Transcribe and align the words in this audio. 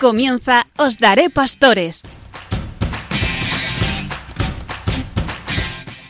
Comienza 0.00 0.68
Os 0.76 0.98
Daré 0.98 1.28
Pastores. 1.28 2.04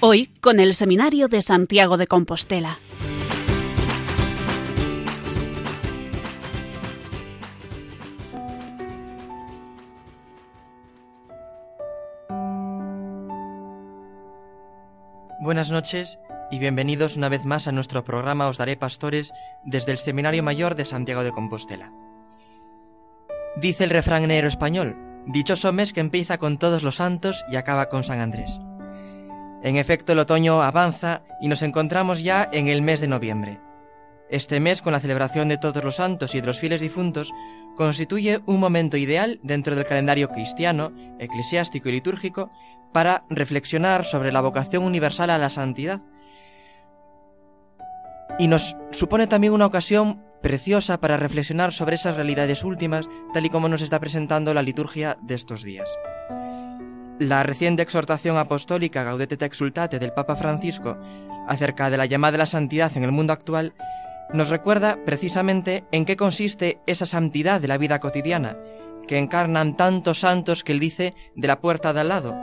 Hoy 0.00 0.26
con 0.42 0.60
el 0.60 0.74
Seminario 0.74 1.28
de 1.28 1.40
Santiago 1.40 1.96
de 1.96 2.06
Compostela. 2.06 2.78
Buenas 15.40 15.70
noches 15.70 16.18
y 16.50 16.58
bienvenidos 16.58 17.16
una 17.16 17.30
vez 17.30 17.46
más 17.46 17.66
a 17.66 17.72
nuestro 17.72 18.04
programa 18.04 18.48
Os 18.48 18.58
Daré 18.58 18.76
Pastores 18.76 19.32
desde 19.64 19.92
el 19.92 19.98
Seminario 19.98 20.42
Mayor 20.42 20.74
de 20.74 20.84
Santiago 20.84 21.24
de 21.24 21.32
Compostela. 21.32 21.90
Dice 23.60 23.82
el 23.82 23.90
refrán 23.90 24.28
negro 24.28 24.46
español, 24.46 24.96
dichoso 25.26 25.72
mes 25.72 25.92
que 25.92 25.98
empieza 25.98 26.38
con 26.38 26.58
todos 26.58 26.84
los 26.84 26.96
santos 26.96 27.44
y 27.50 27.56
acaba 27.56 27.88
con 27.88 28.04
San 28.04 28.20
Andrés. 28.20 28.60
En 29.64 29.76
efecto, 29.76 30.12
el 30.12 30.20
otoño 30.20 30.62
avanza 30.62 31.22
y 31.40 31.48
nos 31.48 31.62
encontramos 31.62 32.22
ya 32.22 32.48
en 32.52 32.68
el 32.68 32.82
mes 32.82 33.00
de 33.00 33.08
noviembre. 33.08 33.60
Este 34.30 34.60
mes, 34.60 34.80
con 34.80 34.92
la 34.92 35.00
celebración 35.00 35.48
de 35.48 35.58
todos 35.58 35.82
los 35.82 35.96
santos 35.96 36.36
y 36.36 36.40
de 36.40 36.46
los 36.46 36.60
fieles 36.60 36.80
difuntos, 36.80 37.32
constituye 37.74 38.38
un 38.46 38.60
momento 38.60 38.96
ideal 38.96 39.40
dentro 39.42 39.74
del 39.74 39.86
calendario 39.86 40.28
cristiano, 40.28 40.92
eclesiástico 41.18 41.88
y 41.88 41.92
litúrgico 41.92 42.50
para 42.92 43.24
reflexionar 43.28 44.04
sobre 44.04 44.30
la 44.30 44.40
vocación 44.40 44.84
universal 44.84 45.30
a 45.30 45.38
la 45.38 45.50
santidad. 45.50 46.00
Y 48.38 48.46
nos 48.46 48.76
supone 48.92 49.26
también 49.26 49.52
una 49.52 49.66
ocasión 49.66 50.27
preciosa 50.42 51.00
para 51.00 51.16
reflexionar 51.16 51.72
sobre 51.72 51.96
esas 51.96 52.16
realidades 52.16 52.64
últimas, 52.64 53.08
tal 53.32 53.46
y 53.46 53.50
como 53.50 53.68
nos 53.68 53.82
está 53.82 54.00
presentando 54.00 54.54
la 54.54 54.62
liturgia 54.62 55.18
de 55.22 55.34
estos 55.34 55.62
días. 55.62 55.88
La 57.18 57.42
reciente 57.42 57.82
exhortación 57.82 58.36
apostólica 58.36 59.02
Gaudete 59.02 59.36
te 59.36 59.44
exultate 59.44 59.98
del 59.98 60.12
Papa 60.12 60.36
Francisco 60.36 60.96
acerca 61.48 61.90
de 61.90 61.96
la 61.96 62.06
llamada 62.06 62.32
de 62.32 62.38
la 62.38 62.46
santidad 62.46 62.96
en 62.96 63.04
el 63.04 63.12
mundo 63.12 63.32
actual 63.32 63.74
nos 64.32 64.50
recuerda 64.50 64.98
precisamente 65.06 65.84
en 65.90 66.04
qué 66.04 66.16
consiste 66.16 66.80
esa 66.86 67.06
santidad 67.06 67.62
de 67.62 67.68
la 67.68 67.78
vida 67.78 67.98
cotidiana, 67.98 68.58
que 69.06 69.16
encarnan 69.16 69.76
tantos 69.76 70.20
santos 70.20 70.64
que 70.64 70.72
él 70.72 70.80
dice 70.80 71.14
de 71.34 71.48
la 71.48 71.60
puerta 71.60 71.94
de 71.94 72.00
al 72.00 72.08
lado, 72.08 72.36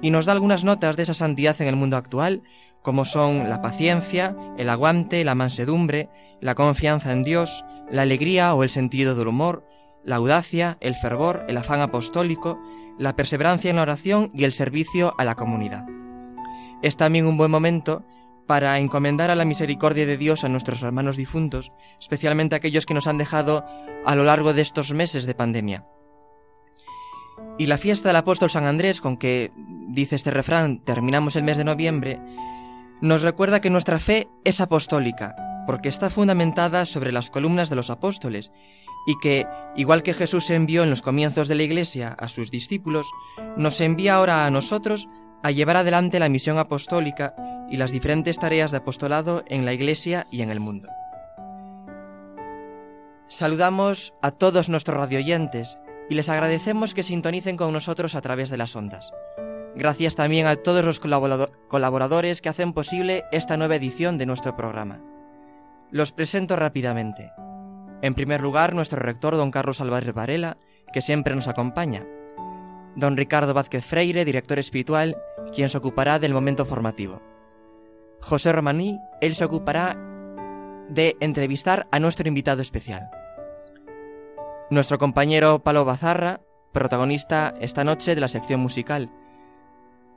y 0.00 0.10
nos 0.10 0.24
da 0.24 0.32
algunas 0.32 0.64
notas 0.64 0.96
de 0.96 1.02
esa 1.02 1.12
santidad 1.12 1.60
en 1.60 1.68
el 1.68 1.76
mundo 1.76 1.98
actual, 1.98 2.42
como 2.86 3.04
son 3.04 3.50
la 3.50 3.62
paciencia, 3.62 4.36
el 4.56 4.70
aguante, 4.70 5.24
la 5.24 5.34
mansedumbre, 5.34 6.08
la 6.40 6.54
confianza 6.54 7.10
en 7.10 7.24
Dios, 7.24 7.64
la 7.90 8.02
alegría 8.02 8.54
o 8.54 8.62
el 8.62 8.70
sentido 8.70 9.16
del 9.16 9.26
humor, 9.26 9.66
la 10.04 10.14
audacia, 10.14 10.78
el 10.80 10.94
fervor, 10.94 11.44
el 11.48 11.56
afán 11.56 11.80
apostólico, 11.80 12.60
la 12.96 13.16
perseverancia 13.16 13.70
en 13.70 13.76
la 13.76 13.82
oración 13.82 14.30
y 14.32 14.44
el 14.44 14.52
servicio 14.52 15.14
a 15.18 15.24
la 15.24 15.34
comunidad. 15.34 15.84
Es 16.80 16.96
también 16.96 17.26
un 17.26 17.36
buen 17.36 17.50
momento 17.50 18.04
para 18.46 18.78
encomendar 18.78 19.32
a 19.32 19.34
la 19.34 19.44
misericordia 19.44 20.06
de 20.06 20.16
Dios 20.16 20.44
a 20.44 20.48
nuestros 20.48 20.80
hermanos 20.84 21.16
difuntos, 21.16 21.72
especialmente 21.98 22.54
aquellos 22.54 22.86
que 22.86 22.94
nos 22.94 23.08
han 23.08 23.18
dejado 23.18 23.64
a 24.04 24.14
lo 24.14 24.22
largo 24.22 24.54
de 24.54 24.62
estos 24.62 24.94
meses 24.94 25.26
de 25.26 25.34
pandemia. 25.34 25.84
Y 27.58 27.66
la 27.66 27.78
fiesta 27.78 28.10
del 28.10 28.16
apóstol 28.16 28.48
San 28.48 28.64
Andrés, 28.64 29.00
con 29.00 29.16
que, 29.16 29.50
dice 29.88 30.14
este 30.14 30.30
refrán, 30.30 30.84
terminamos 30.84 31.34
el 31.34 31.42
mes 31.42 31.56
de 31.56 31.64
noviembre, 31.64 32.20
nos 33.00 33.22
recuerda 33.22 33.60
que 33.60 33.70
nuestra 33.70 33.98
fe 33.98 34.28
es 34.44 34.60
apostólica, 34.60 35.64
porque 35.66 35.88
está 35.88 36.10
fundamentada 36.10 36.84
sobre 36.86 37.12
las 37.12 37.30
columnas 37.30 37.68
de 37.68 37.76
los 37.76 37.90
apóstoles, 37.90 38.52
y 39.06 39.18
que, 39.20 39.46
igual 39.76 40.02
que 40.02 40.14
Jesús 40.14 40.50
envió 40.50 40.82
en 40.82 40.90
los 40.90 41.02
comienzos 41.02 41.48
de 41.48 41.54
la 41.54 41.62
Iglesia 41.62 42.16
a 42.18 42.28
sus 42.28 42.50
discípulos, 42.50 43.06
nos 43.56 43.80
envía 43.80 44.14
ahora 44.14 44.46
a 44.46 44.50
nosotros 44.50 45.08
a 45.42 45.50
llevar 45.50 45.76
adelante 45.76 46.18
la 46.18 46.28
misión 46.28 46.58
apostólica 46.58 47.34
y 47.70 47.76
las 47.76 47.92
diferentes 47.92 48.38
tareas 48.38 48.70
de 48.70 48.78
apostolado 48.78 49.44
en 49.46 49.64
la 49.64 49.72
Iglesia 49.72 50.26
y 50.30 50.42
en 50.42 50.50
el 50.50 50.60
mundo. 50.60 50.88
Saludamos 53.28 54.14
a 54.22 54.30
todos 54.30 54.68
nuestros 54.68 54.96
radioyentes 54.96 55.78
y 56.08 56.14
les 56.14 56.28
agradecemos 56.28 56.94
que 56.94 57.02
sintonicen 57.02 57.56
con 57.56 57.72
nosotros 57.72 58.14
a 58.14 58.22
través 58.22 58.50
de 58.50 58.56
las 58.56 58.74
ondas. 58.76 59.12
Gracias 59.76 60.14
también 60.14 60.46
a 60.46 60.56
todos 60.56 60.84
los 60.86 61.00
colaboradores 61.00 62.40
que 62.40 62.48
hacen 62.48 62.72
posible 62.72 63.24
esta 63.30 63.58
nueva 63.58 63.76
edición 63.76 64.16
de 64.16 64.24
nuestro 64.24 64.56
programa. 64.56 65.02
Los 65.90 66.12
presento 66.12 66.56
rápidamente. 66.56 67.30
En 68.00 68.14
primer 68.14 68.40
lugar, 68.40 68.74
nuestro 68.74 68.98
rector, 68.98 69.36
don 69.36 69.50
Carlos 69.50 69.82
Álvarez 69.82 70.14
Varela, 70.14 70.56
que 70.94 71.02
siempre 71.02 71.34
nos 71.34 71.46
acompaña. 71.46 72.06
Don 72.94 73.18
Ricardo 73.18 73.52
Vázquez 73.52 73.84
Freire, 73.84 74.24
director 74.24 74.58
espiritual, 74.58 75.14
quien 75.54 75.68
se 75.68 75.76
ocupará 75.76 76.18
del 76.18 76.32
momento 76.32 76.64
formativo. 76.64 77.20
José 78.22 78.52
Romaní, 78.52 78.98
él 79.20 79.34
se 79.34 79.44
ocupará 79.44 79.94
de 80.88 81.18
entrevistar 81.20 81.86
a 81.90 82.00
nuestro 82.00 82.26
invitado 82.28 82.62
especial. 82.62 83.10
Nuestro 84.70 84.96
compañero 84.96 85.58
Palo 85.58 85.84
Bazarra, 85.84 86.40
protagonista 86.72 87.54
esta 87.60 87.84
noche 87.84 88.14
de 88.14 88.22
la 88.22 88.28
sección 88.28 88.60
musical, 88.60 89.10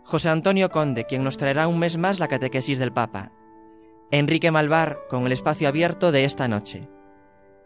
José 0.09 0.29
Antonio 0.29 0.71
Conde, 0.71 1.05
quien 1.05 1.23
nos 1.23 1.37
traerá 1.37 1.67
un 1.67 1.77
mes 1.77 1.95
más 1.95 2.17
la 2.17 2.27
catequesis 2.27 2.79
del 2.79 2.91
Papa. 2.91 3.31
Enrique 4.09 4.49
Malvar, 4.49 4.97
con 5.07 5.27
el 5.27 5.31
espacio 5.31 5.67
abierto 5.67 6.11
de 6.11 6.25
esta 6.25 6.47
noche. 6.47 6.89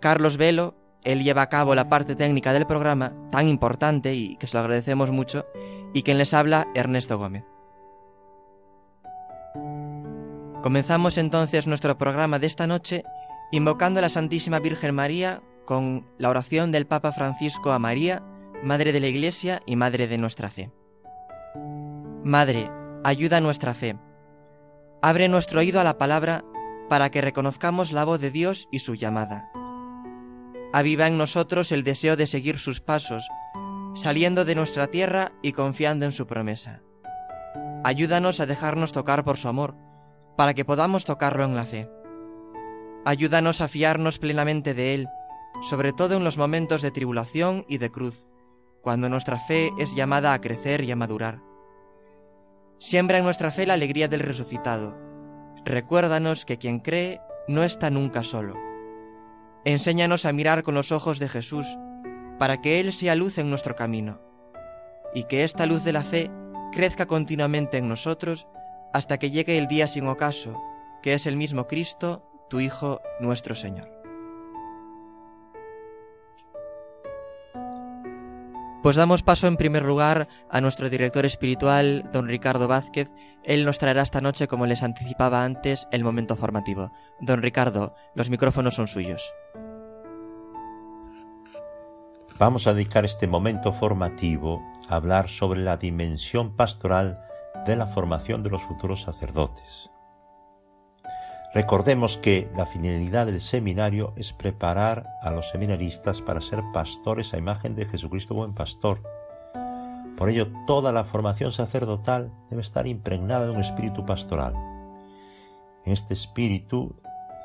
Carlos 0.01 0.35
Velo, 0.35 0.75
él 1.05 1.23
lleva 1.23 1.43
a 1.43 1.47
cabo 1.47 1.73
la 1.73 1.87
parte 1.87 2.17
técnica 2.17 2.51
del 2.51 2.67
programa, 2.67 3.13
tan 3.31 3.47
importante 3.47 4.13
y 4.13 4.35
que 4.35 4.47
se 4.47 4.57
lo 4.57 4.59
agradecemos 4.59 5.09
mucho, 5.09 5.45
y 5.93 6.03
quien 6.03 6.17
les 6.17 6.33
habla, 6.33 6.67
Ernesto 6.75 7.17
Gómez. 7.17 7.45
Comenzamos 10.61 11.17
entonces 11.17 11.65
nuestro 11.65 11.97
programa 11.97 12.39
de 12.39 12.47
esta 12.47 12.67
noche 12.67 13.05
invocando 13.53 13.99
a 13.99 14.01
la 14.01 14.09
Santísima 14.09 14.59
Virgen 14.59 14.93
María 14.93 15.41
con 15.63 16.05
la 16.17 16.29
oración 16.29 16.73
del 16.73 16.87
Papa 16.87 17.13
Francisco 17.13 17.71
a 17.71 17.79
María, 17.79 18.21
Madre 18.61 18.91
de 18.91 18.99
la 18.99 19.07
Iglesia 19.07 19.61
y 19.65 19.77
Madre 19.77 20.09
de 20.09 20.17
nuestra 20.17 20.49
fe. 20.49 20.71
Madre, 22.23 22.71
ayuda 23.03 23.41
nuestra 23.41 23.73
fe. 23.73 23.97
Abre 25.01 25.27
nuestro 25.27 25.59
oído 25.59 25.81
a 25.81 25.83
la 25.83 25.97
palabra 25.97 26.45
para 26.87 27.11
que 27.11 27.19
reconozcamos 27.19 27.91
la 27.91 28.05
voz 28.05 28.21
de 28.21 28.31
Dios 28.31 28.69
y 28.71 28.79
su 28.79 28.95
llamada. 28.95 29.51
Aviva 30.71 31.07
en 31.07 31.17
nosotros 31.17 31.73
el 31.73 31.83
deseo 31.83 32.15
de 32.15 32.25
seguir 32.25 32.59
sus 32.59 32.79
pasos, 32.79 33.27
saliendo 33.93 34.45
de 34.45 34.55
nuestra 34.55 34.87
tierra 34.87 35.33
y 35.41 35.51
confiando 35.51 36.05
en 36.05 36.13
su 36.13 36.25
promesa. 36.25 36.81
Ayúdanos 37.83 38.39
a 38.39 38.45
dejarnos 38.45 38.93
tocar 38.93 39.25
por 39.25 39.37
su 39.37 39.49
amor, 39.49 39.75
para 40.37 40.53
que 40.53 40.63
podamos 40.63 41.03
tocarlo 41.03 41.43
en 41.43 41.55
la 41.55 41.65
fe. 41.65 41.89
Ayúdanos 43.03 43.59
a 43.59 43.67
fiarnos 43.67 44.17
plenamente 44.17 44.73
de 44.73 44.93
Él, 44.93 45.09
sobre 45.61 45.91
todo 45.91 46.15
en 46.15 46.23
los 46.23 46.37
momentos 46.37 46.81
de 46.81 46.91
tribulación 46.91 47.65
y 47.67 47.79
de 47.79 47.91
cruz, 47.91 48.27
cuando 48.81 49.09
nuestra 49.09 49.39
fe 49.39 49.73
es 49.77 49.93
llamada 49.93 50.31
a 50.31 50.39
crecer 50.39 50.85
y 50.85 50.91
a 50.91 50.95
madurar. 50.95 51.52
Siembra 52.83 53.17
en 53.17 53.23
nuestra 53.23 53.49
fe 53.49 53.65
la 53.65 53.75
alegría 53.75 54.09
del 54.09 54.19
resucitado. 54.19 54.97
Recuérdanos 55.63 56.43
que 56.43 56.57
quien 56.57 56.81
cree 56.81 57.21
no 57.47 57.63
está 57.63 57.89
nunca 57.89 58.23
solo. 58.23 58.55
Enséñanos 59.63 60.25
a 60.25 60.33
mirar 60.33 60.63
con 60.63 60.75
los 60.75 60.91
ojos 60.91 61.17
de 61.17 61.29
Jesús, 61.29 61.65
para 62.37 62.59
que 62.59 62.81
Él 62.81 62.91
sea 62.91 63.15
luz 63.15 63.37
en 63.37 63.49
nuestro 63.49 63.77
camino, 63.77 64.19
y 65.13 65.23
que 65.23 65.45
esta 65.45 65.65
luz 65.65 65.85
de 65.85 65.93
la 65.93 66.01
fe 66.01 66.29
crezca 66.73 67.05
continuamente 67.05 67.77
en 67.77 67.87
nosotros 67.87 68.47
hasta 68.91 69.17
que 69.17 69.31
llegue 69.31 69.57
el 69.57 69.69
día 69.69 69.87
sin 69.87 70.05
ocaso, 70.05 70.61
que 71.01 71.13
es 71.13 71.25
el 71.25 71.37
mismo 71.37 71.67
Cristo, 71.67 72.29
tu 72.49 72.59
Hijo, 72.59 72.99
nuestro 73.21 73.55
Señor. 73.55 73.92
Pues 78.83 78.97
damos 78.97 79.23
paso 79.23 79.47
en 79.47 79.55
primer 79.55 79.85
lugar 79.85 80.27
a 80.49 80.59
nuestro 80.59 80.89
director 80.89 81.25
espiritual, 81.25 82.09
don 82.11 82.27
Ricardo 82.27 82.67
Vázquez. 82.67 83.09
Él 83.45 83.63
nos 83.63 83.79
traerá 83.79 84.01
esta 84.01 84.19
noche, 84.19 84.49
como 84.49 84.65
les 84.65 84.83
anticipaba 84.83 85.45
antes, 85.45 85.87
el 85.91 86.03
momento 86.03 86.35
formativo. 86.35 86.91
Don 87.21 87.41
Ricardo, 87.41 87.95
los 88.13 88.29
micrófonos 88.29 88.75
son 88.75 88.89
suyos. 88.89 89.23
Vamos 92.37 92.67
a 92.67 92.73
dedicar 92.73 93.05
este 93.05 93.25
momento 93.25 93.71
formativo 93.71 94.61
a 94.89 94.97
hablar 94.97 95.29
sobre 95.29 95.61
la 95.61 95.77
dimensión 95.77 96.53
pastoral 96.57 97.21
de 97.65 97.77
la 97.77 97.87
formación 97.87 98.43
de 98.43 98.49
los 98.49 98.63
futuros 98.63 99.03
sacerdotes. 99.03 99.92
Recordemos 101.53 102.17
que 102.17 102.49
la 102.57 102.65
finalidad 102.65 103.27
del 103.27 103.39
seminario 103.39 104.13
es 104.15 104.33
preparar 104.33 105.07
a 105.21 105.29
los 105.29 105.49
seminaristas 105.51 106.19
para 106.19 106.41
ser 106.41 106.63
pastores 106.73 107.31
a 107.31 107.37
imagen 107.37 107.75
de 107.75 107.85
Jesucristo 107.85 108.33
buen 108.33 108.55
pastor. 108.55 109.03
Por 110.17 110.29
ello, 110.29 110.47
toda 110.65 110.91
la 110.91 111.03
formación 111.03 111.51
sacerdotal 111.51 112.31
debe 112.49 112.63
estar 112.63 112.87
impregnada 112.87 113.45
de 113.45 113.51
un 113.51 113.59
espíritu 113.59 114.03
pastoral. 114.03 114.55
En 115.85 115.93
este 115.93 116.15
espíritu, 116.15 116.95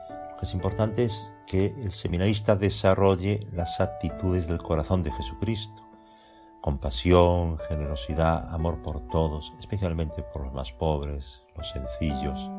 lo 0.08 0.37
que 0.38 0.46
es 0.46 0.54
importante 0.54 1.04
es 1.04 1.31
que 1.46 1.66
el 1.66 1.90
seminarista 1.90 2.56
desarrolle 2.56 3.46
las 3.52 3.78
actitudes 3.78 4.49
del 4.49 4.58
corazón 4.58 5.02
de 5.02 5.12
Jesucristo. 5.12 5.82
Compasión, 6.62 7.58
generosidad, 7.69 8.54
amor 8.54 8.81
por 8.81 9.06
todos, 9.08 9.52
especialmente 9.61 10.22
por 10.22 10.44
los 10.44 10.54
más 10.54 10.72
pobres, 10.72 11.43
los 11.56 11.69
sencillos. 11.69 12.50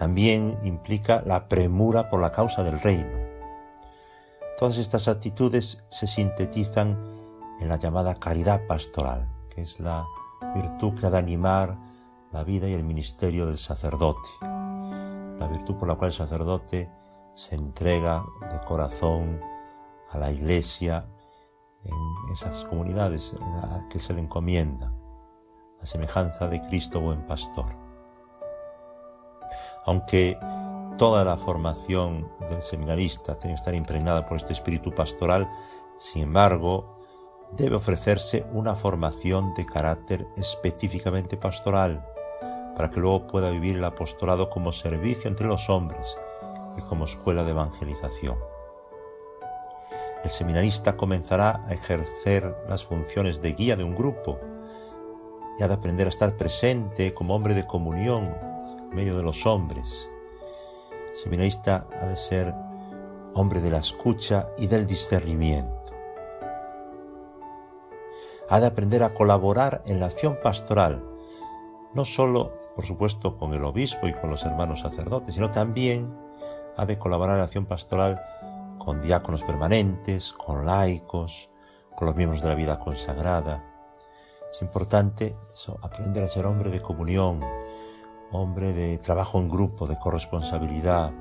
También 0.00 0.58
implica 0.64 1.22
la 1.26 1.46
premura 1.46 2.08
por 2.08 2.22
la 2.22 2.32
causa 2.32 2.62
del 2.62 2.80
reino. 2.80 3.18
Todas 4.58 4.78
estas 4.78 5.08
actitudes 5.08 5.84
se 5.90 6.06
sintetizan 6.06 6.96
en 7.60 7.68
la 7.68 7.76
llamada 7.76 8.14
caridad 8.14 8.66
pastoral, 8.66 9.28
que 9.54 9.60
es 9.60 9.78
la 9.78 10.06
virtud 10.54 10.98
que 10.98 11.06
ha 11.06 11.10
de 11.10 11.18
animar 11.18 11.76
la 12.32 12.44
vida 12.44 12.66
y 12.66 12.72
el 12.72 12.82
ministerio 12.82 13.44
del 13.44 13.58
sacerdote, 13.58 14.26
la 14.40 15.48
virtud 15.52 15.74
por 15.74 15.86
la 15.86 15.96
cual 15.96 16.12
el 16.12 16.16
sacerdote 16.16 16.88
se 17.34 17.56
entrega 17.56 18.24
de 18.40 18.58
corazón 18.66 19.38
a 20.12 20.16
la 20.16 20.32
iglesia 20.32 21.04
en 21.84 22.32
esas 22.32 22.64
comunidades 22.64 23.34
a 23.62 23.86
que 23.90 23.98
se 23.98 24.14
le 24.14 24.22
encomienda, 24.22 24.90
la 25.78 25.84
semejanza 25.84 26.48
de 26.48 26.62
Cristo 26.68 27.02
buen 27.02 27.26
pastor. 27.26 27.79
Aunque 29.86 30.38
toda 30.98 31.24
la 31.24 31.36
formación 31.36 32.30
del 32.48 32.62
seminarista 32.62 33.38
tiene 33.38 33.54
que 33.54 33.60
estar 33.60 33.74
impregnada 33.74 34.26
por 34.26 34.36
este 34.36 34.52
espíritu 34.52 34.94
pastoral, 34.94 35.50
sin 35.98 36.22
embargo, 36.22 36.98
debe 37.52 37.76
ofrecerse 37.76 38.44
una 38.52 38.74
formación 38.74 39.54
de 39.54 39.66
carácter 39.66 40.26
específicamente 40.36 41.36
pastoral, 41.36 42.06
para 42.76 42.90
que 42.90 43.00
luego 43.00 43.26
pueda 43.26 43.50
vivir 43.50 43.76
el 43.76 43.84
apostolado 43.84 44.50
como 44.50 44.72
servicio 44.72 45.28
entre 45.28 45.46
los 45.46 45.68
hombres 45.68 46.16
y 46.76 46.82
como 46.82 47.04
escuela 47.04 47.42
de 47.42 47.50
evangelización. 47.50 48.38
El 50.22 50.30
seminarista 50.30 50.96
comenzará 50.96 51.64
a 51.66 51.72
ejercer 51.72 52.54
las 52.68 52.84
funciones 52.84 53.40
de 53.40 53.52
guía 53.52 53.76
de 53.76 53.84
un 53.84 53.94
grupo 53.94 54.38
y 55.58 55.62
ha 55.62 55.68
de 55.68 55.74
aprender 55.74 56.06
a 56.06 56.10
estar 56.10 56.36
presente 56.36 57.14
como 57.14 57.34
hombre 57.34 57.54
de 57.54 57.66
comunión 57.66 58.34
medio 58.92 59.16
de 59.16 59.22
los 59.22 59.46
hombres. 59.46 60.08
El 61.12 61.16
seminarista 61.18 61.86
ha 62.00 62.06
de 62.06 62.16
ser 62.16 62.54
hombre 63.34 63.60
de 63.60 63.70
la 63.70 63.78
escucha 63.78 64.48
y 64.58 64.66
del 64.66 64.86
discernimiento. 64.86 65.92
Ha 68.48 68.60
de 68.60 68.66
aprender 68.66 69.02
a 69.02 69.14
colaborar 69.14 69.82
en 69.86 70.00
la 70.00 70.06
acción 70.06 70.38
pastoral, 70.42 71.04
no 71.94 72.04
solo 72.04 72.60
por 72.80 72.86
supuesto, 72.86 73.36
con 73.36 73.52
el 73.52 73.64
obispo 73.64 74.06
y 74.06 74.14
con 74.14 74.30
los 74.30 74.42
hermanos 74.44 74.80
sacerdotes, 74.80 75.34
sino 75.34 75.50
también 75.50 76.16
ha 76.78 76.86
de 76.86 76.98
colaborar 76.98 77.34
en 77.34 77.40
la 77.40 77.44
acción 77.44 77.66
pastoral 77.66 78.18
con 78.78 79.02
diáconos 79.02 79.42
permanentes, 79.42 80.32
con 80.32 80.64
laicos, 80.64 81.50
con 81.94 82.06
los 82.06 82.16
miembros 82.16 82.40
de 82.42 82.48
la 82.48 82.54
vida 82.54 82.78
consagrada. 82.78 83.62
Es 84.50 84.62
importante 84.62 85.36
aprender 85.82 86.24
a 86.24 86.28
ser 86.28 86.46
hombre 86.46 86.70
de 86.70 86.80
comunión, 86.80 87.40
hombre 88.32 88.72
de 88.72 88.98
trabajo 88.98 89.38
en 89.38 89.48
grupo, 89.48 89.86
de 89.86 89.98
corresponsabilidad. 89.98 91.12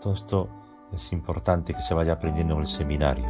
Todo 0.00 0.12
esto 0.12 0.48
es 0.92 1.12
importante 1.12 1.74
que 1.74 1.80
se 1.80 1.94
vaya 1.94 2.12
aprendiendo 2.12 2.54
en 2.54 2.60
el 2.60 2.66
seminario. 2.66 3.26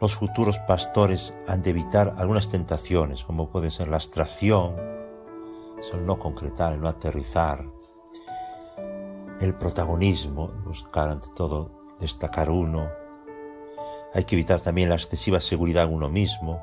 Los 0.00 0.14
futuros 0.14 0.58
pastores 0.60 1.34
han 1.46 1.62
de 1.62 1.70
evitar 1.70 2.14
algunas 2.18 2.48
tentaciones, 2.48 3.24
como 3.24 3.48
puede 3.48 3.70
ser 3.70 3.88
la 3.88 3.96
abstracción, 3.96 4.74
el 5.92 6.04
no 6.04 6.18
concretar, 6.18 6.72
el 6.72 6.80
no 6.80 6.88
aterrizar, 6.88 7.64
el 9.40 9.54
protagonismo, 9.54 10.48
buscar 10.64 11.08
ante 11.08 11.28
todo 11.34 11.70
destacar 12.00 12.50
uno. 12.50 12.88
Hay 14.14 14.24
que 14.24 14.34
evitar 14.34 14.60
también 14.60 14.88
la 14.88 14.96
excesiva 14.96 15.40
seguridad 15.40 15.84
en 15.84 15.94
uno 15.94 16.08
mismo, 16.08 16.60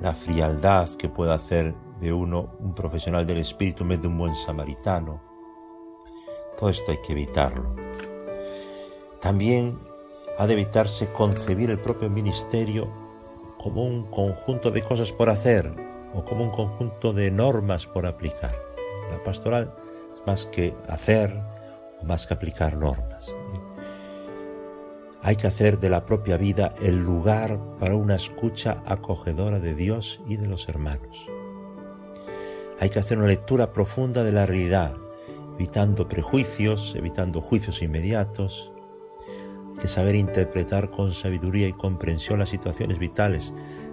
la 0.00 0.12
frialdad 0.12 0.88
que 0.90 1.08
pueda 1.08 1.34
hacer 1.34 1.74
de 2.00 2.12
uno 2.12 2.50
un 2.60 2.74
profesional 2.74 3.26
del 3.26 3.38
espíritu 3.38 3.82
en 3.82 3.90
vez 3.90 4.02
de 4.02 4.08
un 4.08 4.18
buen 4.18 4.34
samaritano. 4.34 5.22
Todo 6.58 6.70
esto 6.70 6.90
hay 6.90 6.98
que 7.02 7.12
evitarlo. 7.12 7.74
También 9.20 9.78
ha 10.38 10.46
de 10.46 10.52
evitarse 10.52 11.12
concebir 11.12 11.70
el 11.70 11.78
propio 11.78 12.10
ministerio 12.10 12.88
como 13.58 13.84
un 13.84 14.04
conjunto 14.10 14.70
de 14.70 14.82
cosas 14.82 15.12
por 15.12 15.28
hacer 15.28 15.72
o 16.14 16.24
como 16.24 16.44
un 16.44 16.50
conjunto 16.50 17.12
de 17.12 17.30
normas 17.30 17.86
por 17.86 18.06
aplicar. 18.06 18.54
La 19.10 19.22
pastoral 19.22 19.74
es 20.14 20.26
más 20.26 20.46
que 20.46 20.74
hacer 20.88 21.38
o 22.00 22.04
más 22.04 22.26
que 22.26 22.34
aplicar 22.34 22.76
normas. 22.76 23.34
Hay 25.22 25.36
que 25.36 25.48
hacer 25.48 25.80
de 25.80 25.90
la 25.90 26.06
propia 26.06 26.36
vida 26.36 26.72
el 26.80 27.02
lugar 27.02 27.58
para 27.80 27.96
una 27.96 28.14
escucha 28.14 28.82
acogedora 28.86 29.58
de 29.58 29.74
Dios 29.74 30.22
y 30.28 30.36
de 30.36 30.46
los 30.46 30.68
hermanos. 30.68 31.26
Hay 32.78 32.90
que 32.90 32.98
hacer 32.98 33.16
una 33.16 33.28
lectura 33.28 33.72
profunda 33.72 34.22
de 34.22 34.32
la 34.32 34.44
realidad, 34.44 34.94
evitando 35.56 36.06
prejuicios, 36.08 36.94
evitando 36.94 37.40
juicios 37.40 37.80
inmediatos, 37.80 38.70
que 39.80 39.88
saber 39.88 40.14
interpretar 40.14 40.90
con 40.90 41.14
sabiduría 41.14 41.68
y 41.68 41.72
comprensión 41.72 42.38
las 42.38 42.50
situaciones 42.50 42.98
vitales 42.98 43.52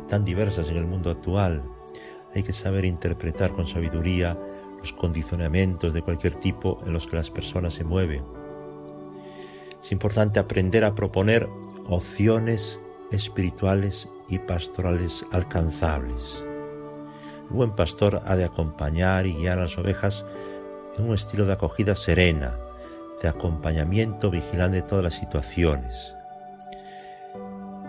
tan 0.09 0.25
diversas 0.25 0.67
en 0.67 0.77
el 0.77 0.85
mundo 0.85 1.11
actual. 1.11 1.63
Hay 2.35 2.43
que 2.43 2.51
saber 2.51 2.83
interpretar 2.83 3.53
con 3.53 3.67
sabiduría 3.67 4.37
los 4.79 4.91
condicionamientos 4.91 5.93
de 5.93 6.01
cualquier 6.01 6.35
tipo 6.35 6.79
en 6.85 6.91
los 6.91 7.07
que 7.07 7.15
las 7.15 7.29
personas 7.29 7.75
se 7.75 7.85
mueven. 7.85 8.23
Es 9.81 9.93
importante 9.93 10.39
aprender 10.39 10.83
a 10.83 10.93
proponer 10.93 11.47
opciones 11.87 12.81
espirituales 13.11 14.09
y 14.27 14.39
pastorales 14.39 15.25
alcanzables. 15.31 16.43
El 17.49 17.55
buen 17.55 17.75
pastor 17.75 18.21
ha 18.25 18.35
de 18.35 18.45
acompañar 18.45 19.25
y 19.25 19.33
guiar 19.33 19.59
a 19.59 19.63
las 19.63 19.77
ovejas 19.77 20.25
en 20.97 21.07
un 21.07 21.15
estilo 21.15 21.45
de 21.45 21.53
acogida 21.53 21.95
serena, 21.95 22.57
de 23.21 23.27
acompañamiento 23.27 24.29
vigilante 24.29 24.77
de 24.77 24.87
todas 24.87 25.03
las 25.03 25.13
situaciones. 25.13 26.15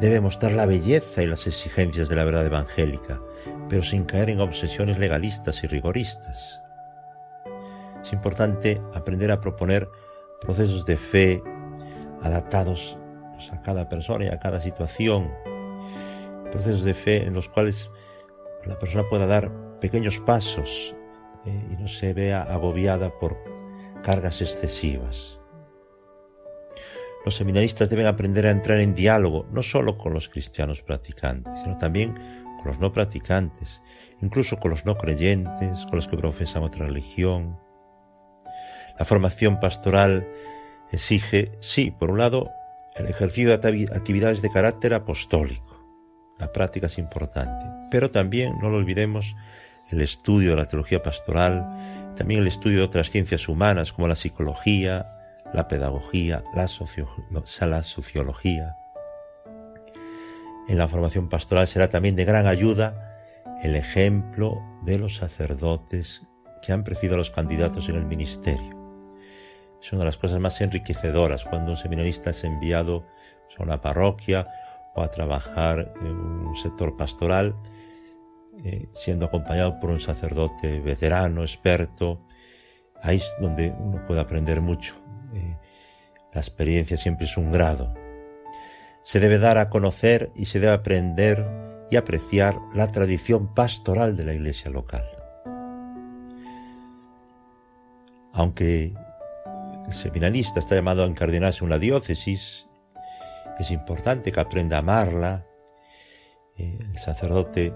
Debe 0.00 0.20
mostrar 0.20 0.52
la 0.52 0.66
belleza 0.66 1.22
y 1.22 1.26
las 1.26 1.46
exigencias 1.46 2.08
de 2.08 2.16
la 2.16 2.24
verdad 2.24 2.46
evangélica, 2.46 3.20
pero 3.68 3.82
sin 3.82 4.04
caer 4.04 4.30
en 4.30 4.40
obsesiones 4.40 4.98
legalistas 4.98 5.62
y 5.62 5.66
rigoristas. 5.66 6.60
Es 8.02 8.12
importante 8.12 8.82
aprender 8.92 9.32
a 9.32 9.40
proponer 9.40 9.88
procesos 10.40 10.84
de 10.84 10.96
fe 10.96 11.42
adaptados 12.22 12.96
a 13.52 13.62
cada 13.62 13.88
persona 13.88 14.24
y 14.24 14.28
a 14.28 14.38
cada 14.38 14.60
situación, 14.60 15.30
procesos 16.50 16.84
de 16.84 16.94
fe 16.94 17.24
en 17.24 17.34
los 17.34 17.48
cuales 17.48 17.90
la 18.66 18.78
persona 18.78 19.08
pueda 19.08 19.26
dar 19.26 19.50
pequeños 19.80 20.20
pasos 20.20 20.94
eh, 21.44 21.68
y 21.70 21.76
no 21.76 21.88
se 21.88 22.12
vea 22.12 22.42
agobiada 22.42 23.18
por 23.18 23.36
cargas 24.02 24.40
excesivas. 24.40 25.38
Los 27.24 27.36
seminaristas 27.36 27.88
deben 27.88 28.06
aprender 28.06 28.46
a 28.46 28.50
entrar 28.50 28.80
en 28.80 28.94
diálogo 28.94 29.46
no 29.50 29.62
solo 29.62 29.96
con 29.96 30.12
los 30.12 30.28
cristianos 30.28 30.82
practicantes, 30.82 31.60
sino 31.60 31.78
también 31.78 32.14
con 32.58 32.66
los 32.66 32.78
no 32.78 32.92
practicantes, 32.92 33.80
incluso 34.20 34.58
con 34.58 34.70
los 34.70 34.84
no 34.84 34.96
creyentes, 34.98 35.86
con 35.86 35.96
los 35.96 36.06
que 36.06 36.18
profesan 36.18 36.62
otra 36.62 36.86
religión. 36.86 37.58
La 38.98 39.06
formación 39.06 39.58
pastoral 39.58 40.28
exige, 40.92 41.52
sí, 41.60 41.90
por 41.90 42.10
un 42.10 42.18
lado, 42.18 42.50
el 42.94 43.06
ejercicio 43.06 43.48
de 43.48 43.86
actividades 43.92 44.42
de 44.42 44.50
carácter 44.50 44.94
apostólico. 44.94 45.73
La 46.38 46.52
práctica 46.52 46.86
es 46.86 46.98
importante, 46.98 47.66
pero 47.90 48.10
también, 48.10 48.54
no 48.60 48.70
lo 48.70 48.78
olvidemos, 48.78 49.36
el 49.90 50.00
estudio 50.00 50.50
de 50.50 50.56
la 50.56 50.66
teología 50.66 51.02
pastoral, 51.02 52.14
también 52.16 52.40
el 52.40 52.46
estudio 52.46 52.78
de 52.78 52.84
otras 52.84 53.10
ciencias 53.10 53.48
humanas 53.48 53.92
como 53.92 54.08
la 54.08 54.16
psicología, 54.16 55.06
la 55.52 55.68
pedagogía, 55.68 56.42
la, 56.54 56.68
sociología. 57.82 58.76
En 60.68 60.78
la 60.78 60.88
formación 60.88 61.28
pastoral 61.28 61.68
será 61.68 61.88
también 61.88 62.16
de 62.16 62.24
gran 62.24 62.46
ayuda 62.46 63.22
el 63.62 63.76
ejemplo 63.76 64.60
de 64.82 64.98
los 64.98 65.16
sacerdotes 65.16 66.22
que 66.62 66.72
han 66.72 66.82
precedido 66.82 67.14
a 67.14 67.18
los 67.18 67.30
candidatos 67.30 67.88
en 67.88 67.96
el 67.96 68.06
ministerio. 68.06 68.74
Es 69.80 69.92
una 69.92 70.00
de 70.00 70.06
las 70.06 70.16
cosas 70.16 70.40
más 70.40 70.60
enriquecedoras 70.60 71.44
cuando 71.44 71.72
un 71.72 71.76
seminarista 71.76 72.30
es 72.30 72.42
enviado 72.42 73.06
a 73.58 73.62
una 73.62 73.80
parroquia 73.80 74.48
o 74.94 75.02
a 75.02 75.10
trabajar 75.10 75.92
en 76.00 76.16
un 76.16 76.56
sector 76.56 76.96
pastoral 76.96 77.54
eh, 78.62 78.88
siendo 78.92 79.26
acompañado 79.26 79.80
por 79.80 79.90
un 79.90 80.00
sacerdote 80.00 80.80
veterano, 80.80 81.42
experto. 81.42 82.20
Ahí 83.02 83.16
es 83.16 83.34
donde 83.40 83.74
uno 83.78 84.04
puede 84.06 84.20
aprender 84.20 84.60
mucho. 84.60 84.94
Eh, 85.34 85.56
la 86.32 86.40
experiencia 86.40 86.96
siempre 86.96 87.26
es 87.26 87.36
un 87.36 87.50
grado. 87.50 87.92
Se 89.02 89.20
debe 89.20 89.38
dar 89.38 89.58
a 89.58 89.68
conocer 89.68 90.30
y 90.34 90.46
se 90.46 90.60
debe 90.60 90.72
aprender 90.72 91.44
y 91.90 91.96
apreciar 91.96 92.58
la 92.74 92.86
tradición 92.86 93.54
pastoral 93.54 94.16
de 94.16 94.24
la 94.24 94.34
iglesia 94.34 94.70
local. 94.70 95.04
Aunque 98.32 98.94
el 99.86 99.92
seminarista 99.92 100.60
está 100.60 100.74
llamado 100.74 101.04
a 101.04 101.06
encardinarse 101.06 101.60
en 101.60 101.66
una 101.66 101.78
diócesis, 101.78 102.66
es 103.58 103.70
importante 103.70 104.32
que 104.32 104.40
aprenda 104.40 104.76
a 104.76 104.80
amarla. 104.80 105.46
Eh, 106.56 106.78
el 106.80 106.98
sacerdote 106.98 107.72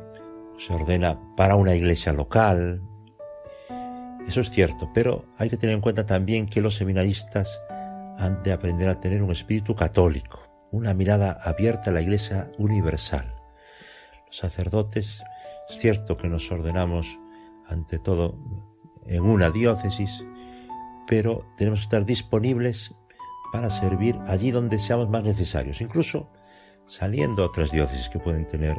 se 0.58 0.72
ordena 0.72 1.18
para 1.36 1.56
una 1.56 1.74
iglesia 1.74 2.12
local. 2.12 2.82
Eso 4.26 4.40
es 4.40 4.50
cierto, 4.50 4.90
pero 4.92 5.24
hay 5.38 5.48
que 5.48 5.56
tener 5.56 5.74
en 5.74 5.80
cuenta 5.80 6.04
también 6.04 6.46
que 6.46 6.60
los 6.60 6.76
seminaristas 6.76 7.60
han 8.18 8.42
de 8.42 8.52
aprender 8.52 8.88
a 8.88 9.00
tener 9.00 9.22
un 9.22 9.30
espíritu 9.30 9.74
católico, 9.74 10.40
una 10.70 10.92
mirada 10.92 11.38
abierta 11.42 11.90
a 11.90 11.92
la 11.94 12.02
iglesia 12.02 12.50
universal. 12.58 13.34
Los 14.26 14.36
sacerdotes, 14.36 15.22
es 15.70 15.78
cierto 15.78 16.16
que 16.16 16.28
nos 16.28 16.50
ordenamos 16.50 17.18
ante 17.68 17.98
todo 17.98 18.36
en 19.06 19.22
una 19.22 19.50
diócesis, 19.50 20.24
pero 21.06 21.46
tenemos 21.56 21.80
que 21.80 21.84
estar 21.84 22.04
disponibles 22.04 22.94
para 23.52 23.70
servir 23.70 24.16
allí 24.26 24.50
donde 24.50 24.78
seamos 24.78 25.08
más 25.08 25.24
necesarios, 25.24 25.80
incluso 25.80 26.30
saliendo 26.86 27.42
a 27.42 27.46
otras 27.46 27.70
diócesis 27.70 28.08
que 28.08 28.18
pueden 28.18 28.46
tener 28.46 28.76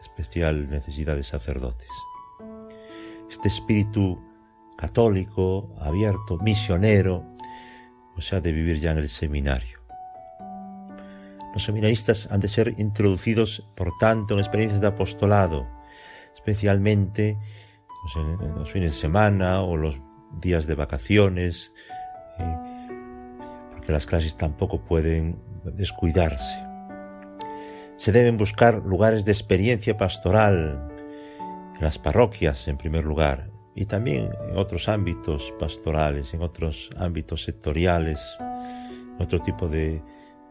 especial 0.00 0.68
necesidad 0.70 1.16
de 1.16 1.24
sacerdotes. 1.24 1.88
Este 3.30 3.48
espíritu 3.48 4.22
católico, 4.76 5.74
abierto, 5.80 6.38
misionero, 6.38 7.24
o 8.16 8.20
sea, 8.20 8.40
de 8.40 8.52
vivir 8.52 8.78
ya 8.78 8.92
en 8.92 8.98
el 8.98 9.08
seminario. 9.08 9.78
Los 11.52 11.64
seminaristas 11.64 12.28
han 12.30 12.40
de 12.40 12.48
ser 12.48 12.74
introducidos, 12.78 13.68
por 13.74 13.96
tanto, 13.98 14.34
en 14.34 14.40
experiencias 14.40 14.80
de 14.80 14.86
apostolado, 14.86 15.66
especialmente 16.34 17.36
pues, 18.02 18.16
en 18.16 18.54
los 18.54 18.70
fines 18.70 18.92
de 18.92 18.98
semana 18.98 19.62
o 19.62 19.76
los 19.76 20.00
días 20.40 20.66
de 20.66 20.74
vacaciones, 20.74 21.72
eh, 22.38 22.67
porque 23.88 23.94
las 23.94 24.04
clases 24.04 24.36
tampoco 24.36 24.82
pueden 24.82 25.40
descuidarse. 25.64 26.62
Se 27.96 28.12
deben 28.12 28.36
buscar 28.36 28.82
lugares 28.84 29.24
de 29.24 29.32
experiencia 29.32 29.96
pastoral 29.96 30.90
en 31.74 31.80
las 31.80 31.98
parroquias, 31.98 32.68
en 32.68 32.76
primer 32.76 33.06
lugar, 33.06 33.48
y 33.74 33.86
también 33.86 34.28
en 34.46 34.58
otros 34.58 34.90
ámbitos 34.90 35.54
pastorales, 35.58 36.34
en 36.34 36.42
otros 36.42 36.90
ámbitos 36.98 37.44
sectoriales, 37.44 38.20
en 38.38 39.16
otro 39.22 39.40
tipo 39.40 39.68
de 39.68 40.02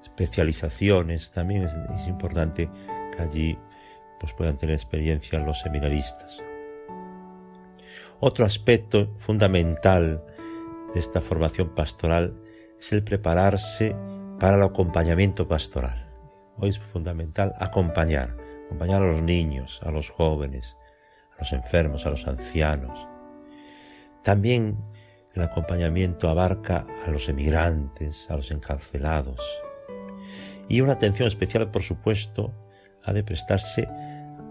especializaciones. 0.01 1.29
También 1.29 1.61
es, 1.61 1.75
es 1.93 2.07
importante 2.07 2.67
que 3.15 3.21
allí 3.21 3.59
pues, 4.19 4.33
puedan 4.33 4.57
tener 4.57 4.73
experiencia 4.73 5.37
los 5.37 5.59
seminaristas. 5.59 6.41
Otro 8.19 8.45
aspecto 8.45 9.13
fundamental 9.17 10.23
de 10.95 10.99
esta 10.99 11.21
formación 11.21 11.75
pastoral 11.75 12.33
es 12.79 12.91
el 12.91 13.03
prepararse 13.03 13.95
para 14.39 14.57
el 14.57 14.63
acompañamiento 14.63 15.47
pastoral. 15.47 16.07
Hoy 16.57 16.69
es 16.69 16.79
fundamental 16.79 17.53
acompañar, 17.59 18.35
acompañar 18.65 19.01
a 19.01 19.11
los 19.11 19.21
niños, 19.21 19.79
a 19.83 19.91
los 19.91 20.09
jóvenes, 20.09 20.75
a 21.35 21.39
los 21.39 21.53
enfermos, 21.53 22.05
a 22.05 22.09
los 22.09 22.27
ancianos. 22.27 23.07
También 24.23 24.77
el 25.33 25.43
acompañamiento 25.43 26.29
abarca 26.29 26.85
a 27.05 27.11
los 27.11 27.29
emigrantes, 27.29 28.25
a 28.29 28.35
los 28.35 28.51
encarcelados. 28.51 29.41
Y 30.67 30.81
una 30.81 30.93
atención 30.93 31.27
especial, 31.27 31.69
por 31.71 31.83
supuesto, 31.83 32.53
ha 33.03 33.13
de 33.13 33.23
prestarse 33.23 33.87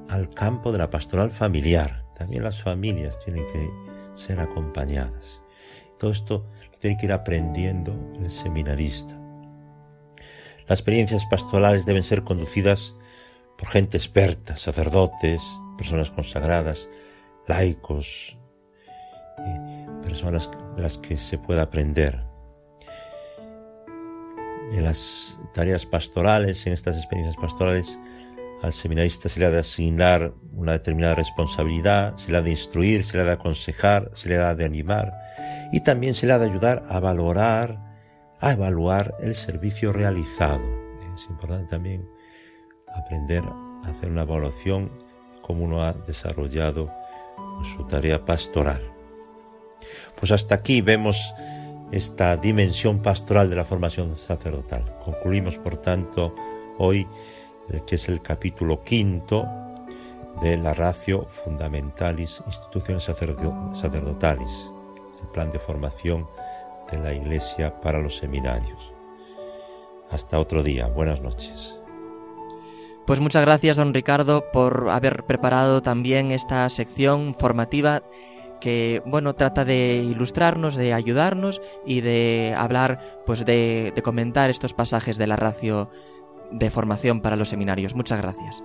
al 0.08 0.30
campo 0.30 0.72
de 0.72 0.78
la 0.78 0.90
pastoral 0.90 1.30
familiar. 1.30 2.04
También 2.16 2.44
las 2.44 2.62
familias 2.62 3.18
tienen 3.24 3.46
que 3.48 3.70
ser 4.16 4.40
acompañadas. 4.40 5.40
Todo 5.98 6.10
esto 6.10 6.46
tiene 6.86 7.00
que 7.00 7.06
ir 7.06 7.12
aprendiendo 7.12 7.98
el 8.20 8.30
seminarista. 8.30 9.18
Las 10.68 10.78
experiencias 10.78 11.26
pastorales 11.26 11.84
deben 11.84 12.04
ser 12.04 12.22
conducidas 12.22 12.94
por 13.58 13.66
gente 13.66 13.96
experta, 13.96 14.56
sacerdotes, 14.56 15.42
personas 15.76 16.12
consagradas, 16.12 16.88
laicos, 17.48 18.36
personas 20.04 20.48
de 20.76 20.82
las 20.82 20.96
que 20.98 21.16
se 21.16 21.38
pueda 21.38 21.62
aprender. 21.62 22.22
En 24.70 24.84
las 24.84 25.36
tareas 25.54 25.86
pastorales, 25.86 26.68
en 26.68 26.72
estas 26.72 26.98
experiencias 26.98 27.36
pastorales, 27.36 27.98
al 28.62 28.72
seminarista 28.72 29.28
se 29.28 29.40
le 29.40 29.46
ha 29.46 29.50
de 29.50 29.58
asignar 29.58 30.32
una 30.52 30.72
determinada 30.72 31.16
responsabilidad, 31.16 32.16
se 32.16 32.30
le 32.30 32.38
ha 32.38 32.42
de 32.42 32.50
instruir, 32.50 33.02
se 33.02 33.16
le 33.16 33.24
ha 33.24 33.26
de 33.26 33.32
aconsejar, 33.32 34.12
se 34.14 34.28
le 34.28 34.36
ha 34.36 34.54
de 34.54 34.64
animar 34.64 35.25
y 35.72 35.80
también 35.80 36.14
se 36.14 36.26
le 36.26 36.32
ha 36.32 36.38
de 36.38 36.46
ayudar 36.46 36.84
a 36.88 37.00
valorar 37.00 37.86
a 38.40 38.52
evaluar 38.52 39.14
el 39.20 39.34
servicio 39.34 39.92
realizado. 39.92 40.62
Es 41.14 41.26
importante 41.30 41.70
también 41.70 42.08
aprender 42.94 43.42
a 43.44 43.88
hacer 43.88 44.10
una 44.10 44.22
evaluación 44.22 44.90
como 45.42 45.64
uno 45.64 45.82
ha 45.82 45.92
desarrollado 45.92 46.90
su 47.62 47.84
tarea 47.86 48.24
pastoral. 48.24 48.82
Pues 50.18 50.32
hasta 50.32 50.54
aquí 50.54 50.80
vemos 50.80 51.34
esta 51.92 52.36
dimensión 52.36 53.00
pastoral 53.00 53.48
de 53.48 53.56
la 53.56 53.64
formación 53.64 54.16
sacerdotal. 54.16 54.84
Concluimos, 55.04 55.56
por 55.58 55.76
tanto, 55.76 56.34
hoy 56.78 57.06
el 57.70 57.84
que 57.84 57.94
es 57.94 58.08
el 58.08 58.20
capítulo 58.22 58.82
quinto 58.82 59.46
de 60.42 60.56
la 60.56 60.74
Ratio 60.74 61.26
Fundamentalis 61.28 62.42
Instituciones 62.46 63.04
Sacerdotalis, 63.04 64.70
plan 65.28 65.50
de 65.50 65.58
formación 65.58 66.28
de 66.90 66.98
la 66.98 67.12
Iglesia 67.12 67.80
para 67.80 68.00
los 68.00 68.16
seminarios. 68.16 68.92
Hasta 70.10 70.38
otro 70.38 70.62
día, 70.62 70.86
buenas 70.86 71.20
noches. 71.20 71.76
Pues 73.06 73.20
muchas 73.20 73.42
gracias, 73.44 73.76
don 73.76 73.94
Ricardo, 73.94 74.50
por 74.52 74.88
haber 74.90 75.24
preparado 75.24 75.80
también 75.82 76.32
esta 76.32 76.68
sección 76.68 77.36
formativa 77.38 78.02
que, 78.60 79.02
bueno, 79.06 79.34
trata 79.34 79.64
de 79.64 80.02
ilustrarnos, 80.08 80.76
de 80.76 80.92
ayudarnos 80.92 81.60
y 81.84 82.00
de 82.00 82.54
hablar, 82.56 83.22
pues 83.24 83.44
de, 83.44 83.92
de 83.94 84.02
comentar 84.02 84.50
estos 84.50 84.74
pasajes 84.74 85.18
de 85.18 85.26
la 85.26 85.36
ratio 85.36 85.90
de 86.50 86.70
formación 86.70 87.20
para 87.20 87.36
los 87.36 87.48
seminarios. 87.48 87.94
Muchas 87.94 88.20
gracias. 88.20 88.64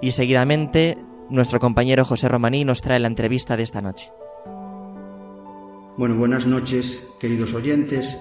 Y 0.00 0.12
seguidamente, 0.12 0.98
nuestro 1.30 1.58
compañero 1.58 2.04
José 2.04 2.28
Romaní 2.28 2.64
nos 2.64 2.82
trae 2.82 2.98
la 2.98 3.08
entrevista 3.08 3.56
de 3.56 3.62
esta 3.62 3.80
noche. 3.80 4.12
Bueno, 5.96 6.16
buenas 6.16 6.44
noches, 6.44 6.98
queridos 7.20 7.54
oyentes. 7.54 8.16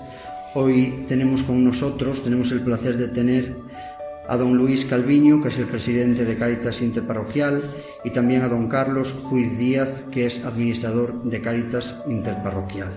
Hoy 0.53 1.05
tenemos 1.07 1.41
con 1.41 1.63
nosotros, 1.63 2.23
tenemos 2.23 2.51
el 2.51 2.61
placer 2.61 2.97
de 2.97 3.07
tener 3.07 3.55
a 4.29 4.37
don 4.37 4.55
Luis 4.55 4.85
Calviño, 4.85 5.41
que 5.41 5.47
es 5.47 5.57
el 5.57 5.65
presidente 5.65 6.23
de 6.23 6.37
Cáritas 6.37 6.83
Interparroquial, 6.83 7.73
y 8.03 8.11
también 8.11 8.43
a 8.43 8.47
don 8.47 8.67
Carlos 8.67 9.15
Juiz 9.23 9.57
Díaz, 9.57 10.03
que 10.11 10.27
es 10.27 10.45
administrador 10.45 11.23
de 11.23 11.41
Cáritas 11.41 11.95
Interparroquial. 12.05 12.91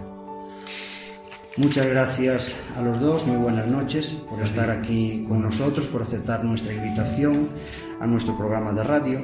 Muchas 1.57 1.87
gracias 1.87 2.55
a 2.77 2.83
los 2.83 3.01
dos, 3.01 3.27
muy 3.27 3.39
buenas 3.39 3.67
noches 3.69 4.09
por 4.29 4.43
estar 4.43 4.69
aquí 4.69 5.25
con 5.27 5.41
nosotros, 5.41 5.87
por 5.87 6.03
aceptar 6.03 6.45
nuestra 6.45 6.75
invitación 6.75 7.49
a 7.99 8.07
nuestro 8.07 8.37
programa 8.37 8.75
de 8.75 8.85
radio. 8.85 9.23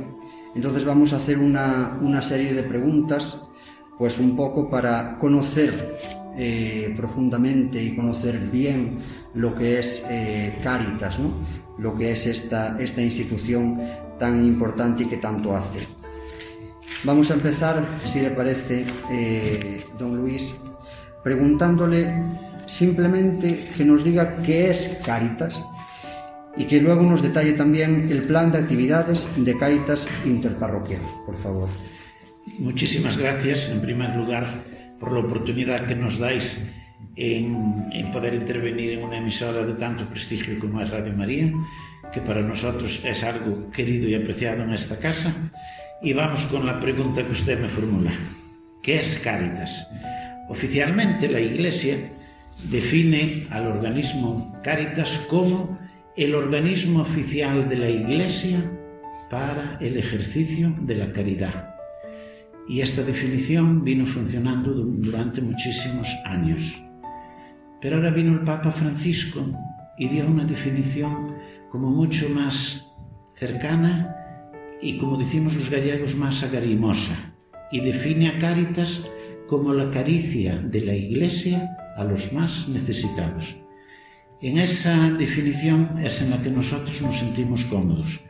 Entonces 0.55 0.87
vamos 0.87 1.13
a 1.13 1.17
hacer 1.17 1.39
una, 1.39 1.99
una 2.01 2.23
serie 2.23 2.55
de 2.55 2.63
preguntas 2.63 3.52
pues 4.03 4.19
un 4.19 4.35
poco 4.35 4.69
para 4.69 5.17
conocer 5.17 5.97
eh, 6.37 6.93
profundamente 6.97 7.81
y 7.81 7.95
conocer 7.95 8.37
bien 8.51 8.99
lo 9.35 9.55
que 9.55 9.79
es 9.79 10.03
eh, 10.11 10.59
Cáritas, 10.61 11.21
¿no? 11.21 11.31
lo 11.79 11.97
que 11.97 12.11
es 12.11 12.27
esta, 12.27 12.77
esta 12.81 13.01
institución 13.01 13.81
tan 14.19 14.45
importante 14.45 15.05
y 15.05 15.07
que 15.07 15.19
tanto 15.19 15.55
hace. 15.55 15.87
Vamos 17.05 17.31
a 17.31 17.35
empezar, 17.35 17.87
si 18.13 18.19
le 18.19 18.33
parece, 18.33 18.85
eh, 19.09 19.85
don 19.97 20.17
Luis, 20.17 20.53
preguntándole 21.23 22.13
simplemente 22.67 23.69
que 23.77 23.85
nos 23.85 24.03
diga 24.03 24.43
qué 24.43 24.71
es 24.71 24.99
Cáritas 25.07 25.63
y 26.57 26.65
que 26.65 26.81
luego 26.81 27.05
nos 27.05 27.23
detalle 27.23 27.53
también 27.53 28.09
el 28.11 28.23
plan 28.23 28.51
de 28.51 28.59
actividades 28.59 29.29
de 29.37 29.57
Cáritas 29.57 30.27
Interparroquial, 30.27 31.03
por 31.25 31.37
favor. 31.37 31.92
Muchísimas 32.59 33.17
gracias, 33.17 33.71
en 33.71 33.81
primer 33.81 34.17
lugar, 34.17 34.47
por 34.99 35.13
la 35.13 35.21
oportunidad 35.21 35.87
que 35.87 35.95
nos 35.95 36.19
dais 36.19 36.71
en, 37.17 38.13
poder 38.13 38.35
intervenir 38.35 38.93
en 38.93 39.05
una 39.05 39.19
emisora 39.19 39.65
de 39.65 39.75
tanto 39.75 40.05
prestigio 40.07 40.59
como 40.59 40.81
es 40.81 40.91
Radio 40.91 41.13
María, 41.13 41.53
que 42.13 42.21
para 42.21 42.43
nosotros 42.43 43.05
es 43.05 43.23
algo 43.23 43.71
querido 43.71 44.09
y 44.09 44.15
apreciado 44.15 44.63
en 44.65 44.71
esta 44.71 44.99
casa. 44.99 45.33
Y 46.03 46.13
vamos 46.13 46.45
con 46.47 46.67
la 46.67 46.81
pregunta 46.81 47.25
que 47.25 47.31
usted 47.31 47.61
me 47.61 47.69
formula. 47.69 48.13
¿Qué 48.83 48.97
es 48.97 49.21
Cáritas? 49.23 49.89
Oficialmente 50.49 51.29
la 51.29 51.41
Iglesia 51.41 51.97
define 52.71 53.47
al 53.51 53.69
organismo 53.69 54.61
Cáritas 54.65 55.27
como 55.29 55.73
el 56.17 56.35
organismo 56.35 57.03
oficial 57.03 57.69
de 57.69 57.77
la 57.77 57.89
Iglesia 57.89 58.59
para 59.31 59.79
el 59.81 59.97
ejercicio 59.97 60.75
de 60.81 60.97
la 60.97 61.13
caridad 61.13 61.72
Y 62.69 62.81
esta 62.81 63.03
definición 63.03 63.85
vino 63.85 64.07
funcionando 64.07 64.73
durante 64.73 65.41
muchísimos 65.41 66.09
años. 66.25 66.81
Pero 67.81 67.97
ahora 67.97 68.11
vino 68.11 68.33
el 68.33 68.45
Papa 68.45 68.71
Francisco 68.71 69.45
y 69.99 70.09
dio 70.09 70.27
una 70.27 70.45
definición 70.45 71.35
como 71.71 71.91
mucho 71.91 72.29
más 72.29 72.93
cercana 73.37 74.17
y, 74.81 74.99
como 74.99 75.17
decimos 75.17 75.55
los 75.55 75.71
gallegos, 75.71 76.15
más 76.15 76.43
agarimosa. 76.43 77.35
Y 77.71 77.81
define 77.81 78.29
a 78.29 78.39
Cáritas 78.39 79.09
como 79.49 79.73
la 79.73 79.91
caricia 79.91 80.59
de 80.59 80.81
la 80.83 80.95
Iglesia 80.95 81.77
a 81.97 82.05
los 82.05 82.33
más 82.33 82.69
necesitados. 82.69 83.57
En 84.41 84.59
esa 84.59 85.11
definición 85.11 85.99
es 86.03 86.21
en 86.21 86.31
la 86.31 86.43
que 86.43 86.51
nosotros 86.51 87.01
nos 87.01 87.19
sentimos 87.19 87.65
cómodos. 87.67 88.21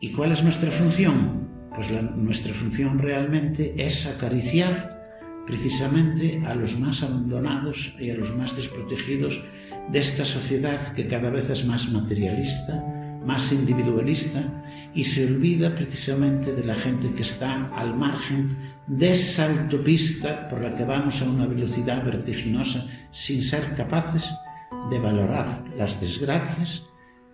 ¿Y 0.00 0.12
cuál 0.12 0.32
es 0.32 0.42
nuestra 0.42 0.70
función? 0.70 1.59
Pues 1.74 1.90
nuestra 2.16 2.52
función 2.52 2.98
realmente 2.98 3.74
es 3.78 4.06
acariciar 4.06 5.00
precisamente 5.46 6.42
a 6.46 6.54
los 6.54 6.78
más 6.78 7.02
abandonados 7.02 7.94
y 7.98 8.10
a 8.10 8.14
los 8.14 8.36
más 8.36 8.56
desprotegidos 8.56 9.42
de 9.90 9.98
esta 9.98 10.24
sociedad 10.24 10.92
que 10.92 11.08
cada 11.08 11.30
vez 11.30 11.50
es 11.50 11.64
más 11.64 11.90
materialista, 11.90 12.84
más 13.24 13.52
individualista 13.52 14.42
y 14.94 15.04
se 15.04 15.26
olvida 15.26 15.74
precisamente 15.74 16.52
de 16.52 16.64
la 16.64 16.74
gente 16.74 17.12
que 17.14 17.22
está 17.22 17.70
al 17.74 17.96
margen 17.96 18.56
de 18.86 19.12
esa 19.12 19.50
autopista 19.50 20.48
por 20.48 20.60
la 20.60 20.74
que 20.74 20.84
vamos 20.84 21.20
a 21.22 21.24
una 21.24 21.46
velocidad 21.46 22.04
vertiginosa 22.04 22.86
sin 23.12 23.42
ser 23.42 23.74
capaces 23.76 24.24
de 24.90 24.98
valorar 24.98 25.64
las 25.76 26.00
desgracias 26.00 26.84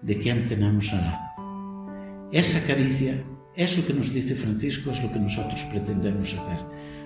de 0.02 0.18
quien 0.18 0.46
tenemos 0.46 0.92
al 0.92 1.00
lado. 1.00 2.28
Esa 2.32 2.60
caricia, 2.66 3.14
eso 3.56 3.86
que 3.86 3.94
nos 3.94 4.12
dice 4.12 4.34
Francisco, 4.34 4.90
es 4.90 5.02
lo 5.02 5.10
que 5.10 5.18
nosotros 5.18 5.60
pretendemos 5.70 6.34
hacer. 6.34 6.64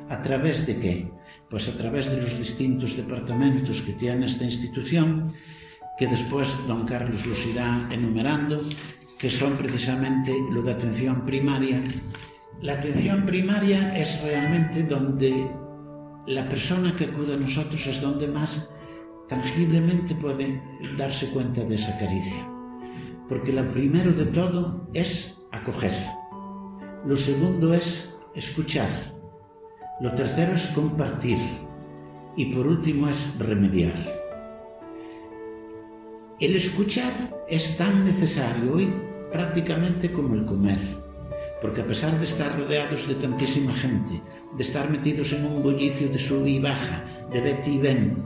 ¿A 0.08 0.22
través 0.22 0.66
de 0.66 0.78
qué? 0.78 1.10
Pues 1.48 1.68
a 1.68 1.78
través 1.78 2.10
de 2.10 2.20
los 2.20 2.36
distintos 2.36 2.96
departamentos 2.96 3.82
que 3.82 3.92
tiene 3.92 4.26
esta 4.26 4.44
institución, 4.44 5.32
que 5.96 6.08
después 6.08 6.58
don 6.66 6.86
Carlos 6.86 7.24
los 7.26 7.46
irá 7.46 7.86
enumerando, 7.92 8.60
que 9.18 9.30
son 9.30 9.52
precisamente 9.56 10.34
lo 10.50 10.62
de 10.62 10.72
atención 10.72 11.24
primaria. 11.24 11.80
La 12.60 12.74
atención 12.74 13.26
primaria 13.26 13.96
es 13.96 14.20
realmente 14.22 14.82
donde 14.82 15.48
la 16.26 16.48
persona 16.48 16.96
que 16.96 17.04
acude 17.04 17.34
a 17.34 17.38
nosotros 17.38 17.86
es 17.86 18.00
donde 18.00 18.26
más 18.26 18.74
tangiblemente 19.28 20.14
puede 20.16 20.60
darse 20.98 21.28
cuenta 21.28 21.62
de 21.62 21.76
esa 21.76 21.96
caricia. 21.98 22.48
Porque 23.28 23.52
lo 23.52 23.70
primero 23.72 24.12
de 24.12 24.26
todo 24.26 24.88
es 24.92 25.38
acoger. 25.52 26.19
Lo 27.06 27.16
segundo 27.16 27.72
es 27.72 28.14
escuchar. 28.34 28.88
Lo 30.00 30.14
tercero 30.14 30.54
es 30.54 30.66
compartir. 30.68 31.38
Y 32.36 32.52
por 32.52 32.66
último 32.66 33.08
es 33.08 33.38
remediar. 33.38 33.94
El 36.38 36.56
escuchar 36.56 37.44
es 37.48 37.76
tan 37.78 38.04
necesario 38.04 38.74
hoy 38.74 38.92
prácticamente 39.32 40.12
como 40.12 40.34
el 40.34 40.44
comer, 40.44 40.78
porque 41.60 41.80
a 41.80 41.86
pesar 41.86 42.18
de 42.18 42.24
estar 42.24 42.58
rodeados 42.58 43.08
de 43.08 43.14
tantísima 43.14 43.72
gente, 43.72 44.22
de 44.56 44.62
estar 44.62 44.90
metidos 44.90 45.32
en 45.32 45.46
un 45.46 45.62
bullicio 45.62 46.08
de 46.08 46.18
sub 46.18 46.46
y 46.46 46.58
baja, 46.58 47.04
de 47.30 47.40
vete 47.40 47.70
y 47.70 47.78
ven, 47.78 48.24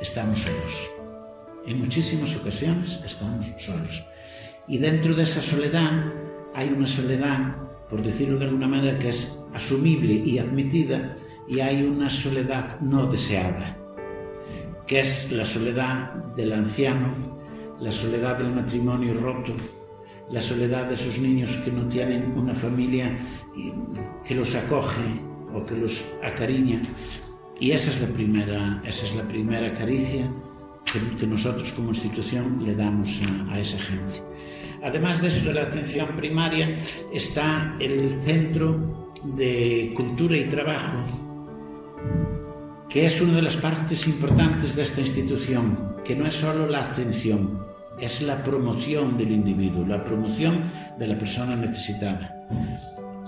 estamos 0.00 0.40
solos. 0.40 0.90
En 1.66 1.80
muchísimas 1.80 2.34
ocasiones 2.36 3.00
estamos 3.04 3.46
solos. 3.58 4.04
Y 4.68 4.78
dentro 4.78 5.14
de 5.14 5.22
esa 5.22 5.40
soledad 5.40 6.12
hay 6.56 6.74
una 6.76 6.88
soledad, 6.88 7.56
por 7.88 8.02
decirlo 8.02 8.38
de 8.38 8.46
alguna 8.46 8.66
manera, 8.66 8.98
que 8.98 9.10
es 9.10 9.38
asumible 9.54 10.14
y 10.14 10.38
admitida, 10.38 11.16
y 11.46 11.60
hay 11.60 11.84
una 11.84 12.10
soledad 12.10 12.80
no 12.80 13.06
deseada 13.06 13.76
que 14.86 15.00
es 15.00 15.32
la 15.32 15.44
soledad 15.44 16.14
del 16.36 16.52
anciano, 16.52 17.08
la 17.80 17.90
soledad 17.90 18.38
del 18.38 18.52
matrimonio 18.52 19.14
roto, 19.14 19.52
la 20.30 20.40
soledad 20.40 20.86
de 20.86 20.94
esos 20.94 21.18
niños 21.18 21.56
que 21.64 21.72
no 21.72 21.88
tienen 21.88 22.32
una 22.36 22.54
familia 22.54 23.18
que 24.26 24.34
los 24.34 24.54
acoge 24.54 25.20
o 25.52 25.64
que 25.64 25.76
los 25.76 26.04
acariña. 26.22 26.80
Y 27.58 27.72
esa 27.72 27.90
es 27.90 28.00
la 28.00 28.08
primera, 28.08 28.82
esa 28.84 29.06
es 29.06 29.16
la 29.16 29.24
primera 29.24 29.74
caricia 29.74 30.30
que, 31.18 31.26
nosotros 31.26 31.72
como 31.72 31.88
institución 31.88 32.64
le 32.64 32.74
damos 32.76 33.20
a 33.50 33.58
esa 33.58 33.78
gente. 33.78 34.22
Además 34.86 35.20
de 35.20 35.26
esto 35.26 35.48
de 35.48 35.54
la 35.54 35.62
atención 35.62 36.06
primaria, 36.14 36.78
está 37.12 37.74
el 37.80 38.22
Centro 38.22 39.10
de 39.36 39.92
Cultura 39.96 40.36
y 40.36 40.44
Trabajo, 40.44 40.98
que 42.88 43.06
es 43.06 43.20
una 43.20 43.34
de 43.34 43.42
las 43.42 43.56
partes 43.56 44.06
importantes 44.06 44.76
de 44.76 44.84
esta 44.84 45.00
institución, 45.00 45.96
que 46.04 46.14
no 46.14 46.24
es 46.24 46.34
solo 46.34 46.68
la 46.68 46.84
atención, 46.84 47.66
es 47.98 48.22
la 48.22 48.44
promoción 48.44 49.18
del 49.18 49.32
individuo, 49.32 49.84
la 49.84 50.04
promoción 50.04 50.70
de 50.96 51.08
la 51.08 51.18
persona 51.18 51.56
necesitada. 51.56 52.46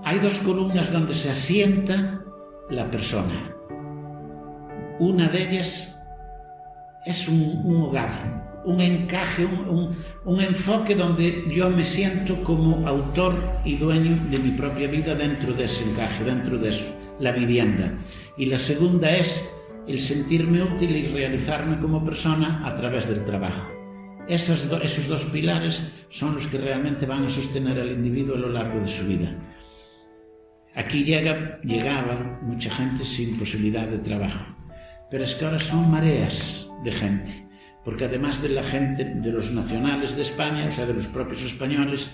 Hay 0.04 0.20
dos 0.20 0.38
columnas 0.38 0.92
donde 0.92 1.12
se 1.12 1.32
asienta 1.32 2.22
la 2.70 2.88
persona. 2.88 3.34
Una 5.00 5.28
de 5.28 5.42
ellas 5.42 6.00
es 7.04 7.26
un, 7.26 7.62
un 7.64 7.82
hogar, 7.82 8.47
un 8.68 8.80
encaje, 8.82 9.46
un, 9.46 9.96
un, 10.26 10.40
enfoque 10.40 10.94
donde 10.94 11.46
yo 11.48 11.70
me 11.70 11.82
siento 11.82 12.38
como 12.40 12.86
autor 12.86 13.60
y 13.64 13.76
dueño 13.76 14.18
de 14.30 14.38
mi 14.38 14.50
propia 14.50 14.88
vida 14.88 15.14
dentro 15.14 15.54
de 15.54 15.64
ese 15.64 15.88
encaje, 15.88 16.22
dentro 16.22 16.58
de 16.58 16.76
la 17.18 17.32
vivienda. 17.32 17.94
Y 18.36 18.44
la 18.44 18.58
segunda 18.58 19.10
es 19.16 19.50
el 19.86 19.98
sentirme 19.98 20.62
útil 20.62 20.94
y 20.94 21.08
realizarme 21.08 21.78
como 21.78 22.04
persona 22.04 22.62
a 22.66 22.76
través 22.76 23.08
del 23.08 23.24
trabajo. 23.24 23.66
Esas 24.28 24.68
do, 24.68 24.76
esos 24.82 25.08
dos 25.08 25.24
pilares 25.32 25.80
son 26.10 26.34
los 26.34 26.46
que 26.48 26.58
realmente 26.58 27.06
van 27.06 27.24
a 27.24 27.30
sostener 27.30 27.80
al 27.80 27.90
individuo 27.90 28.36
a 28.36 28.38
lo 28.38 28.50
largo 28.50 28.80
de 28.80 28.86
su 28.86 29.06
vida. 29.06 29.32
Aquí 30.74 31.04
llega, 31.04 31.58
llegaba 31.64 32.38
mucha 32.42 32.70
gente 32.70 33.02
sin 33.04 33.38
posibilidad 33.38 33.88
de 33.88 33.98
trabajo, 33.98 34.44
pero 35.10 35.24
es 35.24 35.34
que 35.34 35.46
ahora 35.46 35.58
son 35.58 35.90
mareas 35.90 36.70
de 36.84 36.92
gente, 36.92 37.47
porque 37.84 38.04
además 38.04 38.42
de 38.42 38.50
la 38.50 38.62
gente, 38.62 39.04
de 39.04 39.32
los 39.32 39.52
nacionales 39.52 40.16
de 40.16 40.22
España, 40.22 40.66
o 40.66 40.70
sea, 40.70 40.86
de 40.86 40.94
los 40.94 41.06
propios 41.06 41.42
españoles, 41.42 42.10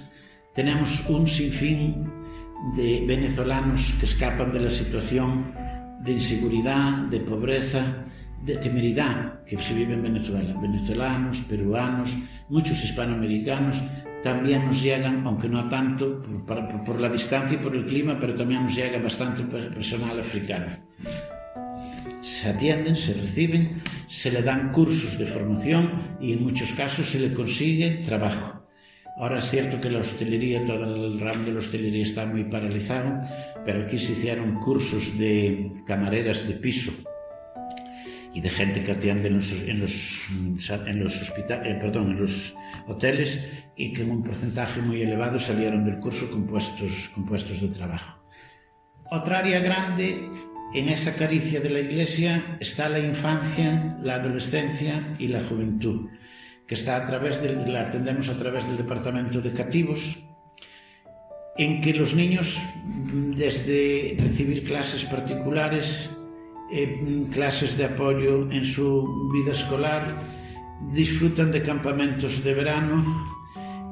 tenemos 0.55 1.09
un 1.09 1.27
sinfín 1.27 2.11
de 2.77 3.05
venezolanos 3.07 3.95
que 3.99 4.07
escapan 4.07 4.53
de 4.53 4.61
la 4.61 4.71
situación 4.71 5.53
de 6.01 6.13
inseguridad, 6.13 6.99
de 7.11 7.21
pobreza, 7.21 8.05
de 8.43 8.57
temeridad 8.57 9.43
que 9.45 9.57
se 9.59 9.75
vive 9.75 9.95
en 9.95 10.03
Venezuela. 10.03 10.55
Venezolanos, 10.61 11.41
peruanos, 11.49 12.15
muchos 12.49 12.85
hispanoamericanos 12.85 13.83
también 14.23 14.67
nos 14.67 14.83
llegan, 14.83 15.27
aunque 15.27 15.49
no 15.49 15.69
tanto 15.69 16.23
por, 16.23 16.67
por, 16.67 16.85
por, 16.85 17.01
la 17.01 17.09
distancia 17.09 17.59
y 17.59 17.63
por 17.63 17.75
el 17.75 17.85
clima, 17.85 18.17
pero 18.19 18.35
también 18.35 18.65
nos 18.65 18.75
llega 18.75 18.99
bastante 18.99 19.43
personal 19.43 20.19
africano. 20.21 20.67
Se 22.25 22.49
atienden, 22.49 22.97
se 22.97 23.13
reciben, 23.13 23.75
se 24.09 24.31
le 24.31 24.41
dan 24.41 24.73
cursos 24.73 25.19
de 25.19 25.27
formación 25.27 26.17
y 26.23 26.33
en 26.33 26.43
muchos 26.43 26.73
casos 26.73 27.11
se 27.11 27.21
le 27.21 27.35
consigue 27.35 28.03
trabajo. 28.07 28.67
Ahora 29.19 29.41
es 29.41 29.51
cierto 29.51 29.79
que 29.79 29.91
la 29.91 30.01
hostelería, 30.01 30.65
todo 30.65 31.07
el 31.07 31.21
ramo 31.21 31.45
de 31.45 31.53
la 31.53 31.59
hostelería 31.59 32.03
está 32.03 32.25
muy 32.25 32.45
paralizado, 32.45 33.21
pero 33.67 33.85
aquí 33.85 33.99
se 33.99 34.13
hicieron 34.13 34.59
cursos 34.61 35.19
de 35.19 35.71
camareras 35.87 36.49
de 36.49 36.55
piso 36.55 36.93
y 38.33 38.41
de 38.41 38.49
gente 38.49 38.83
que 38.83 38.93
atiende 38.93 39.29
en 39.29 39.35
los, 39.35 39.53
en 39.53 39.81
los, 39.81 40.31
en 40.87 41.03
eh, 41.03 41.79
perdón, 41.79 42.13
en 42.13 42.21
los 42.23 42.55
hoteles 42.89 43.53
y 43.77 43.93
que 43.93 44.01
en 44.01 44.11
un 44.11 44.25
porcentaje 44.25 44.81
muy 44.81 45.03
elevado 45.03 45.39
salieron 45.39 45.85
del 45.85 45.99
curso 45.99 46.31
con 46.31 46.47
puestos, 46.47 47.11
con 47.15 47.27
puestos 47.27 47.61
de 47.61 47.69
trabajo. 47.69 48.19
Otra 49.11 49.41
área 49.41 49.61
grande 49.61 50.27
en 50.75 50.89
esa 50.89 51.15
caricia 51.15 51.61
de 51.61 51.71
la 51.71 51.81
iglesia 51.81 52.59
está 52.61 52.89
la 52.89 52.99
infancia, 52.99 53.97
la 54.01 54.17
adolescencia 54.17 55.15
y 55.19 55.29
la 55.29 55.41
juventud 55.41 56.09
que 56.67 56.75
está 56.75 56.97
a 56.97 57.07
través 57.07 57.43
del, 57.43 57.71
la 57.73 57.83
atendemos 57.83 58.29
a 58.29 58.39
través 58.39 58.67
del 58.67 58.77
departamento 58.77 59.41
de 59.41 59.53
cativos, 59.53 60.19
en 61.57 61.81
que 61.81 61.95
los 61.95 62.15
niños, 62.15 62.59
desde 63.37 64.17
recibir 64.19 64.65
clases 64.65 65.05
particulares, 65.05 66.11
eh, 66.73 67.27
clases 67.33 67.77
de 67.77 67.85
apoyo 67.85 68.51
en 68.51 68.65
su 68.65 69.31
vida 69.33 69.53
escolar, 69.53 70.03
disfrutan 70.91 71.53
de 71.53 71.63
campamentos 71.63 72.43
de 72.43 72.55
verano. 72.55 73.05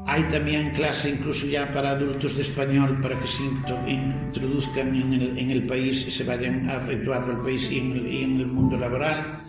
Hay 0.06 0.24
también 0.24 0.70
clase 0.70 1.10
incluso 1.10 1.46
ya 1.46 1.72
para 1.72 1.90
adultos 1.90 2.36
de 2.36 2.42
español 2.42 3.00
para 3.00 3.18
que 3.18 3.28
se 3.28 3.42
introduzcan 3.44 4.94
en 4.94 5.50
el, 5.50 5.66
país, 5.66 6.02
se 6.02 6.24
vayan 6.24 6.68
habituando 6.68 7.32
al 7.32 7.38
país 7.38 7.70
y 7.70 7.78
en, 7.78 8.06
y 8.06 8.24
el 8.24 8.46
mundo 8.46 8.76
laboral. 8.76 9.42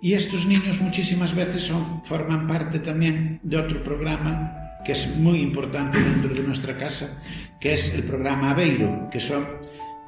Y 0.00 0.14
estos 0.14 0.46
niños 0.46 0.80
muchísimas 0.80 1.34
veces 1.34 1.72
forman 2.04 2.46
parte 2.46 2.78
también 2.78 3.40
de 3.42 3.56
otro 3.56 3.82
programa 3.82 4.54
que 4.84 4.92
es 4.92 5.16
muy 5.16 5.40
importante 5.40 6.00
dentro 6.00 6.32
de 6.32 6.42
nuestra 6.42 6.76
casa, 6.76 7.20
que 7.60 7.74
es 7.74 7.94
el 7.94 8.04
programa 8.04 8.52
Aveiro, 8.52 9.08
que 9.10 9.20
son, 9.20 9.44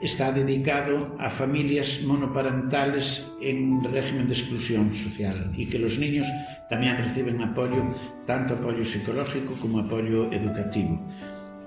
está 0.02 0.32
dedicado 0.32 1.16
a 1.18 1.28
familias 1.28 2.00
monoparentales 2.02 3.26
en 3.40 3.84
régimen 3.84 4.26
de 4.26 4.34
exclusión 4.34 4.94
social 4.94 5.52
y 5.56 5.66
que 5.66 5.78
los 5.78 5.98
niños 5.98 6.26
también 6.68 6.96
reciben 6.96 7.42
apoio, 7.42 7.94
tanto 8.26 8.54
apoio 8.54 8.84
psicológico 8.84 9.52
como 9.60 9.80
apoio 9.80 10.32
educativo. 10.32 10.96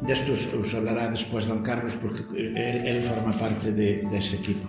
Destos 0.02 0.50
os 0.52 0.74
hablará 0.74 1.08
despois 1.08 1.46
don 1.46 1.62
Carlos 1.62 1.94
porque 2.02 2.26
él, 2.36 2.58
él 2.58 3.00
forma 3.06 3.32
parte 3.38 3.72
de, 3.72 4.02
de 4.02 4.18
ese 4.18 4.42
equipo. 4.42 4.66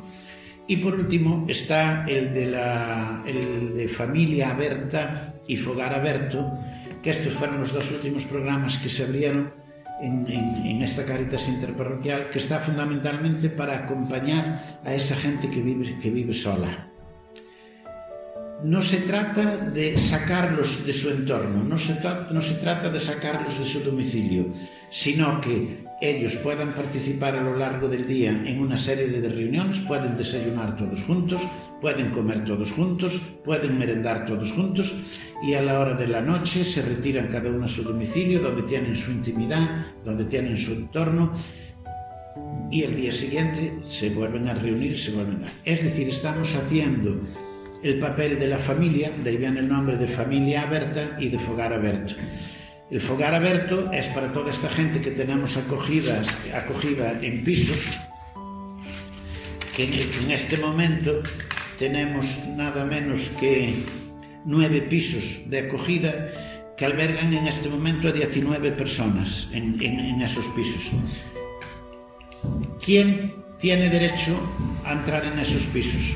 Y 0.66 0.78
por 0.78 0.94
último 0.94 1.44
está 1.48 2.04
el 2.08 2.32
de, 2.32 2.46
la, 2.46 3.22
el 3.26 3.74
de 3.74 3.88
Familia 3.88 4.50
Aberta 4.50 5.34
y 5.48 5.56
Fogar 5.56 5.92
Aberto, 5.92 6.52
que 7.02 7.10
estes 7.10 7.32
fueron 7.32 7.60
os 7.60 7.72
dos 7.72 7.90
últimos 7.92 8.24
programas 8.24 8.78
que 8.80 8.88
se 8.88 9.04
abrieron 9.04 9.63
en, 10.04 10.82
esta 10.82 11.04
Caritas 11.04 11.48
Interparroquial, 11.48 12.28
que 12.30 12.38
está 12.38 12.60
fundamentalmente 12.60 13.48
para 13.48 13.78
acompañar 13.78 14.80
a 14.84 14.94
esa 14.94 15.16
gente 15.16 15.48
que 15.48 15.62
vive, 15.62 15.98
que 16.00 16.10
vive 16.10 16.34
sola. 16.34 16.90
No 18.62 18.80
se 18.82 18.98
trata 18.98 19.56
de 19.56 19.98
sacarlos 19.98 20.86
de 20.86 20.92
su 20.92 21.10
entorno, 21.10 21.64
no 21.64 21.78
se, 21.78 22.00
no 22.30 22.40
se 22.40 22.54
trata 22.54 22.88
de 22.88 23.00
sacarlos 23.00 23.58
de 23.58 23.64
su 23.64 23.80
domicilio, 23.80 24.46
sino 24.90 25.40
que 25.40 25.83
ellos 26.04 26.36
puedan 26.36 26.72
participar 26.72 27.34
a 27.36 27.42
lo 27.42 27.56
largo 27.56 27.88
del 27.88 28.06
día 28.06 28.30
en 28.44 28.60
una 28.60 28.76
serie 28.76 29.08
de 29.08 29.28
reuniones, 29.28 29.78
pueden 29.80 30.16
desayunar 30.16 30.76
todos 30.76 31.02
juntos, 31.02 31.40
pueden 31.80 32.10
comer 32.10 32.44
todos 32.44 32.72
juntos, 32.72 33.20
pueden 33.44 33.78
merendar 33.78 34.26
todos 34.26 34.52
juntos 34.52 34.94
y 35.42 35.54
a 35.54 35.62
la 35.62 35.80
hora 35.80 35.94
de 35.94 36.08
la 36.08 36.20
noche 36.20 36.64
se 36.64 36.82
retiran 36.82 37.28
cada 37.28 37.48
uno 37.50 37.64
a 37.64 37.68
su 37.68 37.82
domicilio, 37.82 38.40
donde 38.40 38.62
tienen 38.62 38.94
su 38.94 39.10
intimidad, 39.10 39.86
donde 40.04 40.24
tienen 40.24 40.56
su 40.56 40.72
entorno 40.72 41.32
y 42.70 42.82
el 42.82 42.96
día 42.96 43.12
siguiente 43.12 43.78
se 43.88 44.10
vuelven 44.10 44.48
a 44.48 44.54
reunir, 44.54 44.98
se 44.98 45.12
vuelven 45.12 45.44
a... 45.44 45.48
Es 45.64 45.84
decir, 45.84 46.08
estamos 46.08 46.54
haciendo 46.54 47.20
el 47.82 47.98
papel 47.98 48.38
de 48.38 48.48
la 48.48 48.58
familia, 48.58 49.10
de 49.22 49.30
ahí 49.30 49.36
viene 49.36 49.60
el 49.60 49.68
nombre 49.68 49.96
de 49.96 50.08
familia 50.08 50.62
abierta 50.62 51.16
y 51.20 51.28
de 51.28 51.38
fogar 51.38 51.72
abierto. 51.72 52.14
El 52.90 53.00
fogar 53.00 53.34
abierto 53.34 53.90
es 53.92 54.06
para 54.08 54.32
toda 54.32 54.50
esta 54.50 54.68
gente 54.68 55.00
que 55.00 55.10
tenemos 55.10 55.56
acogidas, 55.56 56.28
acogida 56.54 57.18
en 57.22 57.42
pisos, 57.42 57.80
que 59.74 59.84
en 59.84 60.30
este 60.30 60.58
momento 60.58 61.22
tenemos 61.78 62.38
nada 62.48 62.84
menos 62.84 63.30
que 63.40 63.74
nueve 64.44 64.82
pisos 64.82 65.42
de 65.46 65.60
acogida 65.60 66.28
que 66.76 66.84
albergan 66.84 67.32
en 67.32 67.46
este 67.48 67.68
momento 67.68 68.08
a 68.08 68.12
19 68.12 68.72
personas 68.72 69.48
en, 69.52 69.80
en 69.80 70.20
esos 70.20 70.46
pisos. 70.48 70.92
¿Quién 72.84 73.44
tiene 73.58 73.88
derecho 73.88 74.36
a 74.84 74.92
entrar 74.92 75.24
en 75.24 75.38
esos 75.38 75.64
pisos? 75.66 76.14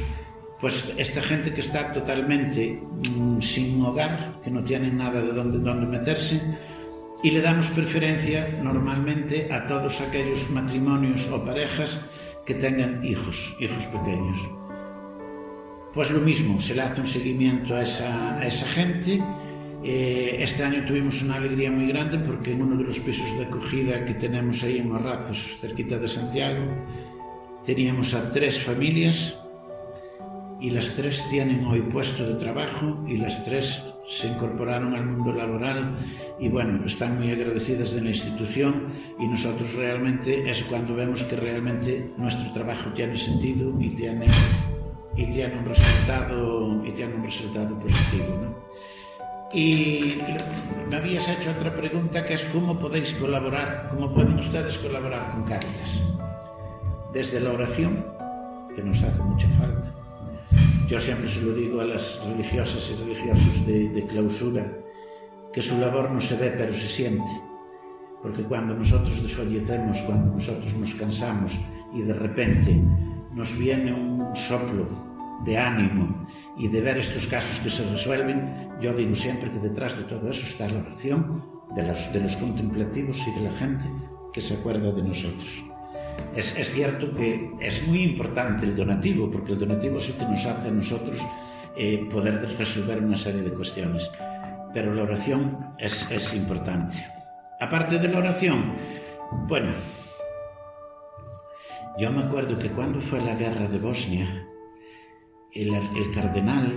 Pues 0.60 0.92
esta 0.96 1.22
gente 1.22 1.54
que 1.54 1.60
está 1.60 1.92
totalmente 1.92 2.80
mmm, 3.16 3.40
sin 3.40 3.80
hogar, 3.82 4.40
que 4.42 4.50
no 4.50 4.62
tienen 4.64 4.98
nada 4.98 5.20
de 5.20 5.32
donde, 5.32 5.58
donde 5.58 5.86
meterse, 5.86 6.40
y 7.22 7.30
le 7.30 7.40
damos 7.40 7.68
preferencia 7.70 8.46
normalmente 8.62 9.52
a 9.52 9.66
todos 9.66 10.00
aquellos 10.00 10.50
matrimonios 10.50 11.28
o 11.30 11.44
parejas 11.44 11.98
que 12.46 12.54
tengan 12.54 13.04
hijos, 13.04 13.56
hijos 13.60 13.84
pequeños. 13.86 14.38
Pues 15.94 16.10
lo 16.10 16.20
mismo, 16.20 16.60
se 16.60 16.74
le 16.74 16.82
hace 16.82 17.00
un 17.00 17.06
seguimiento 17.06 17.74
a 17.74 17.82
esa, 17.82 18.38
a 18.38 18.46
esa 18.46 18.66
gente. 18.66 19.22
Eh, 19.82 20.36
este 20.40 20.62
año 20.62 20.84
tuvimos 20.86 21.22
una 21.22 21.36
alegría 21.36 21.70
muy 21.70 21.86
grande 21.88 22.18
porque 22.18 22.52
en 22.52 22.62
uno 22.62 22.76
de 22.76 22.84
los 22.84 23.00
pisos 23.00 23.36
de 23.38 23.46
acogida 23.46 24.04
que 24.04 24.14
tenemos 24.14 24.62
ahí 24.62 24.78
en 24.78 24.88
Morrazos, 24.88 25.56
cerquita 25.60 25.98
de 25.98 26.08
Santiago, 26.08 26.64
teníamos 27.64 28.14
a 28.14 28.30
tres 28.32 28.60
familias 28.60 29.36
y 30.60 30.70
las 30.70 30.94
tres 30.94 31.24
tienen 31.30 31.64
hoy 31.64 31.80
puesto 31.82 32.26
de 32.26 32.34
trabajo 32.34 33.04
y 33.06 33.16
las 33.16 33.44
tres 33.44 33.82
se 34.08 34.26
incorporaron 34.26 34.94
al 34.94 35.04
mundo 35.04 35.32
laboral 35.32 35.96
y 36.40 36.48
bueno, 36.48 36.84
están 36.86 37.18
muy 37.18 37.30
agradecidas 37.30 37.92
de 37.92 38.00
la 38.00 38.10
institución 38.10 38.86
y 39.18 39.26
nosotros 39.26 39.74
realmente 39.74 40.50
es 40.50 40.64
cuando 40.64 40.94
vemos 40.94 41.22
que 41.24 41.36
realmente 41.36 42.10
nuestro 42.16 42.52
trabajo 42.52 42.90
tiene 42.90 43.16
sentido 43.18 43.72
y 43.78 43.90
tiene, 43.90 44.26
y 45.14 45.26
tiene 45.26 45.58
un 45.58 45.64
resultado 45.66 46.84
y 46.84 46.90
tiene 46.92 47.14
un 47.14 47.24
resultado 47.24 47.78
positivo, 47.78 48.38
¿no? 48.42 48.68
Y 49.52 50.18
me 50.90 50.96
habías 50.96 51.26
hecho 51.28 51.50
otra 51.50 51.74
pregunta 51.74 52.22
que 52.24 52.34
es 52.34 52.44
cómo 52.46 52.78
podéis 52.78 53.14
colaborar, 53.14 53.88
cómo 53.90 54.12
pueden 54.12 54.38
ustedes 54.38 54.76
colaborar 54.78 55.30
con 55.30 55.44
Cáritas. 55.44 56.02
Desde 57.14 57.40
la 57.40 57.52
oración, 57.52 58.04
que 58.76 58.82
nos 58.82 59.02
hace 59.02 59.22
mucha 59.22 59.48
falta, 59.58 59.90
Yo 60.88 60.98
siempre 60.98 61.28
se 61.28 61.42
lo 61.42 61.52
digo 61.52 61.82
a 61.82 61.84
las 61.84 62.18
religiosas 62.24 62.90
y 62.90 63.04
religiosos 63.04 63.66
de, 63.66 64.06
clausura, 64.08 64.72
que 65.52 65.60
su 65.60 65.78
labor 65.78 66.10
no 66.10 66.18
se 66.18 66.34
ve 66.36 66.54
pero 66.56 66.72
se 66.72 66.88
siente. 66.88 67.30
Porque 68.22 68.42
cuando 68.42 68.74
nosotros 68.74 69.22
desfallecemos, 69.22 69.98
cuando 70.06 70.32
nosotros 70.32 70.72
nos 70.76 70.94
cansamos 70.94 71.52
y 71.94 72.00
de 72.00 72.14
repente 72.14 72.82
nos 73.34 73.56
viene 73.58 73.92
un 73.92 74.34
soplo 74.34 74.88
de 75.44 75.58
ánimo 75.58 76.26
y 76.56 76.68
de 76.68 76.80
ver 76.80 76.96
estos 76.96 77.26
casos 77.26 77.60
que 77.60 77.68
se 77.68 77.84
resuelven, 77.92 78.70
yo 78.80 78.94
digo 78.94 79.14
siempre 79.14 79.50
que 79.50 79.58
detrás 79.58 79.98
de 79.98 80.04
todo 80.04 80.30
eso 80.30 80.46
está 80.46 80.68
la 80.68 80.80
oración 80.80 81.44
de 81.76 82.20
los 82.20 82.36
contemplativos 82.36 83.18
y 83.28 83.38
de 83.38 83.42
la 83.42 83.52
gente 83.58 83.84
que 84.32 84.40
se 84.40 84.54
acuerda 84.54 84.90
de 84.90 85.02
nosotros. 85.02 85.67
Es, 86.34 86.56
es, 86.56 86.72
cierto 86.72 87.12
que 87.14 87.52
es 87.60 87.86
muy 87.86 88.02
importante 88.02 88.64
el 88.64 88.76
donativo, 88.76 89.30
porque 89.30 89.52
el 89.52 89.58
donativo 89.58 90.00
sí 90.00 90.12
que 90.12 90.24
nos 90.24 90.44
hace 90.46 90.68
a 90.68 90.72
nosotros 90.72 91.20
eh, 91.76 92.06
poder 92.10 92.56
resolver 92.56 93.02
una 93.02 93.16
serie 93.16 93.42
de 93.42 93.52
cuestiones. 93.52 94.10
Pero 94.72 94.94
la 94.94 95.02
oración 95.02 95.72
es, 95.78 96.08
es 96.10 96.34
importante. 96.34 97.04
Aparte 97.60 97.98
de 97.98 98.08
la 98.08 98.18
oración, 98.18 98.74
bueno, 99.48 99.72
yo 101.98 102.12
me 102.12 102.22
acuerdo 102.22 102.58
que 102.58 102.68
cuando 102.68 103.00
fue 103.00 103.20
la 103.20 103.34
guerra 103.34 103.66
de 103.66 103.78
Bosnia, 103.78 104.46
el, 105.52 105.74
el 105.74 106.10
cardenal 106.14 106.72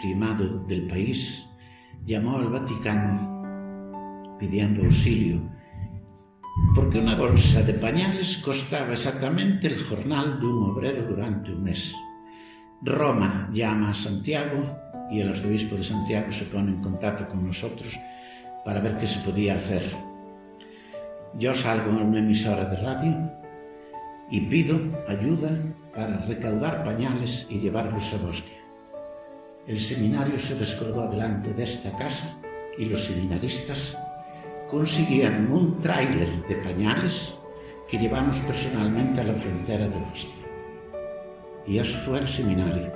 primado 0.00 0.60
del 0.60 0.86
país 0.86 1.46
llamó 2.04 2.38
al 2.38 2.48
Vaticano 2.48 4.36
pidiendo 4.38 4.84
auxilio 4.84 5.40
porque 6.70 7.02
unha 7.02 7.18
bolsa 7.18 7.66
de 7.66 7.74
pañales 7.74 8.38
costaba 8.40 8.94
exactamente 8.94 9.66
el 9.66 9.82
jornal 9.82 10.38
dun 10.38 10.62
obrero 10.70 11.02
durante 11.04 11.50
un 11.50 11.66
mes. 11.66 11.92
Roma 12.80 13.50
llama 13.52 13.90
a 13.90 13.98
Santiago 13.98 14.62
y 15.10 15.20
el 15.20 15.28
arzobispo 15.28 15.76
de 15.76 15.84
Santiago 15.84 16.32
se 16.32 16.46
pone 16.46 16.72
en 16.72 16.80
contacto 16.80 17.28
con 17.28 17.44
nosotros 17.44 17.92
para 18.64 18.80
ver 18.80 18.96
qué 18.96 19.06
se 19.06 19.20
podía 19.20 19.54
hacer. 19.54 19.82
Yo 21.38 21.54
salgo 21.54 21.90
en 21.92 22.08
una 22.08 22.18
emisora 22.18 22.64
de 22.66 22.76
radio 22.76 23.14
y 24.30 24.40
pido 24.48 24.80
ayuda 25.08 25.50
para 25.94 26.24
recaudar 26.24 26.84
pañales 26.84 27.46
y 27.50 27.60
llevarlos 27.60 28.14
a 28.14 28.18
Bosnia. 28.24 28.60
El 29.66 29.78
seminario 29.78 30.38
se 30.38 30.56
descolgó 30.56 31.06
delante 31.06 31.52
de 31.54 31.64
esta 31.64 31.94
casa 31.96 32.38
y 32.78 32.86
los 32.86 33.04
seminaristas 33.04 33.96
consiguieron 34.72 35.52
un 35.52 35.80
tráiler 35.82 36.30
de 36.48 36.56
pañales 36.56 37.34
que 37.86 37.98
llevamos 37.98 38.38
personalmente 38.38 39.20
a 39.20 39.24
la 39.24 39.34
frontera 39.34 39.86
de 39.86 39.98
Bosnia. 39.98 40.46
Y 41.66 41.78
eso 41.78 41.98
fue 41.98 42.18
el 42.20 42.26
seminario. 42.26 42.90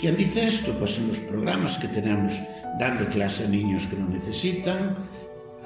¿Quién 0.00 0.16
dice 0.16 0.48
esto? 0.48 0.72
Pues 0.80 0.98
en 0.98 1.08
los 1.08 1.18
programas 1.18 1.78
que 1.78 1.86
tenemos, 1.86 2.32
dando 2.80 3.06
clase 3.06 3.44
a 3.44 3.48
niños 3.48 3.86
que 3.86 3.96
lo 3.96 4.06
necesitan, 4.08 4.96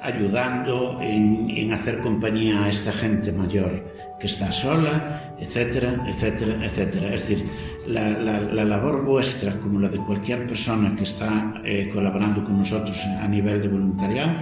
ayudando 0.03 0.99
en, 1.01 1.49
en 1.49 1.73
hacer 1.73 2.01
compañía 2.01 2.63
a 2.63 2.69
esta 2.69 2.91
gente 2.91 3.31
mayor 3.31 3.83
que 4.19 4.27
está 4.27 4.51
sola, 4.51 5.35
etcétera, 5.39 6.05
etcétera, 6.05 6.53
etcétera. 6.63 7.15
Es 7.15 7.27
decir, 7.27 7.49
la, 7.87 8.11
la, 8.11 8.39
la 8.41 8.63
labor 8.63 9.03
vuestra, 9.03 9.59
como 9.59 9.79
la 9.79 9.89
de 9.89 9.97
cualquier 9.97 10.45
persona 10.45 10.95
que 10.95 11.03
está 11.03 11.61
eh, 11.65 11.89
colaborando 11.91 12.43
con 12.43 12.59
nosotros 12.59 12.95
a 13.19 13.27
nivel 13.27 13.59
de 13.59 13.69
voluntariado, 13.69 14.33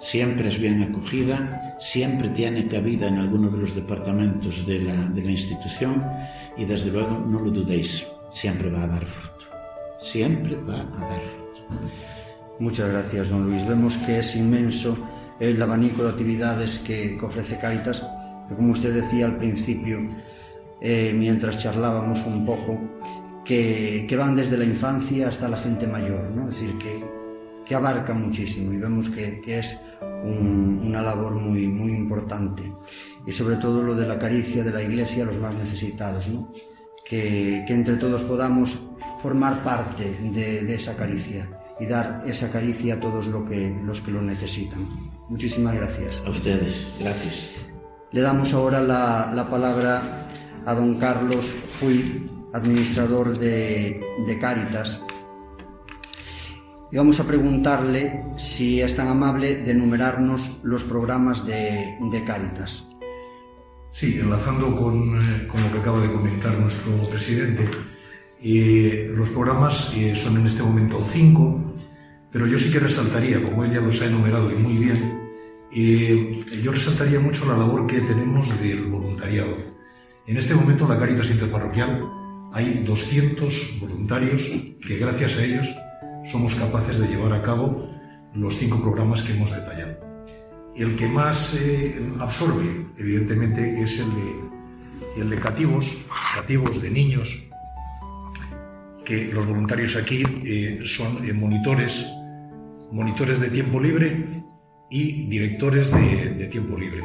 siempre 0.00 0.48
es 0.48 0.58
bien 0.58 0.82
acogida, 0.82 1.76
siempre 1.78 2.30
tiene 2.30 2.66
cabida 2.66 3.08
en 3.08 3.18
alguno 3.18 3.50
de 3.50 3.58
los 3.58 3.74
departamentos 3.74 4.66
de 4.66 4.80
la, 4.80 5.08
de 5.08 5.22
la 5.22 5.30
institución 5.30 6.04
y 6.56 6.64
desde 6.64 6.90
luego 6.90 7.18
no 7.18 7.40
lo 7.40 7.50
dudéis, 7.50 8.06
siempre 8.32 8.70
va 8.70 8.84
a 8.84 8.86
dar 8.86 9.06
fruto, 9.06 9.46
siempre 10.00 10.56
va 10.56 10.80
a 10.80 11.00
dar 11.00 11.20
fruto. 11.20 11.90
Muchas 12.58 12.90
gracias, 12.90 13.30
don 13.30 13.44
Luis. 13.44 13.66
Vemos 13.66 13.96
que 13.98 14.18
es 14.18 14.34
inmenso 14.36 14.96
el 15.38 15.60
abanico 15.62 16.02
de 16.02 16.10
actividades 16.10 16.78
que, 16.78 17.18
ofrece 17.22 17.58
Cáritas, 17.58 18.04
que 18.48 18.54
como 18.54 18.72
usted 18.72 18.94
decía 18.94 19.26
al 19.26 19.36
principio, 19.36 20.00
eh, 20.80 21.14
mientras 21.14 21.58
charlábamos 21.58 22.20
un 22.26 22.44
poco, 22.44 22.78
que, 23.44 24.06
que 24.08 24.16
van 24.16 24.36
desde 24.36 24.58
la 24.58 24.64
infancia 24.64 25.28
hasta 25.28 25.48
la 25.48 25.56
gente 25.56 25.86
mayor, 25.86 26.30
¿no? 26.30 26.50
Es 26.50 26.60
decir, 26.60 26.76
que, 26.78 27.02
que 27.64 27.74
abarca 27.74 28.12
muchísimo 28.12 28.72
y 28.72 28.78
vemos 28.78 29.08
que, 29.08 29.40
que 29.40 29.60
es 29.60 29.78
una 30.24 31.02
labor 31.02 31.34
muy, 31.34 31.66
muy 31.66 31.92
importante. 31.92 32.72
Y 33.26 33.32
sobre 33.32 33.56
todo 33.56 33.82
lo 33.82 33.94
de 33.94 34.06
la 34.06 34.18
caricia 34.18 34.64
de 34.64 34.72
la 34.72 34.82
Iglesia 34.82 35.22
a 35.22 35.26
los 35.26 35.38
más 35.38 35.54
necesitados, 35.54 36.28
¿no? 36.28 36.48
que, 37.10 37.64
que 37.66 37.74
entre 37.74 37.96
todos 37.96 38.22
podamos 38.22 38.78
formar 39.20 39.64
parte 39.64 40.08
de, 40.32 40.62
de, 40.62 40.74
esa 40.74 40.96
caricia 40.96 41.48
y 41.80 41.86
dar 41.86 42.22
esa 42.24 42.50
caricia 42.50 42.94
a 42.94 43.00
todos 43.00 43.26
lo 43.26 43.44
que, 43.44 43.76
los 43.84 44.00
que 44.00 44.12
lo 44.12 44.22
necesitan. 44.22 44.78
Muchísimas 45.28 45.74
gracias. 45.74 46.22
A 46.24 46.30
ustedes, 46.30 46.88
gracias. 47.00 47.50
Le 48.12 48.20
damos 48.20 48.52
ahora 48.52 48.80
la, 48.80 49.32
la 49.34 49.50
palabra 49.50 50.02
a 50.66 50.74
don 50.74 50.98
Carlos 50.98 51.46
Fuiz, 51.46 52.16
administrador 52.52 53.36
de, 53.38 54.00
de 54.26 54.38
Cáritas, 54.38 55.00
y 56.92 56.96
vamos 56.96 57.20
a 57.20 57.26
preguntarle 57.26 58.24
si 58.36 58.80
es 58.80 58.96
tan 58.96 59.08
amable 59.08 59.56
de 59.56 59.70
enumerarnos 59.70 60.58
los 60.62 60.82
programas 60.82 61.46
de, 61.46 61.96
de 62.00 62.24
Cáritas. 62.24 62.88
Sí, 63.92 64.18
enlazando 64.20 64.76
con, 64.76 65.18
eh, 65.20 65.46
con, 65.46 65.62
lo 65.62 65.72
que 65.72 65.78
acaba 65.78 66.00
de 66.00 66.12
comentar 66.12 66.58
nuestro 66.58 66.92
presidente, 67.08 67.68
eh, 68.42 69.12
los 69.14 69.30
programas 69.30 69.92
eh, 69.96 70.14
son 70.16 70.38
en 70.38 70.46
este 70.46 70.62
momento 70.62 71.02
cinco, 71.04 71.74
pero 72.32 72.46
yo 72.46 72.58
sí 72.58 72.70
que 72.70 72.78
resaltaría, 72.78 73.42
como 73.42 73.64
él 73.64 73.72
ya 73.72 73.80
los 73.80 74.00
ha 74.00 74.06
enumerado 74.06 74.50
y 74.50 74.54
muy 74.54 74.74
bien, 74.74 75.20
yo 76.62 76.72
resaltaría 76.72 77.20
mucho 77.20 77.46
la 77.46 77.56
labor 77.56 77.86
que 77.86 78.00
tenemos 78.00 78.60
del 78.60 78.86
voluntariado. 78.86 79.56
En 80.26 80.36
este 80.36 80.54
momento 80.54 80.84
en 80.84 80.90
la 80.90 80.98
Cáritas 80.98 81.30
Interparroquial 81.30 82.04
hay 82.52 82.82
200 82.84 83.78
voluntarios 83.80 84.42
que 84.84 84.96
gracias 84.98 85.36
a 85.36 85.44
ellos 85.44 85.68
somos 86.30 86.54
capaces 86.54 86.98
de 86.98 87.08
llevar 87.08 87.32
a 87.32 87.42
cabo 87.42 87.88
los 88.34 88.56
cinco 88.56 88.80
programas 88.80 89.22
que 89.22 89.32
hemos 89.32 89.50
detallado. 89.50 89.98
El 90.76 90.96
que 90.96 91.08
más 91.08 91.54
eh, 91.54 92.00
absorbe, 92.20 92.86
evidentemente, 92.96 93.82
es 93.82 93.98
el 93.98 94.06
de, 94.14 95.22
el 95.22 95.30
de 95.30 95.36
cativos, 95.36 95.84
cativos 96.34 96.80
de 96.80 96.90
niños, 96.90 97.42
que 99.04 99.32
los 99.32 99.44
voluntarios 99.46 99.96
aquí 99.96 100.22
eh, 100.44 100.82
son 100.84 101.28
eh, 101.28 101.32
monitores, 101.32 102.06
monitores 102.92 103.40
de 103.40 103.48
tiempo 103.48 103.80
libre 103.80 104.44
y 104.88 105.26
directores 105.26 105.90
de, 105.90 106.34
de 106.34 106.46
tiempo 106.46 106.78
libre. 106.78 107.02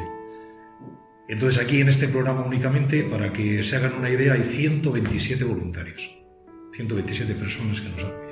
Entonces 1.28 1.60
aquí 1.60 1.80
en 1.80 1.88
este 1.88 2.06
programa 2.06 2.42
únicamente, 2.46 3.02
para 3.02 3.32
que 3.32 3.64
se 3.64 3.74
hagan 3.74 3.94
una 3.94 4.10
idea, 4.10 4.34
hay 4.34 4.44
127 4.44 5.44
voluntarios, 5.44 6.16
127 6.72 7.34
personas 7.34 7.80
que 7.80 7.88
nos 7.88 8.04
ahí. 8.04 8.25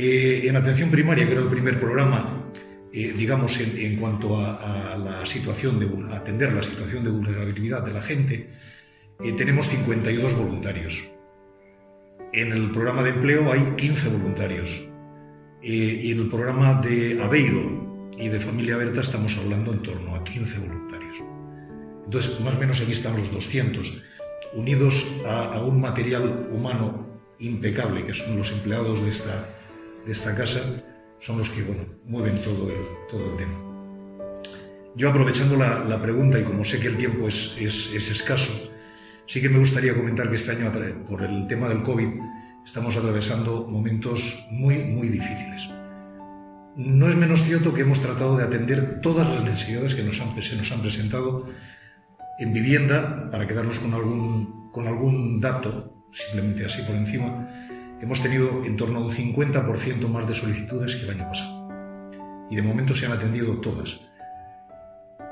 Eh, 0.00 0.46
en 0.46 0.54
atención 0.54 0.92
primaria, 0.92 1.26
que 1.26 1.32
era 1.32 1.40
el 1.40 1.48
primer 1.48 1.80
programa, 1.80 2.52
eh, 2.94 3.12
digamos, 3.16 3.58
en, 3.58 3.76
en 3.76 3.96
cuanto 3.96 4.36
a, 4.36 4.92
a, 4.92 4.96
la 4.96 5.26
situación 5.26 5.80
de 5.80 5.88
a 6.12 6.18
atender 6.18 6.52
la 6.52 6.62
situación 6.62 7.02
de 7.02 7.10
vulnerabilidad 7.10 7.84
de 7.84 7.92
la 7.92 8.00
gente, 8.00 8.48
eh, 9.18 9.32
tenemos 9.32 9.66
52 9.66 10.36
voluntarios. 10.36 11.10
En 12.32 12.52
el 12.52 12.70
programa 12.70 13.02
de 13.02 13.10
empleo 13.10 13.50
hay 13.50 13.74
15 13.76 14.10
voluntarios. 14.10 14.86
Eh, 15.64 16.00
y 16.04 16.12
en 16.12 16.20
el 16.20 16.28
programa 16.28 16.80
de 16.80 17.20
Aveiro 17.20 18.12
y 18.16 18.28
de 18.28 18.38
Familia 18.38 18.76
Berta 18.76 19.00
estamos 19.00 19.36
hablando 19.36 19.72
en 19.72 19.82
torno 19.82 20.14
a 20.14 20.22
15 20.22 20.60
voluntarios. 20.60 21.16
Entonces, 22.04 22.38
más 22.38 22.54
o 22.54 22.58
menos 22.60 22.80
aquí 22.80 22.92
están 22.92 23.16
los 23.16 23.32
200, 23.32 24.00
unidos 24.54 25.04
a, 25.26 25.54
a 25.54 25.64
un 25.64 25.80
material 25.80 26.46
humano 26.52 27.20
impecable, 27.40 28.06
que 28.06 28.14
son 28.14 28.36
los 28.36 28.52
empleados 28.52 29.02
de 29.02 29.10
esta, 29.10 29.57
de 30.08 30.14
esta 30.14 30.34
casa, 30.34 30.60
son 31.20 31.36
los 31.36 31.50
que 31.50 31.62
bueno, 31.62 31.82
mueven 32.06 32.34
todo 32.36 32.70
el, 32.70 32.78
todo 33.10 33.30
el 33.30 33.36
tema. 33.36 33.52
Yo 34.96 35.10
aprovechando 35.10 35.54
la, 35.54 35.84
la, 35.84 36.00
pregunta 36.00 36.40
y 36.40 36.44
como 36.44 36.64
sé 36.64 36.80
que 36.80 36.88
el 36.88 36.96
tiempo 36.96 37.28
es, 37.28 37.54
es, 37.60 37.92
es, 37.94 38.10
escaso, 38.10 38.50
sí 39.26 39.42
que 39.42 39.50
me 39.50 39.58
gustaría 39.58 39.94
comentar 39.94 40.30
que 40.30 40.36
este 40.36 40.52
año, 40.52 40.72
por 41.06 41.22
el 41.22 41.46
tema 41.46 41.68
del 41.68 41.82
COVID, 41.82 42.08
estamos 42.64 42.96
atravesando 42.96 43.66
momentos 43.66 44.46
muy, 44.50 44.82
muy 44.82 45.08
difíciles. 45.08 45.68
No 46.74 47.06
es 47.06 47.14
menos 47.14 47.42
cierto 47.42 47.74
que 47.74 47.82
hemos 47.82 48.00
tratado 48.00 48.38
de 48.38 48.44
atender 48.44 49.02
todas 49.02 49.28
las 49.28 49.44
necesidades 49.44 49.94
que 49.94 50.04
nos 50.04 50.18
han, 50.22 50.42
se 50.42 50.56
nos 50.56 50.72
han 50.72 50.80
presentado 50.80 51.50
en 52.38 52.54
vivienda, 52.54 53.30
para 53.30 53.46
quedarnos 53.46 53.78
con 53.78 53.92
algún, 53.92 54.70
con 54.72 54.86
algún 54.86 55.38
dato, 55.38 56.08
simplemente 56.12 56.64
así 56.64 56.80
por 56.82 56.94
encima, 56.94 57.67
hemos 58.00 58.22
tenido 58.22 58.64
en 58.64 58.76
torno 58.76 58.98
a 58.98 59.02
un 59.02 59.10
50% 59.10 60.08
más 60.08 60.28
de 60.28 60.34
solicitudes 60.34 60.96
que 60.96 61.04
el 61.04 61.10
año 61.10 61.28
pasado. 61.28 61.68
Y 62.50 62.56
de 62.56 62.62
momento 62.62 62.94
se 62.94 63.06
han 63.06 63.12
atendido 63.12 63.58
todas. 63.60 64.00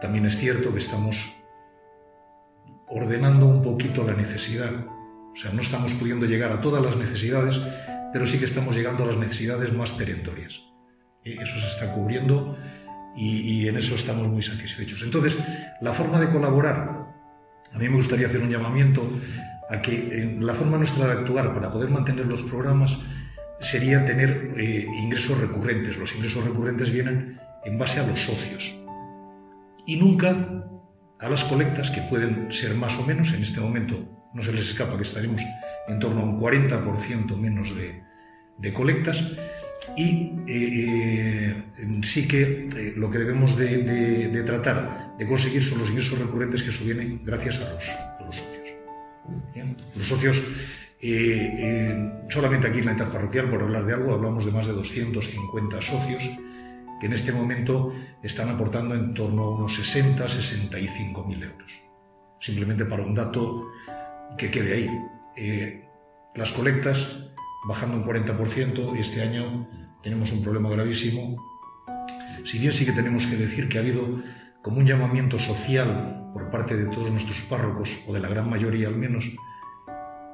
También 0.00 0.26
es 0.26 0.38
cierto 0.38 0.72
que 0.72 0.78
estamos 0.78 1.32
ordenando 2.88 3.46
un 3.46 3.62
poquito 3.62 4.04
la 4.04 4.14
necesidad. 4.14 4.70
O 5.32 5.36
sea, 5.36 5.52
no 5.52 5.62
estamos 5.62 5.94
pudiendo 5.94 6.26
llegar 6.26 6.52
a 6.52 6.60
todas 6.60 6.84
las 6.84 6.96
necesidades, 6.96 7.60
pero 8.12 8.26
sí 8.26 8.38
que 8.38 8.44
estamos 8.44 8.76
llegando 8.76 9.04
a 9.04 9.06
las 9.08 9.16
necesidades 9.16 9.72
más 9.72 9.92
perentorias. 9.92 10.62
Eso 11.24 11.58
se 11.58 11.66
está 11.66 11.92
cubriendo 11.92 12.56
y, 13.16 13.40
y, 13.40 13.68
en 13.68 13.76
eso 13.76 13.94
estamos 13.94 14.28
muy 14.28 14.42
satisfechos. 14.42 15.02
Entonces, 15.02 15.36
la 15.80 15.92
forma 15.92 16.20
de 16.20 16.30
colaborar, 16.30 17.08
a 17.72 17.78
mí 17.78 17.88
me 17.88 17.96
gustaría 17.96 18.26
hacer 18.26 18.42
un 18.42 18.50
llamamiento 18.50 19.02
a 19.68 19.82
que 19.82 20.36
la 20.38 20.54
forma 20.54 20.78
nuestra 20.78 21.06
de 21.06 21.12
actuar 21.12 21.54
para 21.54 21.70
poder 21.70 21.90
mantener 21.90 22.26
los 22.26 22.42
programas 22.42 22.96
sería 23.60 24.04
tener 24.04 24.52
eh, 24.56 24.86
ingresos 24.98 25.40
recurrentes. 25.40 25.96
Los 25.96 26.14
ingresos 26.14 26.44
recurrentes 26.44 26.90
vienen 26.92 27.40
en 27.64 27.78
base 27.78 28.00
a 28.00 28.06
los 28.06 28.20
socios 28.20 28.74
y 29.86 29.96
nunca 29.96 30.64
a 31.18 31.28
las 31.28 31.44
colectas 31.44 31.90
que 31.90 32.02
pueden 32.02 32.52
ser 32.52 32.74
más 32.74 32.94
o 32.98 33.02
menos. 33.04 33.32
En 33.32 33.42
este 33.42 33.60
momento 33.60 34.28
no 34.34 34.42
se 34.42 34.52
les 34.52 34.68
escapa 34.68 34.96
que 34.96 35.02
estaremos 35.02 35.42
en 35.88 35.98
torno 35.98 36.20
a 36.20 36.24
un 36.24 36.38
40% 36.38 37.36
menos 37.36 37.74
de, 37.74 38.04
colectas 38.72 39.22
y 39.96 40.32
eh, 40.48 41.54
eh, 41.78 42.00
sí 42.02 42.26
que 42.26 42.94
lo 42.96 43.10
que 43.10 43.18
debemos 43.18 43.56
de, 43.56 44.42
tratar 44.44 45.16
de 45.18 45.26
conseguir 45.26 45.62
son 45.62 45.78
los 45.78 45.90
ingresos 45.90 46.18
recurrentes 46.18 46.62
que 46.62 46.72
subvienen 46.72 47.20
gracias 47.24 47.56
a 47.58 47.72
los, 47.72 47.88
a 47.88 48.24
los 48.26 48.36
socios. 48.36 48.55
¿Bien? 49.54 49.76
Los 49.96 50.08
socios, 50.08 50.40
solamente 52.28 52.68
aquí 52.68 52.78
en 52.78 52.86
la 52.86 52.92
interparroquial, 52.92 53.50
por 53.50 53.62
hablar 53.62 53.84
de 53.86 53.94
algo, 53.94 54.14
hablamos 54.14 54.44
de 54.44 54.52
más 54.52 54.66
de 54.66 54.72
250 54.72 55.82
socios 55.82 56.22
que 56.98 57.06
en 57.06 57.12
este 57.12 57.32
momento 57.32 57.92
están 58.22 58.48
aportando 58.48 58.94
en 58.94 59.12
torno 59.12 59.42
a 59.42 59.50
unos 59.56 59.74
60, 59.74 60.28
65 60.28 61.24
mil 61.24 61.42
euros. 61.42 61.70
Simplemente 62.40 62.86
para 62.86 63.02
un 63.02 63.14
dato 63.14 63.66
que 64.38 64.50
quede 64.50 64.72
ahí. 64.74 64.90
las 66.34 66.52
colectas 66.52 67.06
bajando 67.68 67.96
un 67.96 68.04
40% 68.04 68.96
y 68.96 69.00
este 69.00 69.22
año 69.22 69.68
tenemos 70.02 70.32
un 70.32 70.42
problema 70.42 70.70
gravísimo. 70.70 71.36
Si 72.44 72.58
bien 72.58 72.72
sí 72.72 72.86
que 72.86 72.92
tenemos 72.92 73.26
que 73.26 73.36
decir 73.36 73.68
que 73.68 73.78
ha 73.78 73.80
habido 73.80 74.22
como 74.66 74.78
un 74.78 74.84
llamamiento 74.84 75.38
social 75.38 76.28
por 76.32 76.50
parte 76.50 76.76
de 76.76 76.86
todos 76.86 77.08
nuestros 77.12 77.40
párrocos, 77.42 77.88
o 78.08 78.12
de 78.12 78.18
la 78.18 78.28
gran 78.28 78.50
mayoría 78.50 78.88
al 78.88 78.96
menos, 78.96 79.30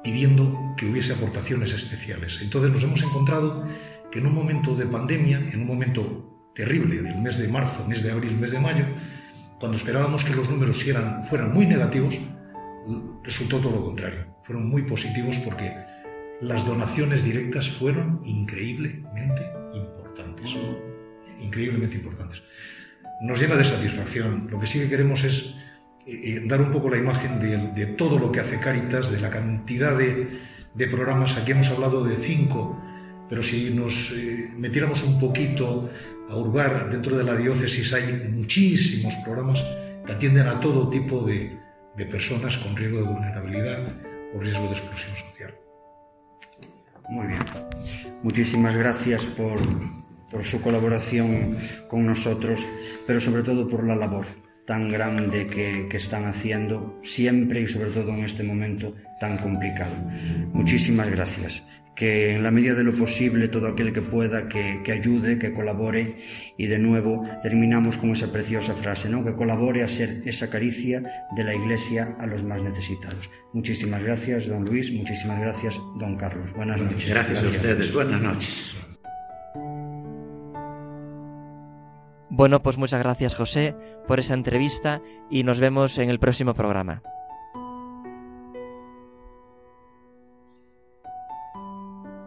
pidiendo 0.03 0.73
que 0.75 0.87
hubiese 0.87 1.13
aportaciones 1.13 1.71
especiales. 1.71 2.39
Entonces 2.41 2.71
nos 2.71 2.81
hemos 2.81 3.03
encontrado 3.03 3.63
que 4.11 4.17
en 4.17 4.25
un 4.25 4.33
momento 4.33 4.75
de 4.75 4.87
pandemia, 4.87 5.37
en 5.37 5.61
un 5.61 5.67
momento 5.67 6.49
terrible 6.55 7.03
del 7.03 7.21
mes 7.21 7.37
de 7.37 7.47
marzo, 7.47 7.87
mes 7.87 8.01
de 8.01 8.11
abril, 8.11 8.35
mes 8.35 8.49
de 8.49 8.59
mayo, 8.59 8.85
cuando 9.59 9.77
esperábamos 9.77 10.23
que 10.23 10.33
los 10.33 10.49
números 10.49 10.83
eran, 10.87 11.23
fueran 11.23 11.53
muy 11.53 11.67
negativos, 11.67 12.17
resultó 13.23 13.59
todo 13.59 13.73
lo 13.73 13.83
contrario. 13.83 14.35
Fueron 14.45 14.67
muy 14.67 14.81
positivos 14.81 15.37
porque 15.45 15.71
las 16.41 16.65
donaciones 16.65 17.23
directas 17.23 17.69
fueron 17.69 18.19
increíblemente 18.25 19.43
importantes. 19.75 20.55
Increíblemente 21.39 21.97
importantes. 21.97 22.41
Nos 23.23 23.39
llena 23.39 23.55
de 23.55 23.63
satisfacción. 23.63 24.49
Lo 24.51 24.59
que 24.59 24.67
sí 24.67 24.79
que 24.79 24.89
queremos 24.89 25.23
es 25.23 25.55
eh, 26.05 26.43
dar 26.45 26.59
un 26.59 26.71
poco 26.71 26.89
la 26.89 26.97
imagen 26.97 27.39
de, 27.39 27.85
todo 27.85 28.19
lo 28.19 28.33
que 28.33 28.41
hace 28.41 28.59
Caritas, 28.59 29.11
de 29.11 29.21
la 29.21 29.29
cantidad 29.29 29.97
de, 29.97 30.87
programas. 30.87 31.37
Aquí 31.37 31.51
hemos 31.51 31.69
hablado 31.69 32.03
de 32.03 32.17
cinco, 32.17 32.77
pero 33.29 33.41
si 33.41 33.73
nos 33.73 34.11
eh, 34.11 34.51
metiéramos 34.57 35.03
un 35.03 35.17
poquito 35.17 35.89
a 36.29 36.35
hurgar 36.35 36.89
dentro 36.91 37.15
de 37.15 37.23
la 37.23 37.37
diócesis, 37.37 37.93
hay 37.93 38.29
muchísimos 38.29 39.15
programas 39.23 39.63
que 40.05 40.11
atienden 40.11 40.47
a 40.47 40.59
todo 40.59 40.89
tipo 40.89 41.25
de 41.25 41.57
personas 42.11 42.57
con 42.57 42.75
riesgo 42.75 42.97
de 42.97 43.07
vulnerabilidad 43.07 43.87
o 44.33 44.39
riesgo 44.41 44.65
de 44.65 44.73
exclusión 44.73 45.15
social. 45.15 45.55
Muy 47.09 47.27
bien. 47.27 47.39
Muchísimas 48.21 48.75
gracias 48.75 49.25
por, 49.27 49.61
por, 50.33 50.43
su 50.43 50.61
colaboración 50.61 51.57
con 51.87 52.05
nosotros, 52.05 52.65
pero 53.07 53.19
sobre 53.19 53.43
todo 53.43 53.67
por 53.67 53.85
la 53.85 53.95
labor, 53.95 54.25
tan 54.65 54.89
grande 54.89 55.47
que, 55.47 55.87
que, 55.89 55.97
están 55.97 56.25
haciendo 56.25 56.99
siempre 57.03 57.61
y 57.61 57.67
sobre 57.67 57.91
todo 57.91 58.09
en 58.09 58.23
este 58.25 58.43
momento 58.43 58.95
tan 59.19 59.37
complicado. 59.37 59.93
Muchísimas 60.53 61.09
gracias. 61.09 61.63
Que 61.95 62.35
en 62.35 62.41
la 62.41 62.49
medida 62.49 62.73
de 62.73 62.83
lo 62.83 62.93
posible 62.93 63.47
todo 63.47 63.67
aquel 63.67 63.93
que 63.93 64.01
pueda 64.01 64.49
que, 64.49 64.81
que 64.83 64.91
ayude, 64.91 65.37
que 65.37 65.53
colabore 65.53 66.17
y 66.57 66.65
de 66.65 66.79
nuevo 66.79 67.23
terminamos 67.43 67.97
con 67.97 68.09
esa 68.09 68.31
preciosa 68.31 68.73
frase, 68.73 69.09
¿no? 69.09 69.23
que 69.23 69.35
colabore 69.35 69.83
a 69.83 69.87
ser 69.87 70.23
esa 70.25 70.49
caricia 70.49 71.27
de 71.35 71.43
la 71.43 71.53
Iglesia 71.53 72.15
a 72.19 72.25
los 72.25 72.43
más 72.43 72.63
necesitados. 72.63 73.29
Muchísimas 73.53 74.01
gracias, 74.01 74.47
don 74.47 74.65
Luis, 74.65 74.91
muchísimas 74.91 75.39
gracias, 75.39 75.79
don 75.99 76.17
Carlos. 76.17 76.51
Buenas 76.53 76.81
noches. 76.81 77.07
Gracias, 77.07 77.43
gracias. 77.43 77.43
a 77.43 77.57
ustedes, 77.57 77.93
buenas 77.93 78.21
noches. 78.21 78.75
Bueno, 82.35 82.63
pues 82.63 82.79
muchas 82.79 82.99
gracias 82.99 83.35
José 83.35 83.75
por 84.07 84.19
esa 84.19 84.33
entrevista 84.33 85.03
y 85.29 85.43
nos 85.43 85.59
vemos 85.59 85.99
en 85.99 86.09
el 86.09 86.17
próximo 86.17 86.55
programa. 86.55 87.03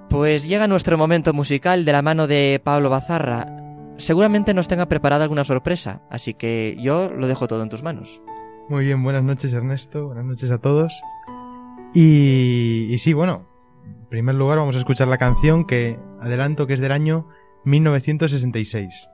Pues 0.09 0.47
llega 0.47 0.69
nuestro 0.69 0.97
momento 0.97 1.33
musical 1.33 1.85
de 1.85 1.91
la 1.91 2.03
mano 2.03 2.29
de 2.29 2.61
Pablo 2.63 2.89
Bazarra. 2.89 3.49
Seguramente 3.97 4.55
nos 4.55 4.69
tenga 4.69 4.87
preparada 4.87 5.25
alguna 5.25 5.43
sorpresa, 5.43 6.03
así 6.09 6.35
que 6.35 6.77
yo 6.79 7.11
lo 7.11 7.27
dejo 7.27 7.49
todo 7.49 7.65
en 7.65 7.69
tus 7.69 7.83
manos. 7.83 8.21
Muy 8.69 8.85
bien, 8.85 9.03
buenas 9.03 9.25
noches 9.25 9.53
Ernesto, 9.53 10.07
buenas 10.07 10.25
noches 10.25 10.53
a 10.53 10.59
todos. 10.59 11.03
Y, 11.95 12.87
y 12.91 12.99
sí, 12.99 13.13
bueno, 13.13 13.49
en 13.85 14.07
primer 14.07 14.37
lugar 14.37 14.59
vamos 14.59 14.77
a 14.77 14.79
escuchar 14.79 15.09
la 15.09 15.19
canción 15.19 15.65
que 15.65 15.99
adelanto 16.21 16.69
que 16.69 16.75
es 16.75 16.81
del 16.81 16.93
año 16.93 17.27
1966. 17.65 19.09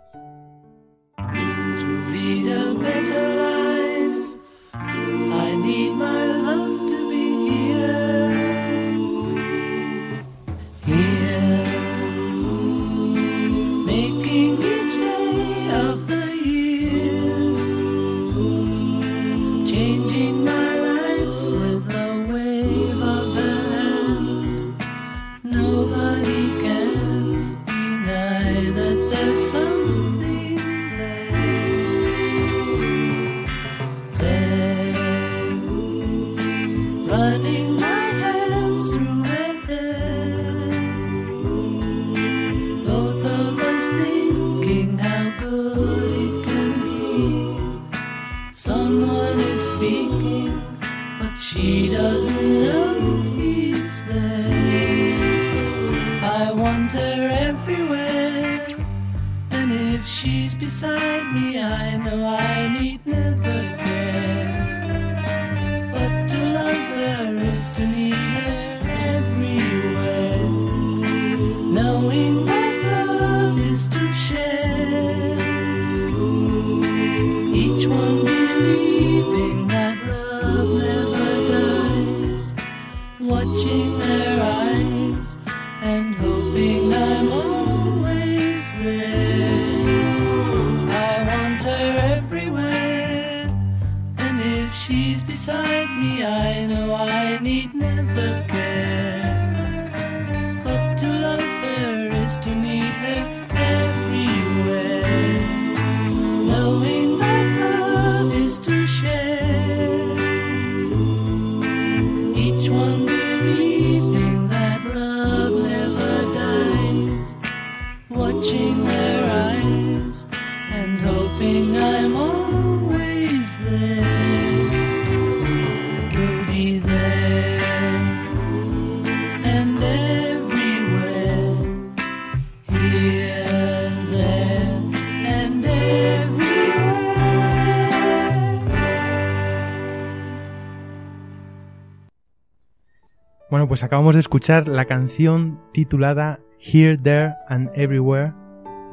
Pues 143.68 143.84
acabamos 143.84 144.14
de 144.14 144.20
escuchar 144.20 144.66
la 144.66 144.86
canción 144.86 145.60
titulada 145.72 146.40
Here, 146.58 146.96
There 146.96 147.34
and 147.48 147.70
Everywhere 147.74 148.32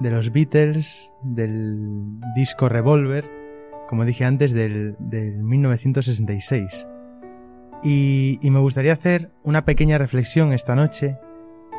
de 0.01 0.11
los 0.11 0.33
Beatles 0.33 1.13
del 1.23 2.19
disco 2.35 2.67
Revolver, 2.67 3.23
como 3.87 4.03
dije 4.03 4.25
antes, 4.25 4.51
del, 4.51 4.97
1966. 4.99 6.87
Y, 7.83 8.37
me 8.43 8.59
gustaría 8.59 8.91
hacer 8.91 9.31
una 9.43 9.63
pequeña 9.63 9.97
reflexión 9.97 10.51
esta 10.51 10.75
noche 10.75 11.17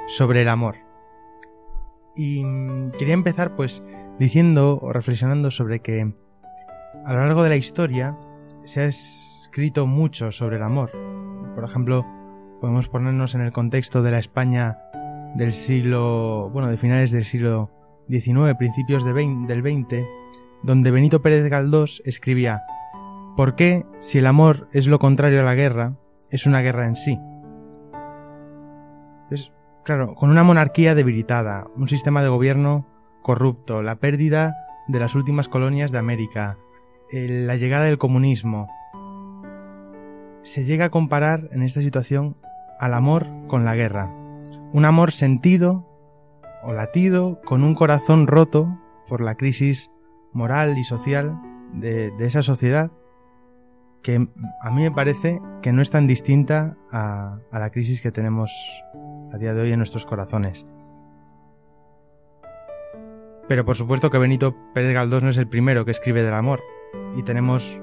sobre 0.08 0.40
el 0.40 0.48
amor. 0.48 0.76
Y 2.16 2.42
quería 2.98 3.14
empezar 3.14 3.56
pues 3.56 3.82
diciendo 4.18 4.78
o 4.80 4.90
reflexionando 4.92 5.50
sobre 5.50 5.80
que 5.80 6.14
a 7.04 7.12
lo 7.12 7.20
largo 7.20 7.42
de 7.42 7.50
la 7.50 7.56
historia 7.56 8.16
se 8.64 8.80
ha 8.80 8.84
escrito 8.86 9.86
mucho 9.86 10.32
sobre 10.32 10.56
el 10.56 10.62
amor. 10.62 10.90
Por 11.54 11.64
ejemplo, 11.64 12.06
podemos 12.60 12.88
ponernos 12.88 13.34
en 13.34 13.40
el 13.40 13.52
contexto 13.52 14.02
de 14.02 14.10
la 14.10 14.18
España 14.18 14.78
del 15.34 15.54
siglo, 15.54 16.50
bueno, 16.52 16.68
de 16.68 16.76
finales 16.76 17.10
del 17.10 17.24
siglo 17.24 17.70
XIX, 18.08 18.54
principios 18.58 19.04
del 19.04 19.60
XX, 19.62 20.04
donde 20.62 20.90
Benito 20.90 21.22
Pérez 21.22 21.48
Galdós 21.48 22.02
escribía, 22.04 22.62
¿por 23.36 23.56
qué, 23.56 23.86
si 24.00 24.18
el 24.18 24.26
amor 24.26 24.68
es 24.72 24.86
lo 24.86 24.98
contrario 24.98 25.40
a 25.40 25.44
la 25.44 25.54
guerra, 25.54 25.94
es 26.30 26.46
una 26.46 26.60
guerra 26.60 26.86
en 26.86 26.96
sí? 26.96 27.18
Es, 29.30 29.52
claro, 29.84 30.14
con 30.14 30.30
una 30.30 30.44
monarquía 30.44 30.94
debilitada, 30.94 31.66
un 31.76 31.88
sistema 31.88 32.22
de 32.22 32.28
gobierno 32.28 32.86
corrupto, 33.22 33.82
la 33.82 33.96
pérdida 33.96 34.54
de 34.88 34.98
las 34.98 35.14
últimas 35.14 35.48
colonias 35.48 35.92
de 35.92 35.98
América, 35.98 36.58
la 37.12 37.56
llegada 37.56 37.84
del 37.84 37.98
comunismo, 37.98 38.68
se 40.42 40.64
llega 40.64 40.86
a 40.86 40.90
comparar 40.90 41.48
en 41.52 41.62
esta 41.62 41.80
situación 41.80 42.34
al 42.80 42.94
amor 42.94 43.26
con 43.46 43.64
la 43.64 43.76
guerra. 43.76 44.10
Un 44.72 44.86
amor 44.86 45.12
sentido 45.12 45.86
o 46.62 46.72
latido 46.72 47.40
con 47.44 47.62
un 47.62 47.74
corazón 47.74 48.26
roto 48.26 48.80
por 49.06 49.20
la 49.20 49.34
crisis 49.34 49.90
moral 50.32 50.78
y 50.78 50.84
social 50.84 51.38
de, 51.74 52.12
esa 52.20 52.42
sociedad 52.42 52.90
que 54.02 54.28
a 54.62 54.70
mí 54.70 54.82
me 54.82 54.90
parece 54.90 55.42
que 55.60 55.72
no 55.72 55.82
es 55.82 55.90
tan 55.90 56.06
distinta 56.06 56.78
a, 56.90 57.38
a, 57.52 57.58
la 57.58 57.70
crisis 57.70 58.00
que 58.00 58.10
tenemos 58.10 58.50
a 59.30 59.36
día 59.36 59.52
de 59.52 59.60
hoy 59.60 59.72
en 59.72 59.78
nuestros 59.78 60.06
corazones. 60.06 60.64
Pero 63.46 63.66
por 63.66 63.76
supuesto 63.76 64.10
que 64.10 64.16
Benito 64.16 64.56
Pérez 64.72 64.94
Galdós 64.94 65.22
no 65.22 65.28
es 65.28 65.36
el 65.36 65.48
primero 65.48 65.84
que 65.84 65.90
escribe 65.90 66.22
del 66.22 66.34
amor. 66.34 66.62
Y 67.14 67.24
tenemos 67.24 67.78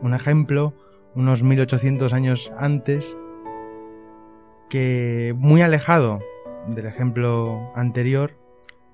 un 0.00 0.14
ejemplo 0.14 0.72
unos 1.14 1.42
1800 1.42 2.14
años 2.14 2.50
antes 2.56 3.16
que 4.72 5.34
muy 5.36 5.60
alejado 5.60 6.20
del 6.66 6.86
ejemplo 6.86 7.70
anterior, 7.74 8.38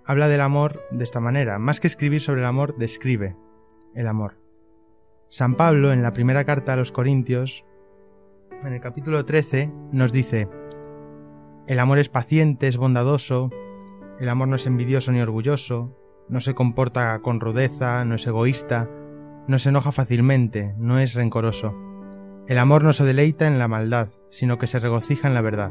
habla 0.05 0.27
del 0.27 0.41
amor 0.41 0.83
de 0.91 1.05
esta 1.05 1.21
manera. 1.21 1.61
Más 1.61 1.79
que 1.79 1.87
escribir 1.87 2.21
sobre 2.21 2.41
el 2.41 2.49
amor, 2.49 2.77
describe 2.79 3.37
el 3.95 4.09
amor. 4.09 4.41
San 5.29 5.55
Pablo, 5.55 5.93
en 5.93 6.03
la 6.03 6.13
primera 6.13 6.43
carta 6.43 6.73
a 6.73 6.77
los 6.77 6.91
Corintios, 6.91 7.65
en 8.65 8.73
el 8.73 8.81
capítulo 8.81 9.25
13, 9.25 9.73
nos 9.93 10.11
dice, 10.11 10.49
el 11.69 11.79
amor 11.79 12.01
es 12.01 12.09
paciente, 12.09 12.67
es 12.67 12.77
bondadoso, 12.77 13.51
el 14.19 14.29
amor 14.31 14.49
no 14.49 14.57
es 14.57 14.67
envidioso 14.67 15.13
ni 15.13 15.21
orgulloso, 15.21 15.97
no 16.29 16.41
se 16.41 16.57
comporta 16.57 17.21
con 17.21 17.39
rudeza, 17.39 18.05
no 18.05 18.17
es 18.17 18.27
egoísta, 18.27 18.91
no 19.47 19.61
se 19.61 19.69
enoja 19.69 19.93
fácilmente, 19.93 20.75
no 20.77 20.99
es 20.99 21.15
rencoroso. 21.15 21.88
El 22.49 22.57
amor 22.57 22.83
no 22.83 22.95
se 22.95 23.05
deleita 23.05 23.47
en 23.47 23.59
la 23.59 23.69
maldad, 23.69 24.09
sino 24.31 24.57
que 24.57 24.67
se 24.67 24.79
regocija 24.79 25.29
en 25.29 25.35
la 25.35 25.43
verdad. 25.43 25.71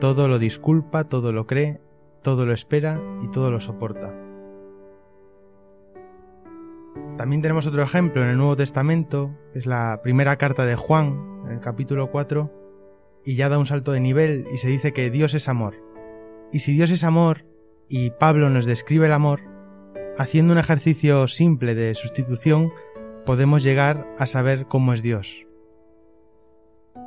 Todo 0.00 0.26
lo 0.26 0.38
disculpa, 0.38 1.04
todo 1.04 1.32
lo 1.32 1.46
cree, 1.46 1.82
todo 2.22 2.46
lo 2.46 2.54
espera 2.54 2.98
y 3.22 3.28
todo 3.28 3.50
lo 3.50 3.60
soporta. 3.60 4.10
También 7.18 7.42
tenemos 7.42 7.66
otro 7.66 7.82
ejemplo 7.82 8.22
en 8.22 8.30
el 8.30 8.38
Nuevo 8.38 8.56
Testamento, 8.56 9.36
es 9.52 9.66
la 9.66 10.00
primera 10.02 10.36
carta 10.36 10.64
de 10.64 10.76
Juan, 10.76 11.42
en 11.44 11.52
el 11.52 11.60
capítulo 11.60 12.10
4, 12.10 12.50
y 13.26 13.34
ya 13.34 13.50
da 13.50 13.58
un 13.58 13.66
salto 13.66 13.92
de 13.92 14.00
nivel 14.00 14.46
y 14.50 14.56
se 14.56 14.68
dice 14.68 14.94
que 14.94 15.10
Dios 15.10 15.34
es 15.34 15.46
amor. 15.46 15.74
Y 16.52 16.60
si 16.60 16.72
Dios 16.72 16.90
es 16.90 17.04
amor, 17.04 17.44
y 17.86 18.12
Pablo 18.12 18.48
nos 18.48 18.64
describe 18.64 19.08
el 19.08 19.12
amor, 19.12 19.42
haciendo 20.16 20.54
un 20.54 20.58
ejercicio 20.58 21.28
simple 21.28 21.74
de 21.74 21.94
sustitución, 21.94 22.72
podemos 23.26 23.62
llegar 23.62 24.06
a 24.18 24.24
saber 24.24 24.64
cómo 24.68 24.94
es 24.94 25.02
Dios. 25.02 25.44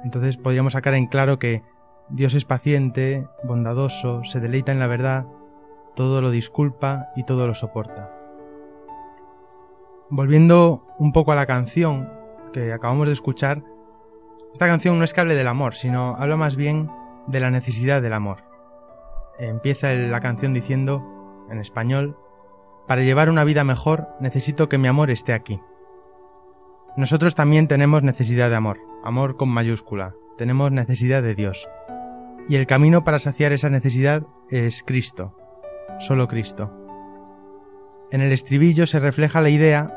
Entonces 0.04 0.38
podríamos 0.38 0.74
sacar 0.74 0.93
en 0.93 1.08
claro 1.08 1.39
que 1.39 1.64
Dios 2.10 2.34
es 2.34 2.46
paciente, 2.46 3.28
bondadoso, 3.43 4.24
se 4.24 4.39
deleita 4.39 4.72
en 4.72 4.80
la 4.80 4.88
verdad, 4.88 5.26
todo 5.96 6.22
lo 6.22 6.30
disculpa 6.30 7.10
y 7.16 7.24
todo 7.24 7.48
lo 7.48 7.56
soporta. 7.56 8.12
Volviendo 10.10 10.86
un 11.00 11.12
poco 11.14 11.32
a 11.32 11.36
la 11.36 11.48
canción 11.48 12.10
que 12.54 12.72
acabamos 12.72 13.08
de 13.08 13.14
escuchar, 13.14 13.64
esta 14.54 14.68
canción 14.68 15.00
no 15.00 15.04
es 15.04 15.14
que 15.14 15.22
hable 15.22 15.36
del 15.36 15.48
amor, 15.48 15.76
sino 15.76 16.16
habla 16.18 16.38
más 16.38 16.56
bien 16.56 16.91
de 17.28 17.39
la 17.39 17.50
necesidad 17.50 18.02
del 18.02 18.14
amor. 18.14 18.43
Empieza 19.39 19.91
la 19.93 20.20
canción 20.20 20.54
diciendo, 20.54 21.04
en 21.50 21.60
español, 21.60 22.18
para 22.88 23.02
llevar 23.02 23.30
una 23.30 23.43
vida 23.43 23.64
mejor 23.64 24.08
necesito 24.20 24.70
que 24.70 24.78
mi 24.78 24.88
amor 24.88 25.10
esté 25.10 25.34
aquí. 25.34 25.60
Nosotros 26.96 27.36
también 27.36 27.68
tenemos 27.68 28.04
necesidad 28.04 28.50
de 28.50 28.56
amor, 28.56 28.80
amor 29.06 29.38
con 29.38 29.49
mayúscula, 29.49 30.16
tenemos 30.38 30.72
necesidad 30.72 31.24
de 31.24 31.36
Dios. 31.36 31.68
Y 32.49 32.56
el 32.56 32.68
camino 32.68 33.03
para 33.03 33.20
saciar 33.20 33.53
esa 33.53 33.70
necesidad 33.70 34.24
es 34.49 34.84
Cristo, 34.84 35.36
solo 35.99 36.28
Cristo. 36.28 36.72
En 38.12 38.22
el 38.22 38.32
estribillo 38.32 38.88
se 38.88 38.99
refleja 38.99 39.41
la 39.41 39.49
idea 39.49 39.93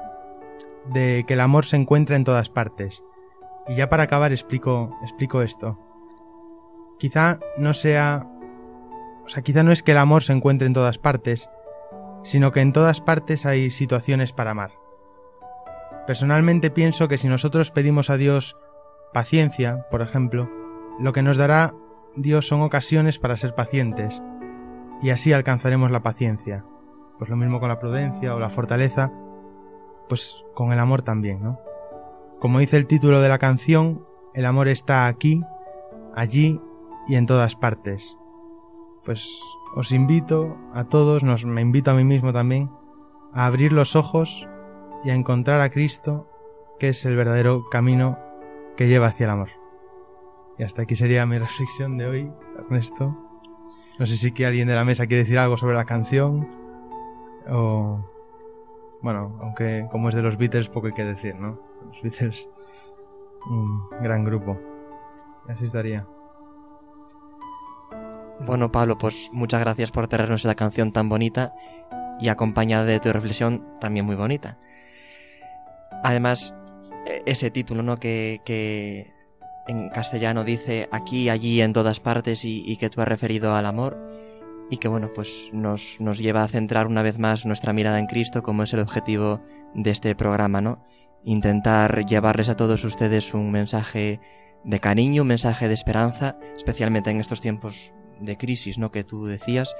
de 0.92 1.24
que 1.26 1.34
el 1.34 1.40
amor 1.40 1.64
se 1.64 1.76
encuentra 1.76 2.16
en 2.16 2.24
todas 2.24 2.48
partes. 2.48 3.02
Y 3.66 3.74
ya 3.74 3.88
para 3.88 4.04
acabar 4.04 4.32
explico, 4.32 4.96
explico 5.02 5.42
esto. 5.42 5.78
Quizá 6.98 7.38
no 7.58 7.74
sea... 7.74 8.26
O 9.24 9.28
sea, 9.28 9.42
quizá 9.42 9.62
no 9.62 9.72
es 9.72 9.82
que 9.82 9.92
el 9.92 9.98
amor 9.98 10.22
se 10.22 10.32
encuentre 10.32 10.66
en 10.66 10.72
todas 10.72 10.96
partes, 10.96 11.50
sino 12.24 12.50
que 12.50 12.60
en 12.60 12.72
todas 12.72 13.02
partes 13.02 13.44
hay 13.44 13.68
situaciones 13.68 14.32
para 14.32 14.52
amar. 14.52 14.72
Personalmente 16.06 16.70
pienso 16.70 17.08
que 17.08 17.18
si 17.18 17.28
nosotros 17.28 17.70
pedimos 17.70 18.08
a 18.08 18.16
Dios 18.16 18.56
paciencia, 19.12 19.86
por 19.90 20.02
ejemplo, 20.02 20.50
lo 20.98 21.12
que 21.12 21.22
nos 21.22 21.36
dará 21.36 21.74
Dios 22.14 22.48
son 22.48 22.62
ocasiones 22.62 23.18
para 23.18 23.36
ser 23.36 23.54
pacientes, 23.54 24.22
y 25.00 25.10
así 25.10 25.32
alcanzaremos 25.32 25.90
la 25.90 26.02
paciencia. 26.02 26.64
Pues 27.18 27.30
lo 27.30 27.36
mismo 27.36 27.60
con 27.60 27.68
la 27.68 27.78
prudencia 27.78 28.34
o 28.34 28.40
la 28.40 28.50
fortaleza, 28.50 29.12
pues 30.08 30.44
con 30.54 30.72
el 30.72 30.78
amor 30.78 31.02
también, 31.02 31.42
¿no? 31.42 31.60
Como 32.38 32.60
dice 32.60 32.76
el 32.76 32.86
título 32.86 33.20
de 33.20 33.28
la 33.28 33.38
canción, 33.38 34.04
el 34.34 34.46
amor 34.46 34.68
está 34.68 35.06
aquí, 35.06 35.42
allí 36.14 36.60
y 37.08 37.16
en 37.16 37.26
todas 37.26 37.56
partes. 37.56 38.16
Pues 39.04 39.28
os 39.74 39.92
invito 39.92 40.56
a 40.72 40.84
todos, 40.84 41.22
nos, 41.22 41.44
me 41.44 41.60
invito 41.60 41.90
a 41.90 41.94
mí 41.94 42.04
mismo 42.04 42.32
también, 42.32 42.70
a 43.32 43.46
abrir 43.46 43.72
los 43.72 43.96
ojos 43.96 44.46
y 45.04 45.10
a 45.10 45.14
encontrar 45.14 45.60
a 45.60 45.70
Cristo, 45.70 46.28
que 46.78 46.88
es 46.88 47.04
el 47.04 47.16
verdadero 47.16 47.68
camino 47.70 48.18
que 48.78 48.86
lleva 48.86 49.08
hacia 49.08 49.24
el 49.24 49.30
amor. 49.30 49.48
Y 50.56 50.62
hasta 50.62 50.82
aquí 50.82 50.94
sería 50.94 51.26
mi 51.26 51.36
reflexión 51.36 51.98
de 51.98 52.06
hoy, 52.06 52.32
Ernesto. 52.56 53.18
No 53.98 54.06
sé 54.06 54.16
si 54.16 54.30
que 54.30 54.46
alguien 54.46 54.68
de 54.68 54.76
la 54.76 54.84
mesa 54.84 55.08
quiere 55.08 55.24
decir 55.24 55.36
algo 55.36 55.56
sobre 55.56 55.74
la 55.74 55.84
canción 55.84 56.48
o 57.48 57.98
bueno, 59.02 59.36
aunque 59.42 59.88
como 59.90 60.08
es 60.08 60.14
de 60.14 60.22
los 60.22 60.36
Beatles 60.36 60.68
poco 60.68 60.86
hay 60.86 60.92
que 60.92 61.04
decir, 61.04 61.34
¿no? 61.34 61.58
Los 61.88 62.02
Beatles 62.02 62.48
un 63.50 63.90
gran 64.00 64.24
grupo. 64.24 64.56
Así 65.48 65.64
estaría. 65.64 66.06
Bueno, 68.46 68.70
Pablo, 68.70 68.96
pues 68.96 69.28
muchas 69.32 69.60
gracias 69.60 69.90
por 69.90 70.06
traernos 70.06 70.44
esa 70.44 70.54
canción 70.54 70.92
tan 70.92 71.08
bonita 71.08 71.52
y 72.20 72.28
acompañada 72.28 72.84
de 72.84 73.00
tu 73.00 73.12
reflexión 73.12 73.66
también 73.80 74.06
muy 74.06 74.14
bonita. 74.14 74.56
Además, 76.04 76.54
ese 77.26 77.50
título, 77.50 77.82
¿no? 77.82 77.98
Que, 77.98 78.40
que 78.44 79.12
en 79.68 79.90
castellano 79.90 80.44
dice 80.44 80.88
aquí, 80.90 81.28
allí, 81.28 81.60
en 81.60 81.72
todas 81.72 82.00
partes 82.00 82.44
y, 82.44 82.76
que 82.76 82.90
tú 82.90 83.00
has 83.00 83.08
referido 83.08 83.54
al 83.54 83.66
amor 83.66 83.98
y 84.70 84.78
que 84.78 84.88
bueno, 84.88 85.10
pues 85.14 85.50
nos, 85.52 85.96
nos, 86.00 86.18
lleva 86.18 86.42
a 86.42 86.48
centrar 86.48 86.86
una 86.86 87.02
vez 87.02 87.18
más 87.18 87.46
nuestra 87.46 87.72
mirada 87.72 87.98
en 87.98 88.06
Cristo 88.06 88.42
como 88.42 88.62
es 88.62 88.72
el 88.72 88.80
objetivo 88.80 89.40
de 89.74 89.90
este 89.90 90.14
programa, 90.14 90.60
¿no? 90.60 90.84
Intentar 91.24 92.04
llevarles 92.06 92.48
a 92.48 92.56
todos 92.56 92.84
ustedes 92.84 93.34
un 93.34 93.50
mensaje 93.50 94.20
de 94.64 94.80
cariño, 94.80 95.22
un 95.22 95.28
mensaje 95.28 95.68
de 95.68 95.74
esperanza, 95.74 96.38
especialmente 96.56 97.10
en 97.10 97.20
estos 97.20 97.40
tiempos 97.40 97.92
de 98.20 98.36
crisis, 98.36 98.78
¿no? 98.78 98.90
Que 98.90 99.04
tú 99.04 99.26
decías, 99.26 99.74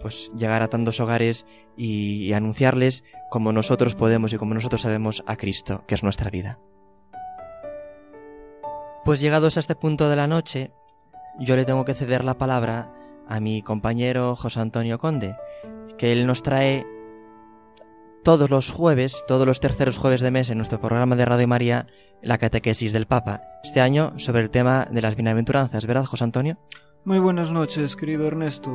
pues 0.00 0.30
llegar 0.36 0.62
a 0.62 0.68
tantos 0.68 1.00
hogares 1.00 1.46
y, 1.76 2.32
anunciarles 2.32 3.04
como 3.30 3.52
nosotros 3.52 3.94
podemos 3.94 4.32
y 4.32 4.36
como 4.36 4.54
nosotros 4.54 4.82
sabemos 4.82 5.22
a 5.26 5.36
Cristo, 5.36 5.84
que 5.86 5.94
es 5.94 6.02
nuestra 6.02 6.30
vida. 6.30 6.58
Pues 9.04 9.20
llegados 9.20 9.56
a 9.56 9.60
este 9.60 9.74
punto 9.74 10.08
de 10.08 10.16
la 10.16 10.26
noche, 10.26 10.72
yo 11.38 11.56
le 11.56 11.64
tengo 11.64 11.84
que 11.84 11.94
ceder 11.94 12.24
la 12.24 12.38
palabra 12.38 12.92
a 13.26 13.40
mi 13.40 13.62
compañero 13.62 14.36
José 14.36 14.60
Antonio 14.60 14.98
Conde, 14.98 15.36
que 15.96 16.12
él 16.12 16.26
nos 16.26 16.42
trae 16.42 16.84
todos 18.22 18.50
los 18.50 18.70
jueves, 18.70 19.24
todos 19.26 19.46
los 19.46 19.60
terceros 19.60 19.96
jueves 19.96 20.20
de 20.20 20.30
mes 20.30 20.50
en 20.50 20.58
nuestro 20.58 20.80
programa 20.80 21.16
de 21.16 21.24
Radio 21.24 21.48
María, 21.48 21.86
la 22.22 22.38
catequesis 22.38 22.92
del 22.92 23.06
Papa. 23.06 23.40
Este 23.64 23.80
año 23.80 24.18
sobre 24.18 24.42
el 24.42 24.50
tema 24.50 24.86
de 24.90 25.00
las 25.00 25.16
bienaventuranzas, 25.16 25.86
¿verdad, 25.86 26.04
José 26.04 26.24
Antonio? 26.24 26.58
Muy 27.02 27.18
buenas 27.18 27.50
noches, 27.50 27.96
querido 27.96 28.26
Ernesto. 28.26 28.70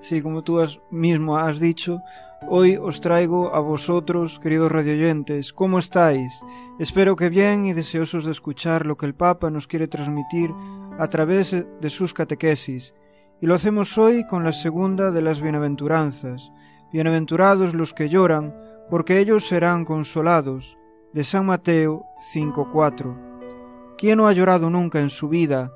Sí, 0.00 0.20
como 0.20 0.42
tú 0.42 0.58
mismo 0.90 1.38
has 1.38 1.60
dicho, 1.60 2.00
hoy 2.48 2.76
os 2.76 3.00
traigo 3.00 3.54
a 3.54 3.60
vosotros, 3.60 4.40
queridos 4.40 4.72
radioyentes, 4.72 5.52
¿cómo 5.52 5.78
estáis? 5.78 6.40
Espero 6.80 7.14
que 7.14 7.28
bien 7.28 7.66
y 7.66 7.74
deseosos 7.74 8.24
de 8.24 8.32
escuchar 8.32 8.84
lo 8.84 8.96
que 8.96 9.06
el 9.06 9.14
Papa 9.14 9.48
nos 9.50 9.68
quiere 9.68 9.86
transmitir 9.86 10.50
a 10.98 11.06
través 11.06 11.52
de 11.52 11.90
sus 11.90 12.12
catequesis. 12.12 12.94
Y 13.40 13.46
lo 13.46 13.54
hacemos 13.54 13.96
hoy 13.96 14.26
con 14.26 14.42
la 14.42 14.52
segunda 14.52 15.12
de 15.12 15.22
las 15.22 15.40
bienaventuranzas. 15.40 16.50
Bienaventurados 16.92 17.74
los 17.74 17.94
que 17.94 18.08
lloran, 18.08 18.56
porque 18.90 19.20
ellos 19.20 19.46
serán 19.46 19.84
consolados. 19.84 20.76
De 21.12 21.22
San 21.22 21.46
Mateo 21.46 22.04
5.4. 22.34 23.94
¿Quién 23.96 24.18
no 24.18 24.26
ha 24.26 24.32
llorado 24.32 24.68
nunca 24.68 24.98
en 25.00 25.10
su 25.10 25.28
vida? 25.28 25.70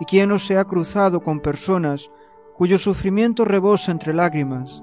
¿Y 0.00 0.04
quién 0.04 0.28
no 0.28 0.38
se 0.38 0.56
ha 0.56 0.64
cruzado 0.64 1.20
con 1.20 1.40
personas 1.40 2.10
cuyo 2.56 2.78
sufrimiento 2.78 3.44
rebosa 3.44 3.92
entre 3.92 4.14
lágrimas? 4.14 4.82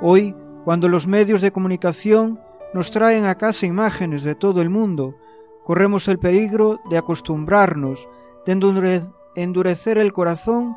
Hoy, 0.00 0.36
cuando 0.64 0.88
los 0.88 1.06
medios 1.06 1.40
de 1.40 1.52
comunicación 1.52 2.40
nos 2.74 2.90
traen 2.90 3.26
a 3.26 3.36
casa 3.36 3.66
imágenes 3.66 4.22
de 4.22 4.34
todo 4.34 4.62
el 4.62 4.70
mundo, 4.70 5.16
corremos 5.64 6.08
el 6.08 6.18
peligro 6.18 6.80
de 6.90 6.98
acostumbrarnos, 6.98 8.08
de 8.46 9.02
endurecer 9.34 9.98
el 9.98 10.12
corazón 10.12 10.76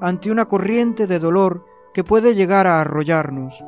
ante 0.00 0.30
una 0.30 0.46
corriente 0.46 1.06
de 1.06 1.18
dolor 1.18 1.64
que 1.94 2.04
puede 2.04 2.34
llegar 2.34 2.66
a 2.66 2.80
arrollarnos. 2.80 3.64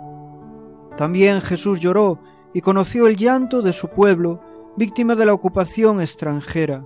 También 0.96 1.40
Jesús 1.40 1.80
lloró 1.80 2.18
y 2.52 2.60
conoció 2.60 3.06
el 3.06 3.16
llanto 3.16 3.62
de 3.62 3.72
su 3.72 3.88
pueblo, 3.88 4.40
víctima 4.76 5.14
de 5.14 5.26
la 5.26 5.32
ocupación 5.32 6.00
extranjera. 6.00 6.84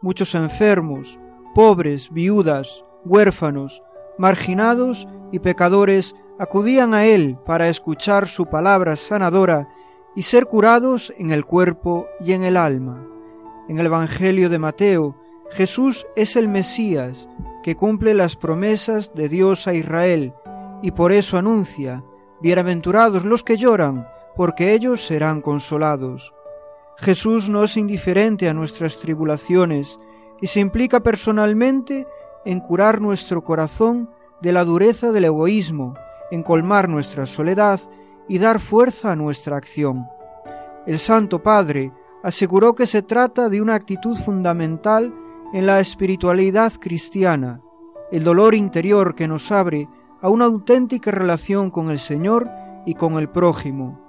Muchos 0.00 0.34
enfermos, 0.34 1.18
pobres, 1.54 2.10
viudas, 2.10 2.84
huérfanos, 3.04 3.82
marginados 4.18 5.06
y 5.32 5.38
pecadores 5.38 6.14
acudían 6.38 6.94
a 6.94 7.04
Él 7.04 7.38
para 7.44 7.68
escuchar 7.68 8.26
su 8.26 8.46
palabra 8.46 8.96
sanadora 8.96 9.68
y 10.14 10.22
ser 10.22 10.46
curados 10.46 11.12
en 11.18 11.30
el 11.30 11.44
cuerpo 11.44 12.06
y 12.20 12.32
en 12.32 12.42
el 12.44 12.56
alma. 12.56 13.06
En 13.68 13.78
el 13.78 13.86
Evangelio 13.86 14.50
de 14.50 14.58
Mateo, 14.58 15.16
Jesús 15.50 16.06
es 16.16 16.36
el 16.36 16.48
Mesías 16.48 17.28
que 17.62 17.76
cumple 17.76 18.14
las 18.14 18.36
promesas 18.36 19.14
de 19.14 19.28
Dios 19.28 19.66
a 19.68 19.74
Israel 19.74 20.34
y 20.82 20.90
por 20.90 21.12
eso 21.12 21.38
anuncia, 21.38 22.02
Bienaventurados 22.40 23.24
los 23.24 23.44
que 23.44 23.56
lloran, 23.56 24.08
porque 24.34 24.72
ellos 24.74 25.06
serán 25.06 25.42
consolados. 25.42 26.34
Jesús 26.96 27.48
no 27.48 27.62
es 27.62 27.76
indiferente 27.76 28.48
a 28.48 28.52
nuestras 28.52 28.98
tribulaciones 28.98 30.00
y 30.42 30.48
se 30.48 30.60
implica 30.60 31.00
personalmente 31.00 32.06
en 32.44 32.60
curar 32.60 33.00
nuestro 33.00 33.42
corazón 33.42 34.10
de 34.42 34.52
la 34.52 34.64
dureza 34.64 35.12
del 35.12 35.24
egoísmo, 35.24 35.94
en 36.30 36.42
colmar 36.42 36.88
nuestra 36.88 37.24
soledad 37.24 37.80
y 38.28 38.38
dar 38.38 38.58
fuerza 38.58 39.12
a 39.12 39.16
nuestra 39.16 39.56
acción. 39.56 40.06
El 40.84 40.98
Santo 40.98 41.42
Padre 41.42 41.92
aseguró 42.24 42.74
que 42.74 42.86
se 42.86 43.02
trata 43.02 43.48
de 43.48 43.62
una 43.62 43.74
actitud 43.74 44.16
fundamental 44.16 45.14
en 45.52 45.64
la 45.64 45.78
espiritualidad 45.78 46.72
cristiana, 46.80 47.60
el 48.10 48.24
dolor 48.24 48.54
interior 48.54 49.14
que 49.14 49.28
nos 49.28 49.52
abre 49.52 49.88
a 50.20 50.28
una 50.28 50.46
auténtica 50.46 51.12
relación 51.12 51.70
con 51.70 51.90
el 51.90 52.00
Señor 52.00 52.50
y 52.84 52.94
con 52.94 53.14
el 53.14 53.28
prójimo. 53.28 54.00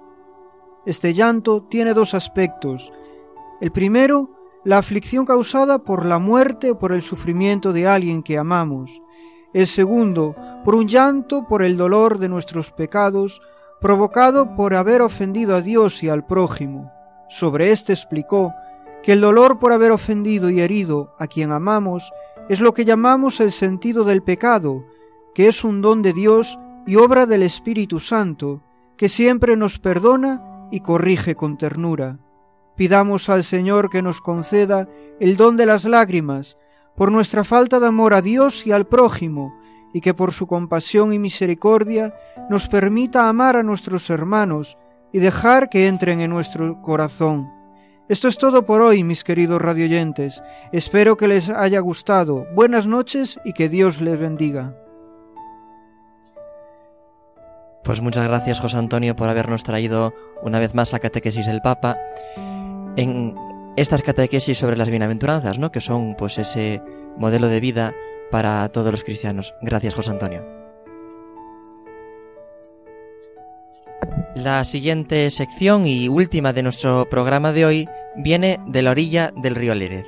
Este 0.86 1.14
llanto 1.14 1.64
tiene 1.64 1.94
dos 1.94 2.14
aspectos. 2.14 2.92
El 3.62 3.72
primero, 3.72 4.30
la 4.64 4.78
aflicción 4.78 5.26
causada 5.26 5.80
por 5.80 6.06
la 6.06 6.20
muerte 6.20 6.72
o 6.72 6.80
por 6.80 6.94
el 6.94 7.02
sufrimiento 7.02 7.74
de 7.74 7.88
alguien 7.88 8.24
que 8.24 8.38
amamos. 8.38 9.02
El 9.54 9.68
segundo, 9.68 10.36
por 10.64 10.76
un 10.76 10.88
llanto 10.88 11.48
por 11.48 11.64
el 11.64 11.78
dolor 11.78 12.18
de 12.18 12.30
nuestros 12.30 12.72
pecados, 12.72 13.42
provocado 13.82 14.56
por 14.56 14.74
haber 14.74 15.02
ofendido 15.02 15.56
a 15.56 15.62
Dios 15.62 16.02
y 16.04 16.10
al 16.10 16.26
prójimo. 16.26 16.92
Sobre 17.30 17.72
éste 17.72 17.94
explicó 17.94 18.54
que 19.04 19.12
el 19.12 19.22
dolor 19.22 19.60
por 19.60 19.74
haber 19.74 19.92
ofendido 19.92 20.50
y 20.50 20.62
herido 20.62 21.14
a 21.20 21.28
quien 21.28 21.52
amamos 21.52 22.12
es 22.50 22.62
lo 22.62 22.74
que 22.74 22.86
llamamos 22.86 23.40
el 23.42 23.52
sentido 23.52 24.06
del 24.06 24.24
pecado, 24.24 24.86
que 25.36 25.48
es 25.48 25.64
un 25.64 25.82
don 25.82 26.02
de 26.02 26.14
Dios 26.14 26.58
y 26.88 26.96
obra 26.96 27.26
del 27.26 27.44
Espíritu 27.44 28.00
Santo, 28.00 28.64
que 28.98 29.10
siempre 29.10 29.56
nos 29.58 29.80
perdona 29.80 30.68
y 30.72 30.80
corrige 30.80 31.36
con 31.36 31.58
ternura. 31.58 32.20
Pidamos 32.76 33.30
al 33.30 33.44
Señor 33.44 33.90
que 33.90 34.02
nos 34.02 34.22
conceda 34.22 34.88
el 35.20 35.38
don 35.38 35.58
de 35.58 35.66
las 35.66 35.86
lágrimas, 35.86 36.58
por 36.96 37.12
nuestra 37.12 37.44
falta 37.44 37.80
de 37.80 37.88
amor 37.88 38.14
a 38.14 38.22
Dios 38.22 38.66
y 38.66 38.72
al 38.72 38.86
prójimo, 38.86 39.54
y 39.94 40.02
que 40.02 40.14
por 40.14 40.34
su 40.34 40.48
compasión 40.48 41.14
y 41.14 41.20
misericordia 41.20 42.14
nos 42.50 42.68
permita 42.68 43.30
amar 43.30 43.56
a 43.56 43.64
nuestros 43.64 44.10
hermanos 44.10 44.78
y 45.12 45.20
dejar 45.20 45.70
que 45.70 45.88
entren 45.88 46.20
en 46.22 46.32
nuestro 46.32 46.82
corazón. 46.82 47.50
Esto 48.10 48.28
es 48.28 48.38
todo 48.38 48.66
por 48.66 48.82
hoy, 48.82 49.04
mis 49.04 49.24
queridos 49.24 49.62
radioyentes. 49.62 50.44
Espero 50.72 51.16
que 51.16 51.28
les 51.28 51.50
haya 51.50 51.80
gustado. 51.80 52.46
Buenas 52.54 52.86
noches 52.86 53.40
y 53.46 53.54
que 53.54 53.70
Dios 53.70 54.02
les 54.02 54.20
bendiga. 54.20 54.76
Pues 57.84 58.02
muchas 58.02 58.28
gracias, 58.28 58.60
José 58.60 58.78
Antonio, 58.78 59.16
por 59.16 59.30
habernos 59.30 59.64
traído 59.64 60.14
una 60.42 60.60
vez 60.60 60.74
más 60.74 60.92
la 60.92 61.00
catequesis 61.00 61.46
del 61.46 61.62
Papa. 61.62 61.98
En 62.96 63.36
estas 63.76 64.02
catequesis 64.02 64.58
sobre 64.58 64.78
las 64.78 64.90
bienaventuranzas, 64.90 65.58
¿no? 65.60 65.72
Que 65.72 65.82
son 65.82 66.16
pues 66.16 66.38
ese 66.38 66.82
modelo 67.18 67.48
de 67.48 67.60
vida 67.60 67.94
para 68.32 68.68
todos 68.70 68.92
los 68.92 69.04
cristianos. 69.04 69.54
Gracias, 69.62 69.96
José 69.96 70.12
Antonio. 70.12 70.46
La 74.36 74.64
siguiente 74.64 75.30
sección 75.30 75.86
y 75.86 76.08
última 76.08 76.54
de 76.54 76.64
nuestro 76.64 77.08
programa 77.10 77.52
de 77.52 77.66
hoy 77.66 77.90
viene 78.16 78.60
de 78.68 78.82
la 78.82 78.92
orilla 78.92 79.32
del 79.36 79.56
río 79.56 79.76
Lérez. 79.76 80.06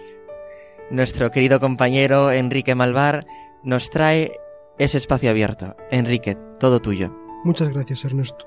Nuestro 0.90 1.32
querido 1.32 1.60
compañero 1.60 2.32
Enrique 2.32 2.76
Malvar 2.76 3.26
nos 3.64 3.90
trae 3.90 4.32
ese 4.78 4.98
espacio 4.98 5.30
abierto. 5.30 5.76
Enrique, 5.92 6.36
todo 6.60 6.82
tuyo. 6.82 7.18
Muchas 7.44 7.70
gracias, 7.70 8.06
Ernesto. 8.06 8.46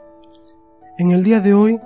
En 0.99 1.13
el 1.13 1.23
día 1.23 1.41
de 1.41 1.55
hoy 1.55 1.81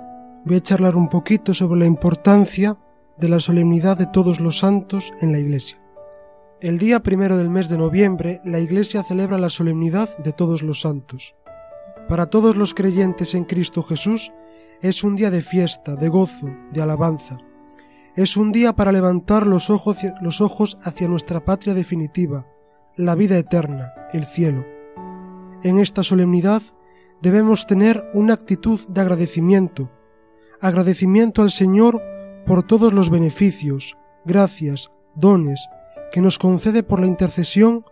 voy 0.45 0.57
a 0.57 0.63
charlar 0.63 0.95
un 0.95 1.09
poquito 1.09 1.53
sobre 1.53 1.79
la 1.79 1.85
importancia 1.85 2.77
de 3.17 3.29
la 3.29 3.39
solemnidad 3.39 3.97
de 3.97 4.07
todos 4.07 4.39
los 4.39 4.59
santos 4.59 5.13
en 5.21 5.31
la 5.31 5.39
Iglesia. 5.39 5.79
El 6.59 6.77
día 6.77 7.01
primero 7.01 7.37
del 7.37 7.49
mes 7.49 7.69
de 7.69 7.77
noviembre, 7.77 8.41
la 8.43 8.59
Iglesia 8.59 9.03
celebra 9.03 9.37
la 9.37 9.49
solemnidad 9.49 10.17
de 10.17 10.33
todos 10.33 10.61
los 10.61 10.81
santos. 10.81 11.35
Para 12.07 12.27
todos 12.27 12.55
los 12.55 12.73
creyentes 12.73 13.33
en 13.35 13.45
Cristo 13.45 13.83
Jesús 13.83 14.31
es 14.81 15.03
un 15.03 15.15
día 15.15 15.31
de 15.31 15.41
fiesta, 15.41 15.95
de 15.95 16.09
gozo, 16.09 16.49
de 16.71 16.81
alabanza. 16.81 17.37
Es 18.15 18.37
un 18.37 18.51
día 18.51 18.73
para 18.73 18.91
levantar 18.91 19.47
los 19.47 19.69
ojos, 19.69 19.97
los 20.21 20.41
ojos 20.41 20.77
hacia 20.83 21.07
nuestra 21.07 21.43
patria 21.45 21.73
definitiva, 21.73 22.45
la 22.95 23.15
vida 23.15 23.37
eterna, 23.37 23.93
el 24.11 24.25
cielo. 24.25 24.65
En 25.63 25.79
esta 25.79 26.03
solemnidad 26.03 26.61
debemos 27.21 27.65
tener 27.65 28.03
una 28.13 28.33
actitud 28.33 28.79
de 28.89 29.01
agradecimiento, 29.01 29.89
agradecimiento 30.61 31.41
al 31.41 31.51
Señor 31.51 32.01
por 32.45 32.63
todos 32.63 32.93
los 32.93 33.09
beneficios, 33.09 33.97
gracias, 34.25 34.91
dones 35.15 35.67
que 36.11 36.21
nos 36.21 36.37
concede 36.37 36.83
por 36.83 36.99
la 36.99 37.07
intercesión 37.07 37.83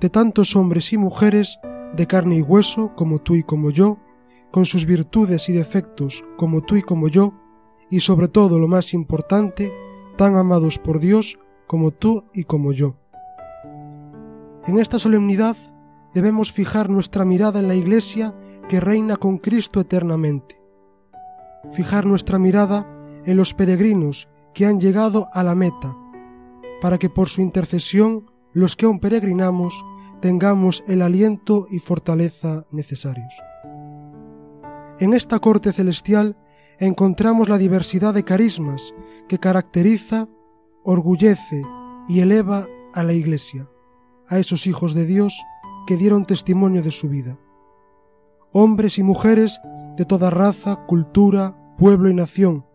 de 0.00 0.10
tantos 0.10 0.56
hombres 0.56 0.92
y 0.92 0.98
mujeres 0.98 1.58
de 1.96 2.06
carne 2.06 2.36
y 2.36 2.42
hueso 2.42 2.94
como 2.94 3.20
tú 3.20 3.34
y 3.34 3.42
como 3.42 3.70
yo, 3.70 3.98
con 4.50 4.66
sus 4.66 4.86
virtudes 4.86 5.48
y 5.48 5.52
defectos 5.52 6.24
como 6.36 6.62
tú 6.62 6.76
y 6.76 6.82
como 6.82 7.08
yo, 7.08 7.34
y 7.90 8.00
sobre 8.00 8.28
todo 8.28 8.58
lo 8.58 8.68
más 8.68 8.94
importante, 8.94 9.72
tan 10.16 10.36
amados 10.36 10.78
por 10.78 11.00
Dios 11.00 11.38
como 11.66 11.90
tú 11.90 12.24
y 12.32 12.44
como 12.44 12.72
yo. 12.72 12.96
En 14.66 14.78
esta 14.78 14.98
solemnidad 14.98 15.56
debemos 16.14 16.52
fijar 16.52 16.90
nuestra 16.90 17.24
mirada 17.24 17.60
en 17.60 17.68
la 17.68 17.74
Iglesia 17.74 18.34
que 18.68 18.80
reina 18.80 19.16
con 19.16 19.38
Cristo 19.38 19.80
eternamente. 19.80 20.59
Fijar 21.70 22.06
nuestra 22.06 22.38
mirada 22.38 22.86
en 23.24 23.36
los 23.36 23.54
peregrinos 23.54 24.28
que 24.54 24.66
han 24.66 24.80
llegado 24.80 25.28
a 25.32 25.44
la 25.44 25.54
meta, 25.54 25.96
para 26.80 26.98
que 26.98 27.10
por 27.10 27.28
su 27.28 27.40
intercesión 27.40 28.30
los 28.52 28.76
que 28.76 28.86
aún 28.86 28.98
peregrinamos 28.98 29.84
tengamos 30.20 30.82
el 30.86 31.02
aliento 31.02 31.66
y 31.70 31.78
fortaleza 31.78 32.66
necesarios. 32.70 33.32
En 34.98 35.14
esta 35.14 35.38
corte 35.38 35.72
celestial 35.72 36.36
encontramos 36.78 37.48
la 37.48 37.58
diversidad 37.58 38.12
de 38.12 38.24
carismas 38.24 38.94
que 39.28 39.38
caracteriza, 39.38 40.28
orgullece 40.82 41.62
y 42.08 42.20
eleva 42.20 42.66
a 42.92 43.02
la 43.02 43.12
Iglesia, 43.12 43.68
a 44.28 44.38
esos 44.38 44.66
hijos 44.66 44.94
de 44.94 45.06
Dios 45.06 45.38
que 45.86 45.96
dieron 45.96 46.26
testimonio 46.26 46.82
de 46.82 46.90
su 46.90 47.08
vida. 47.08 47.38
Hombres 48.52 48.98
y 48.98 49.02
mujeres 49.02 49.60
de 49.96 50.04
toda 50.04 50.30
raza, 50.30 50.86
cultura, 50.86 51.54
pueblo 51.78 52.08
y 52.08 52.14
nación, 52.14 52.66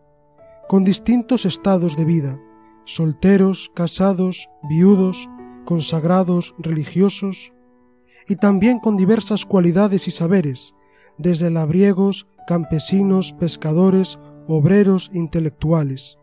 con 0.67 0.83
distintos 0.83 1.45
estados 1.45 1.95
de 1.95 2.05
vida, 2.05 2.39
solteros, 2.85 3.71
casados, 3.73 4.49
viudos, 4.69 5.29
consagrados, 5.65 6.55
religiosos, 6.57 7.51
y 8.27 8.37
también 8.37 8.79
con 8.79 8.97
diversas 8.97 9.45
cualidades 9.45 10.07
y 10.07 10.11
saberes, 10.11 10.73
desde 11.17 11.49
labriegos, 11.49 12.27
campesinos, 12.47 13.33
pescadores, 13.33 14.19
obreros, 14.47 15.09
intelectuales. 15.13 16.17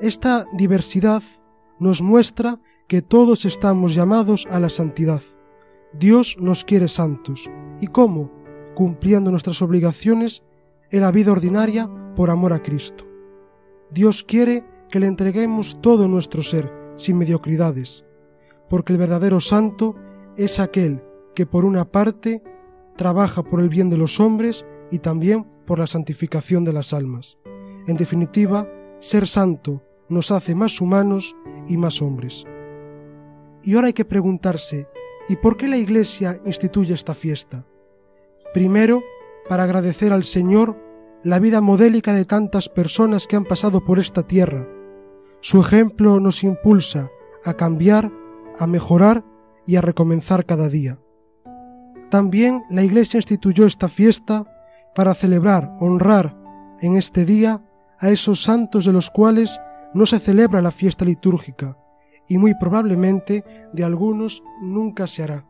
Esta 0.00 0.46
diversidad 0.52 1.22
nos 1.78 2.02
muestra 2.02 2.60
que 2.88 3.02
todos 3.02 3.44
estamos 3.44 3.94
llamados 3.94 4.46
a 4.50 4.60
la 4.60 4.70
santidad. 4.70 5.22
Dios 5.92 6.36
nos 6.40 6.64
quiere 6.64 6.88
santos. 6.88 7.50
¿Y 7.80 7.86
cómo? 7.86 8.41
Cumpliendo 8.74 9.30
nuestras 9.30 9.62
obligaciones 9.62 10.42
en 10.90 11.00
la 11.00 11.10
vida 11.10 11.32
ordinaria 11.32 11.90
por 12.14 12.30
amor 12.30 12.52
a 12.52 12.62
Cristo. 12.62 13.06
Dios 13.90 14.24
quiere 14.24 14.64
que 14.90 15.00
le 15.00 15.06
entreguemos 15.06 15.80
todo 15.80 16.08
nuestro 16.08 16.42
ser, 16.42 16.72
sin 16.96 17.18
mediocridades, 17.18 18.04
porque 18.68 18.92
el 18.92 18.98
verdadero 18.98 19.40
santo 19.40 19.96
es 20.36 20.60
aquel 20.60 21.02
que 21.34 21.46
por 21.46 21.64
una 21.64 21.84
parte 21.86 22.42
trabaja 22.96 23.42
por 23.42 23.60
el 23.60 23.68
bien 23.68 23.90
de 23.90 23.96
los 23.96 24.20
hombres 24.20 24.66
y 24.90 24.98
también 24.98 25.46
por 25.66 25.78
la 25.78 25.86
santificación 25.86 26.64
de 26.64 26.72
las 26.72 26.92
almas. 26.92 27.38
En 27.86 27.96
definitiva, 27.96 28.68
ser 29.00 29.26
santo 29.26 29.82
nos 30.08 30.30
hace 30.30 30.54
más 30.54 30.80
humanos 30.80 31.34
y 31.68 31.76
más 31.76 32.02
hombres. 32.02 32.44
Y 33.62 33.74
ahora 33.74 33.88
hay 33.88 33.92
que 33.92 34.04
preguntarse, 34.04 34.88
¿y 35.28 35.36
por 35.36 35.56
qué 35.56 35.68
la 35.68 35.76
Iglesia 35.76 36.40
instituye 36.44 36.94
esta 36.94 37.14
fiesta? 37.14 37.66
Primero, 38.52 39.02
para 39.48 39.64
agradecer 39.64 40.12
al 40.12 40.24
Señor 40.24 40.76
la 41.22 41.38
vida 41.38 41.60
modélica 41.60 42.12
de 42.12 42.24
tantas 42.24 42.68
personas 42.68 43.26
que 43.26 43.36
han 43.36 43.44
pasado 43.44 43.84
por 43.84 43.98
esta 43.98 44.26
tierra. 44.26 44.66
Su 45.40 45.60
ejemplo 45.60 46.20
nos 46.20 46.42
impulsa 46.44 47.08
a 47.44 47.54
cambiar 47.54 48.10
a 48.58 48.66
mejorar 48.66 49.24
y 49.66 49.76
a 49.76 49.80
recomenzar 49.80 50.44
cada 50.44 50.68
día. 50.68 50.98
También 52.10 52.64
la 52.70 52.82
Iglesia 52.82 53.18
instituyó 53.18 53.66
esta 53.66 53.88
fiesta 53.88 54.44
para 54.94 55.14
celebrar, 55.14 55.74
honrar 55.80 56.36
en 56.80 56.96
este 56.96 57.24
día 57.24 57.62
a 57.98 58.10
esos 58.10 58.42
santos 58.42 58.84
de 58.84 58.92
los 58.92 59.10
cuales 59.10 59.60
no 59.94 60.06
se 60.06 60.18
celebra 60.18 60.60
la 60.60 60.70
fiesta 60.70 61.04
litúrgica 61.04 61.78
y 62.28 62.38
muy 62.38 62.54
probablemente 62.54 63.44
de 63.72 63.84
algunos 63.84 64.42
nunca 64.60 65.06
se 65.06 65.22
hará. 65.22 65.46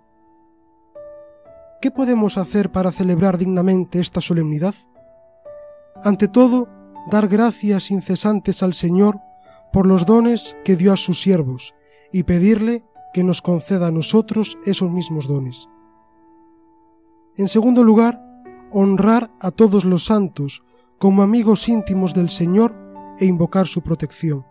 ¿Qué 1.83 1.91
podemos 1.91 2.39
hacer 2.39 2.71
para 2.71 2.93
celebrar 2.93 3.37
dignamente 3.39 3.99
esta 3.99 4.21
solemnidad? 4.21 4.77
Ante 6.05 6.29
todo, 6.29 6.69
dar 7.11 7.27
gracias 7.27 7.91
incesantes 7.91 8.63
al 8.63 8.75
Señor 8.75 9.19
por 9.73 9.87
los 9.87 10.07
dones 10.07 10.57
que 10.65 10.77
dio 10.77 10.93
a 10.93 10.97
sus 10.97 11.21
siervos 11.21 11.75
y 12.13 12.23
pedirle 12.23 12.85
que 13.13 13.25
nos 13.25 13.43
conceda 13.43 13.89
a 13.89 13.91
nosotros 13.91 14.59
esos 14.65 14.93
mismos 14.93 15.27
dones. 15.27 15.69
En 17.37 17.49
segundo 17.49 17.83
lugar, 17.83 18.25
honrar 18.71 19.33
a 19.41 19.51
todos 19.51 19.85
los 19.85 20.05
santos 20.05 20.63
como 21.01 21.25
amigos 21.25 21.69
íntimos 21.69 22.15
del 22.15 22.31
Señor 22.31 22.77
e 23.19 23.25
invocar 23.25 23.67
su 23.67 23.83
protección. 23.83 24.47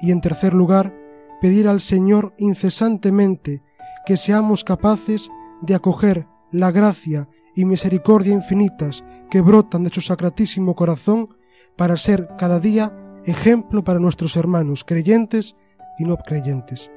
Y 0.00 0.12
en 0.12 0.22
tercer 0.22 0.54
lugar, 0.54 0.96
pedir 1.42 1.68
al 1.68 1.82
Señor 1.82 2.32
incesantemente 2.38 3.62
que 4.06 4.16
seamos 4.16 4.64
capaces 4.64 5.30
de 5.62 5.74
acoger 5.74 6.26
la 6.50 6.70
gracia 6.70 7.28
y 7.54 7.64
misericordia 7.64 8.32
infinitas 8.32 9.04
que 9.30 9.40
brotan 9.40 9.84
de 9.84 9.90
su 9.90 10.00
sacratísimo 10.00 10.74
corazón 10.74 11.36
para 11.76 11.96
ser 11.96 12.28
cada 12.38 12.60
día 12.60 12.94
ejemplo 13.24 13.82
para 13.82 13.98
nuestros 13.98 14.36
hermanos 14.36 14.84
creyentes 14.84 15.56
y 15.98 16.04
no 16.04 16.16
creyentes. 16.16 16.90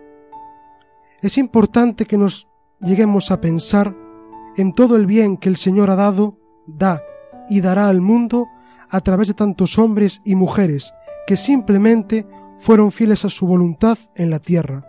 Es 1.22 1.38
importante 1.38 2.05
que 2.05 2.18
nos 2.18 2.47
lleguemos 2.82 3.32
a 3.32 3.41
pensar 3.41 3.95
en 4.55 4.74
todo 4.74 4.95
el 4.95 5.05
bien 5.05 5.38
que 5.38 5.49
el 5.49 5.57
Señor 5.57 5.89
ha 5.89 5.95
dado, 5.95 6.38
da 6.68 7.01
y 7.49 7.62
dará 7.62 7.89
al 7.89 8.01
mundo 8.01 8.47
a 8.89 9.01
través 9.01 9.28
de 9.28 9.34
tantos 9.34 9.78
hombres 9.78 10.22
y 10.24 10.36
mujeres 10.36 10.93
que 11.28 11.38
simplemente 11.38 12.26
fueron 12.57 12.91
fieles 12.91 13.26
a 13.26 13.30
su 13.30 13.47
voluntad 13.47 13.97
en 14.16 14.30
la 14.30 14.39
tierra, 14.39 14.86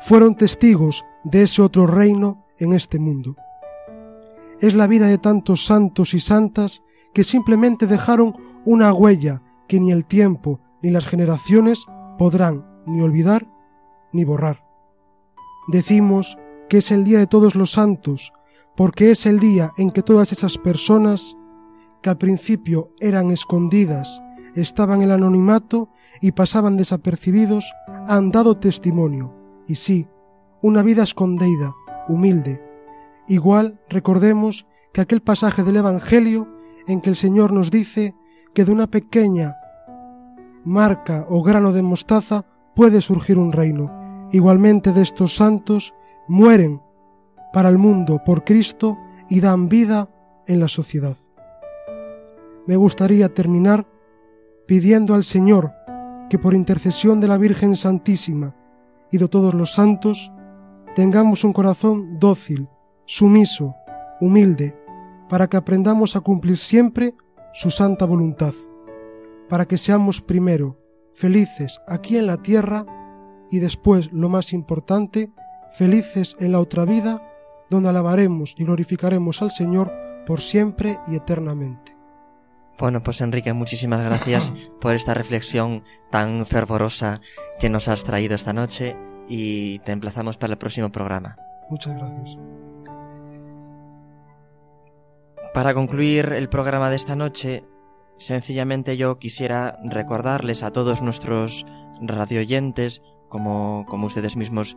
fueron 0.00 0.34
testigos 0.34 1.04
de 1.24 1.42
ese 1.42 1.62
otro 1.62 1.86
reino 1.86 2.44
en 2.58 2.72
este 2.72 2.98
mundo. 2.98 3.36
Es 4.60 4.74
la 4.74 4.86
vida 4.86 5.06
de 5.06 5.18
tantos 5.18 5.66
santos 5.66 6.14
y 6.14 6.20
santas 6.20 6.82
que 7.12 7.24
simplemente 7.24 7.86
dejaron 7.86 8.34
una 8.64 8.92
huella 8.92 9.42
que 9.68 9.80
ni 9.80 9.92
el 9.92 10.04
tiempo 10.04 10.60
ni 10.82 10.90
las 10.90 11.06
generaciones 11.06 11.84
podrán 12.18 12.64
ni 12.86 13.00
olvidar 13.00 13.46
ni 14.12 14.24
borrar. 14.24 14.64
Decimos 15.68 16.38
que 16.68 16.78
es 16.78 16.90
el 16.90 17.04
día 17.04 17.18
de 17.18 17.26
todos 17.26 17.54
los 17.54 17.72
santos, 17.72 18.32
porque 18.76 19.10
es 19.10 19.26
el 19.26 19.40
día 19.40 19.72
en 19.76 19.90
que 19.90 20.02
todas 20.02 20.32
esas 20.32 20.58
personas 20.58 21.36
que 22.02 22.10
al 22.10 22.18
principio 22.18 22.90
eran 23.00 23.30
escondidas, 23.30 24.20
estaban 24.54 24.98
en 24.98 25.04
el 25.04 25.12
anonimato 25.12 25.88
y 26.20 26.32
pasaban 26.32 26.76
desapercibidos, 26.76 27.72
han 28.06 28.30
dado 28.30 28.58
testimonio, 28.58 29.34
y 29.66 29.76
sí, 29.76 30.06
una 30.64 30.82
vida 30.82 31.02
escondida, 31.02 31.74
humilde. 32.08 32.58
Igual 33.28 33.78
recordemos 33.90 34.66
que 34.94 35.02
aquel 35.02 35.20
pasaje 35.20 35.62
del 35.62 35.76
Evangelio 35.76 36.48
en 36.86 37.02
que 37.02 37.10
el 37.10 37.16
Señor 37.16 37.52
nos 37.52 37.70
dice 37.70 38.14
que 38.54 38.64
de 38.64 38.72
una 38.72 38.86
pequeña 38.86 39.56
marca 40.64 41.26
o 41.28 41.42
grano 41.42 41.74
de 41.74 41.82
mostaza 41.82 42.46
puede 42.74 43.02
surgir 43.02 43.36
un 43.36 43.52
reino. 43.52 43.92
Igualmente 44.32 44.92
de 44.92 45.02
estos 45.02 45.36
santos 45.36 45.92
mueren 46.28 46.80
para 47.52 47.68
el 47.68 47.76
mundo 47.76 48.22
por 48.24 48.42
Cristo 48.42 48.96
y 49.28 49.40
dan 49.40 49.68
vida 49.68 50.08
en 50.46 50.60
la 50.60 50.68
sociedad. 50.68 51.18
Me 52.66 52.76
gustaría 52.76 53.34
terminar 53.34 53.86
pidiendo 54.66 55.12
al 55.12 55.24
Señor 55.24 55.72
que 56.30 56.38
por 56.38 56.54
intercesión 56.54 57.20
de 57.20 57.28
la 57.28 57.36
Virgen 57.36 57.76
Santísima 57.76 58.56
y 59.10 59.18
de 59.18 59.28
todos 59.28 59.52
los 59.52 59.74
santos 59.74 60.32
tengamos 60.94 61.44
un 61.44 61.52
corazón 61.52 62.18
dócil, 62.18 62.68
sumiso, 63.04 63.74
humilde, 64.20 64.76
para 65.28 65.48
que 65.48 65.56
aprendamos 65.56 66.16
a 66.16 66.20
cumplir 66.20 66.58
siempre 66.58 67.14
su 67.52 67.70
santa 67.70 68.04
voluntad, 68.04 68.54
para 69.48 69.66
que 69.66 69.78
seamos 69.78 70.20
primero 70.20 70.78
felices 71.12 71.80
aquí 71.86 72.16
en 72.16 72.26
la 72.26 72.42
tierra 72.42 72.86
y 73.50 73.58
después, 73.58 74.12
lo 74.12 74.28
más 74.28 74.52
importante, 74.52 75.30
felices 75.72 76.36
en 76.40 76.52
la 76.52 76.60
otra 76.60 76.84
vida, 76.84 77.22
donde 77.70 77.88
alabaremos 77.88 78.54
y 78.56 78.64
glorificaremos 78.64 79.42
al 79.42 79.50
Señor 79.50 79.92
por 80.26 80.40
siempre 80.40 80.98
y 81.06 81.16
eternamente. 81.16 81.96
Bueno, 82.78 83.02
pues 83.02 83.20
Enrique, 83.20 83.52
muchísimas 83.52 84.04
gracias 84.04 84.52
por 84.80 84.94
esta 84.94 85.14
reflexión 85.14 85.84
tan 86.10 86.46
fervorosa 86.46 87.20
que 87.60 87.68
nos 87.68 87.88
has 87.88 88.02
traído 88.02 88.34
esta 88.34 88.52
noche 88.52 88.96
y 89.28 89.78
te 89.80 89.92
emplazamos 89.92 90.36
para 90.36 90.52
el 90.52 90.58
próximo 90.58 90.90
programa. 90.90 91.36
Muchas 91.70 91.96
gracias. 91.96 92.38
Para 95.52 95.72
concluir 95.72 96.32
el 96.32 96.48
programa 96.48 96.90
de 96.90 96.96
esta 96.96 97.14
noche, 97.14 97.64
sencillamente 98.18 98.96
yo 98.96 99.18
quisiera 99.18 99.78
recordarles 99.84 100.62
a 100.62 100.72
todos 100.72 101.00
nuestros 101.00 101.64
radioyentes, 102.00 103.02
como, 103.28 103.86
como 103.88 104.06
ustedes 104.06 104.36
mismos 104.36 104.76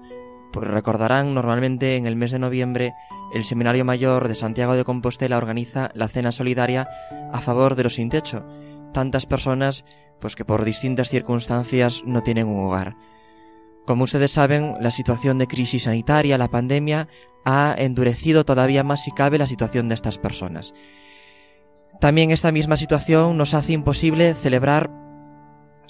pues 0.51 0.67
recordarán, 0.67 1.33
normalmente 1.33 1.97
en 1.97 2.07
el 2.07 2.15
mes 2.15 2.31
de 2.31 2.39
noviembre 2.39 2.93
el 3.33 3.45
Seminario 3.45 3.85
Mayor 3.85 4.27
de 4.27 4.35
Santiago 4.35 4.75
de 4.75 4.83
Compostela 4.83 5.37
organiza 5.37 5.89
la 5.93 6.07
cena 6.07 6.31
solidaria 6.31 6.87
a 7.33 7.41
favor 7.41 7.75
de 7.75 7.83
los 7.83 7.95
sin 7.95 8.09
techo, 8.09 8.45
tantas 8.93 9.25
personas 9.25 9.83
pues 10.19 10.35
que 10.35 10.45
por 10.45 10.63
distintas 10.63 11.09
circunstancias 11.09 12.01
no 12.05 12.23
tienen 12.23 12.47
un 12.47 12.65
hogar. 12.65 12.95
Como 13.88 14.03
ustedes 14.03 14.31
saben, 14.31 14.75
la 14.81 14.91
situación 14.91 15.38
de 15.38 15.47
crisis 15.47 15.83
sanitaria, 15.83 16.38
la 16.38 16.49
pandemia, 16.49 17.07
ha 17.45 17.73
endurecido 17.77 18.43
todavía 18.43 18.83
más 18.83 19.05
si 19.05 19.11
cabe 19.11 19.38
la 19.38 19.47
situación 19.47 19.88
de 19.88 19.95
estas 19.95 20.17
personas. 20.17 20.73
También 22.01 22.31
esta 22.31 22.51
misma 22.51 22.75
situación 22.75 23.38
nos 23.38 23.53
hace 23.53 23.71
imposible 23.71 24.33
celebrar 24.33 24.91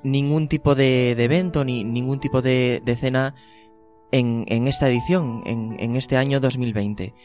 ningún 0.04 0.48
tipo 0.48 0.76
de, 0.76 1.14
evento 1.14 1.66
ni 1.66 1.84
ningún 1.84 2.20
tipo 2.20 2.44
de, 2.44 2.84
cena 3.00 3.34
en, 4.12 4.68
esta 4.68 4.88
edición, 4.88 5.42
en, 5.48 5.76
en 5.80 5.96
este 5.96 6.18
año 6.18 6.40
2020. 6.40 7.16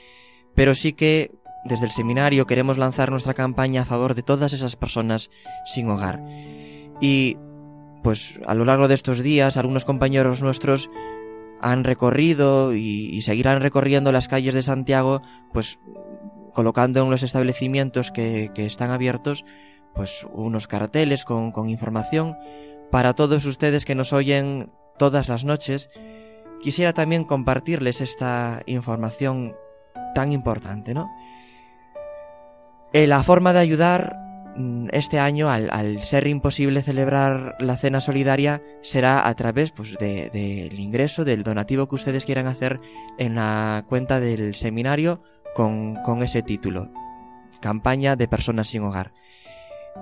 Pero 0.55 0.75
sí 0.75 0.95
que 0.95 1.33
desde 1.67 1.85
el 1.85 1.91
seminario 1.91 2.47
queremos 2.47 2.79
lanzar 2.79 3.11
nuestra 3.11 3.35
campaña 3.35 3.83
a 3.83 3.85
favor 3.85 4.15
de 4.15 4.23
todas 4.23 4.55
esas 4.55 4.77
personas 4.77 5.29
sin 5.67 5.91
hogar. 5.91 6.25
Y 6.99 7.37
pues 8.03 8.41
a 8.47 8.55
lo 8.55 8.65
largo 8.65 8.89
de 8.89 8.95
estos 8.95 9.21
días 9.21 9.57
algunos 9.57 9.85
compañeros 9.85 10.43
nuestros 10.43 10.91
han 11.61 11.85
recorrido 11.85 12.75
y, 12.75 13.23
seguirán 13.23 13.61
recorriendo 13.61 14.11
las 14.11 14.27
calles 14.27 14.55
de 14.55 14.63
Santiago, 14.63 15.23
pues 15.53 15.79
colocando 16.53 17.03
en 17.03 17.11
los 17.11 17.23
establecimientos 17.23 18.11
que, 18.11 18.51
están 18.57 18.91
abiertos, 18.91 19.45
pues 19.95 20.27
unos 20.33 20.67
carteles 20.67 21.25
con, 21.25 21.53
con 21.53 21.69
información 21.69 22.37
para 22.91 23.15
todos 23.15 23.47
ustedes 23.47 23.85
que 23.85 23.95
nos 23.95 24.13
oyen 24.13 24.73
todas 24.99 25.29
las 25.29 25.45
noches. 25.45 25.89
Quisiera 26.61 26.93
también 26.93 27.25
compartirles 27.25 28.01
esta 28.01 28.63
información 28.67 29.55
tan 30.15 30.33
importante, 30.33 30.95
¿no? 30.95 31.09
Eh, 32.93 33.07
la 33.07 33.23
forma 33.23 33.53
de 33.53 33.61
ayudar 33.61 34.22
este 34.93 35.19
año, 35.19 35.49
al, 35.51 36.01
ser 36.01 36.27
imposible 36.27 36.83
celebrar 36.83 37.57
la 37.59 37.77
cena 37.77 38.01
solidaria, 38.01 38.63
será 38.83 39.27
a 39.27 39.35
través 39.35 39.73
pues, 39.73 39.97
del 39.99 40.79
ingreso, 40.79 41.25
del 41.25 41.43
donativo 41.43 41.89
que 41.89 41.95
ustedes 41.95 42.25
quieran 42.25 42.47
hacer 42.47 42.81
en 43.19 43.35
la 43.35 43.85
cuenta 43.89 44.21
del 44.21 44.55
seminario 44.55 45.23
con, 45.55 45.99
ese 46.23 46.43
título, 46.43 46.91
Campaña 47.61 48.17
de 48.17 48.29
Personas 48.29 48.69
sin 48.69 48.83
Hogar. 48.83 49.13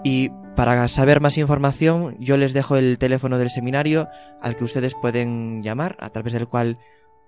Y 0.05 0.30
para 0.55 0.86
saber 0.88 1.20
más 1.20 1.36
información, 1.36 2.16
yo 2.18 2.36
les 2.36 2.53
dejo 2.53 2.76
el 2.76 2.98
teléfono 2.98 3.38
del 3.38 3.51
seminario 3.51 4.09
al 4.40 4.57
que 4.57 4.64
ustedes 4.64 4.94
pueden 4.94 5.62
llamar, 5.62 5.96
a 6.01 6.11
través 6.11 6.32
del 6.32 6.48
cual 6.48 6.78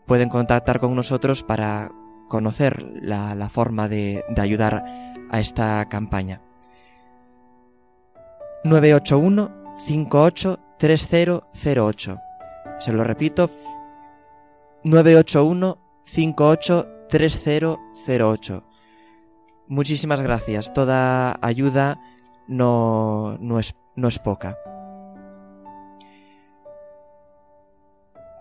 pueden 0.07 0.29
contactar 0.29 0.81
con 0.81 0.95
nosotros 0.95 1.43
para 1.43 1.91
conocer 2.29 2.83
la, 3.03 3.49
forma 3.49 3.89
de 3.89 4.23
ayudar 4.37 4.85
a 5.31 5.41
esta 5.41 5.89
campaña. 5.89 6.41
981 8.65 9.51
58 9.87 10.61
3008. 10.79 12.19
Se 12.79 12.93
lo 12.93 13.05
repito, 13.05 13.51
981 14.85 15.79
58 16.05 16.89
3008. 17.09 18.65
Muchísimas 19.69 20.21
gracias. 20.21 20.73
Toda 20.73 21.39
ayuda 21.41 22.01
no, 22.47 23.37
no, 23.41 23.59
es, 23.59 23.75
no 23.97 24.09
es 24.09 24.19
poca. 24.19 24.57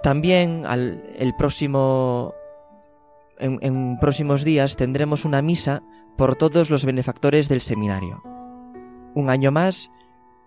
También 0.04 0.66
al, 0.66 1.04
el 1.18 1.36
próximo, 1.36 2.34
en, 3.38 3.60
en 3.62 3.98
próximos 4.00 4.44
días 4.44 4.76
tendremos 4.76 5.26
una 5.26 5.42
misa 5.42 5.84
por 6.18 6.36
todos 6.36 6.70
los 6.70 6.86
benefactores 6.86 7.50
del 7.50 7.62
seminario. 7.62 8.22
Un 9.14 9.30
año 9.30 9.52
más 9.52 9.92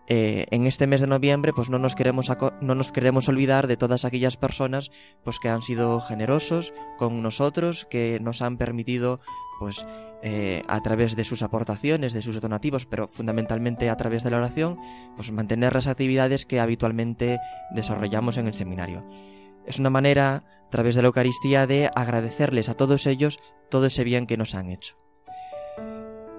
eh, 0.07 0.47
en 0.51 0.67
este 0.67 0.87
mes 0.87 1.01
de 1.01 1.07
noviembre 1.07 1.53
pues 1.55 1.71
no 1.71 1.79
nos, 1.79 1.95
queremos 1.95 2.31
no 2.61 2.75
nos 2.75 2.93
queremos 2.93 3.29
olvidar 3.29 3.67
de 3.67 3.77
todas 3.77 4.05
aquellas 4.05 4.37
personas 4.37 4.91
pues 5.23 5.39
que 5.39 5.49
han 5.49 5.63
sido 5.63 6.01
generosos 6.01 6.75
con 6.99 7.23
nosotros, 7.23 7.87
que 7.89 8.19
nos 8.21 8.43
han 8.43 8.59
permitido 8.59 9.21
pues 9.59 9.87
eh, 10.23 10.63
a 10.69 10.81
través 10.81 11.17
de 11.17 11.25
sus 11.25 11.43
aportaciones, 11.43 12.13
de 12.13 12.23
sus 12.23 12.41
donativos, 12.41 12.87
pero 12.87 13.09
fundamentalmente 13.09 13.91
a 13.91 13.97
través 13.97 14.25
de 14.25 14.31
la 14.31 14.39
oración, 14.39 14.79
pues 15.17 15.31
mantener 15.33 15.75
las 15.75 15.87
actividades 15.87 16.47
que 16.47 16.61
habitualmente 16.61 17.39
desarrollamos 17.75 18.37
en 18.37 18.47
el 18.47 18.55
seminario. 18.55 19.07
Es 19.67 19.79
una 19.79 19.91
manera, 19.91 20.45
a 20.67 20.71
través 20.71 20.95
de 20.95 21.03
la 21.03 21.09
Eucaristía, 21.09 21.67
de 21.67 21.91
agradecerles 21.95 22.69
a 22.69 22.75
todos 22.75 23.07
ellos 23.07 23.39
todo 23.71 23.87
ese 23.87 24.05
bien 24.05 24.27
que 24.27 24.37
nos 24.37 24.55
han 24.55 24.71
hecho. 24.71 24.97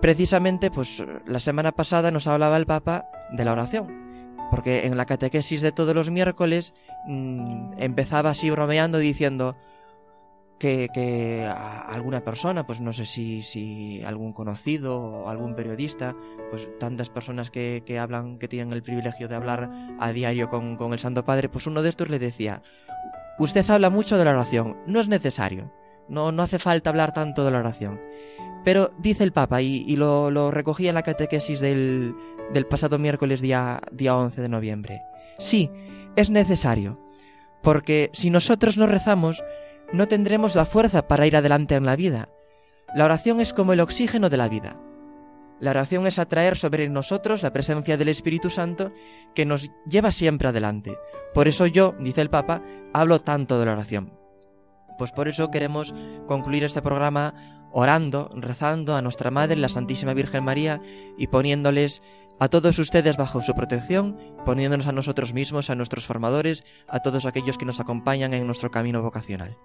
Precisamente, 0.06 0.70
pues 0.70 1.01
la 1.26 1.39
semana 1.39 1.72
pasada 1.72 2.12
nos 2.12 2.28
hablaba 2.28 2.58
el 2.58 2.68
Papa 2.68 3.10
de 3.32 3.43
la 3.43 3.53
oración, 3.53 4.38
porque 4.51 4.86
en 4.86 4.97
la 4.97 5.08
catequesis 5.08 5.64
de 5.64 5.72
todos 5.72 5.95
los 5.95 6.12
miércoles 6.12 6.76
mmm, 7.08 7.72
empezaba 7.80 8.30
así 8.30 8.51
bromeando 8.51 8.99
diciendo 8.99 9.56
que, 10.60 11.43
alguna 11.89 12.24
persona, 12.24 12.68
pues 12.68 12.82
no 12.82 12.93
sé 12.93 13.06
si, 13.06 14.03
algún 14.06 14.32
conocido 14.32 14.95
o 14.95 15.28
algún 15.28 15.56
periodista, 15.56 16.14
pues 16.51 16.70
tantas 16.78 17.10
personas 17.10 17.49
que, 17.49 17.97
hablan, 17.99 18.38
que 18.38 18.47
tienen 18.47 18.74
el 18.74 18.84
privilegio 18.84 19.28
de 19.28 19.34
hablar 19.34 19.70
a 19.99 20.12
diario 20.12 20.51
con 20.51 20.93
el 20.93 20.99
Santo 20.99 21.26
Padre, 21.26 21.49
pues 21.49 21.66
uno 21.66 21.82
de 21.82 21.89
estos 21.89 22.10
le 22.10 22.20
decía, 22.20 22.62
usted 23.39 23.68
habla 23.72 23.89
mucho 23.89 24.20
de 24.20 24.26
la 24.26 24.34
oración, 24.34 24.78
no 24.86 24.99
es 24.99 25.08
necesario, 25.08 25.72
no, 26.08 26.32
no 26.32 26.43
hace 26.43 26.60
falta 26.60 26.89
hablar 26.89 27.14
tanto 27.14 27.45
de 27.45 27.51
la 27.51 27.60
oración. 27.60 27.99
Pero 28.64 28.91
dice 28.97 29.24
el 29.24 29.32
Papa, 29.32 29.62
y, 29.62 29.95
lo, 29.95 30.32
lo, 30.32 30.49
recogía 30.49 30.89
en 30.89 30.95
la 30.95 31.03
catequesis 31.03 31.60
del, 31.60 32.16
del 32.51 32.66
pasado 32.66 32.97
miércoles 32.97 33.41
día, 33.41 33.80
día 33.91 34.18
11 34.18 34.41
de 34.41 34.49
noviembre. 34.49 35.01
Sí, 35.38 35.70
es 36.16 36.30
necesario, 36.30 36.99
porque 37.62 38.10
si 38.14 38.30
nosotros 38.30 38.78
no 38.78 38.88
rezamos, 38.88 39.43
no 39.93 40.08
tendremos 40.08 40.56
la 40.56 40.66
fuerza 40.66 41.08
para 41.08 41.28
ir 41.28 41.38
adelante 41.38 41.76
en 41.76 41.86
la 41.86 41.95
vida. 41.95 42.30
La 42.95 43.06
oración 43.06 43.39
es 43.39 43.53
como 43.53 43.74
el 43.74 43.82
oxígeno 43.82 44.30
de 44.30 44.38
la 44.38 44.49
vida. 44.49 44.80
La 45.60 45.72
oración 45.72 46.06
es 46.06 46.20
atraer 46.20 46.58
sobre 46.58 46.89
nosotros 46.89 47.43
la 47.43 47.53
presencia 47.53 47.97
del 47.97 48.10
Espíritu 48.10 48.49
Santo 48.49 48.91
que 49.34 49.45
nos 49.45 49.70
lleva 49.88 50.12
siempre 50.12 50.49
adelante. 50.49 50.97
Por 51.34 51.47
eso 51.47 51.66
yo, 51.66 51.95
dice 51.99 52.22
el 52.22 52.30
Papa, 52.30 52.62
hablo 52.93 53.22
tanto 53.22 53.60
de 53.60 53.66
la 53.66 53.74
oración. 53.74 54.24
Pues 54.98 55.12
por 55.12 55.28
eso 55.28 55.52
queremos 55.52 55.93
concluir 56.28 56.64
este 56.64 56.82
programa 56.82 57.34
orando, 57.72 58.30
rezando 58.36 58.96
a 58.96 59.02
nuestra 59.02 59.32
Madre, 59.32 59.58
la 59.58 59.70
Santísima 59.70 60.14
Virgen 60.14 60.43
María, 60.43 60.82
y 61.18 61.28
poniéndoles 61.28 62.02
a 62.39 62.48
todos 62.50 62.80
ustedes 62.80 63.18
bajo 63.18 63.41
su 63.41 63.54
protección, 63.54 64.18
poniéndonos 64.46 64.88
a 64.88 64.91
nosotros 64.91 65.34
mismos, 65.34 65.70
a 65.70 65.76
nuestros 65.76 66.06
formadores, 66.06 66.64
a 66.88 67.02
todos 67.02 67.26
aquellos 67.26 67.58
que 67.58 67.66
nos 67.66 67.80
acompañan 67.80 68.34
en 68.34 68.46
nuestro 68.46 68.72
camino 68.72 69.02
vocacional. 69.02 69.58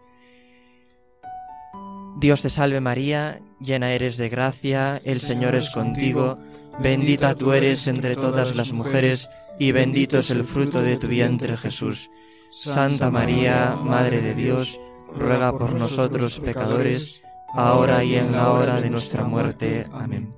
Dios 2.18 2.43
te 2.43 2.51
salve 2.51 2.81
María, 2.81 3.41
llena 3.61 3.93
eres 3.93 4.16
de 4.16 4.28
gracia, 4.28 5.01
el 5.05 5.20
Señor 5.20 5.55
es 5.55 5.70
contigo, 5.70 6.39
bendita 6.78 7.35
tú 7.35 7.53
eres 7.53 7.87
entre 7.87 8.16
todas 8.16 8.55
las 8.55 8.72
mujeres, 8.72 9.28
y 9.59 9.72
bendito 9.72 10.18
es 10.18 10.31
el 10.31 10.45
fruto 10.45 10.83
de 10.83 10.97
tu 10.97 11.09
vientre 11.09 11.57
Jesús. 11.57 12.11
Santa 12.51 13.11
María, 13.11 13.76
Madre 13.76 14.20
de 14.20 14.35
Dios, 14.35 14.81
ruega 15.16 15.56
por 15.56 15.72
nosotros 15.72 16.40
pecadores, 16.40 17.22
ahora 17.54 18.04
y 18.04 18.16
en 18.16 18.32
la 18.32 18.52
hora 18.52 18.80
de 18.80 18.90
nuestra 18.90 19.24
muerte. 19.24 19.86
Amén. 19.92 20.34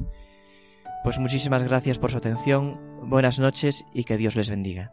Pues 1.05 1.19
muchísimas 1.19 1.63
gracias 1.63 1.99
por 1.99 2.11
su 2.11 2.19
atención, 2.19 2.81
buenas 3.03 3.39
noches 3.39 3.85
y 3.93 4.05
que 4.05 4.17
Dios 4.17 4.37
les 4.37 4.49
bendiga. 4.49 4.93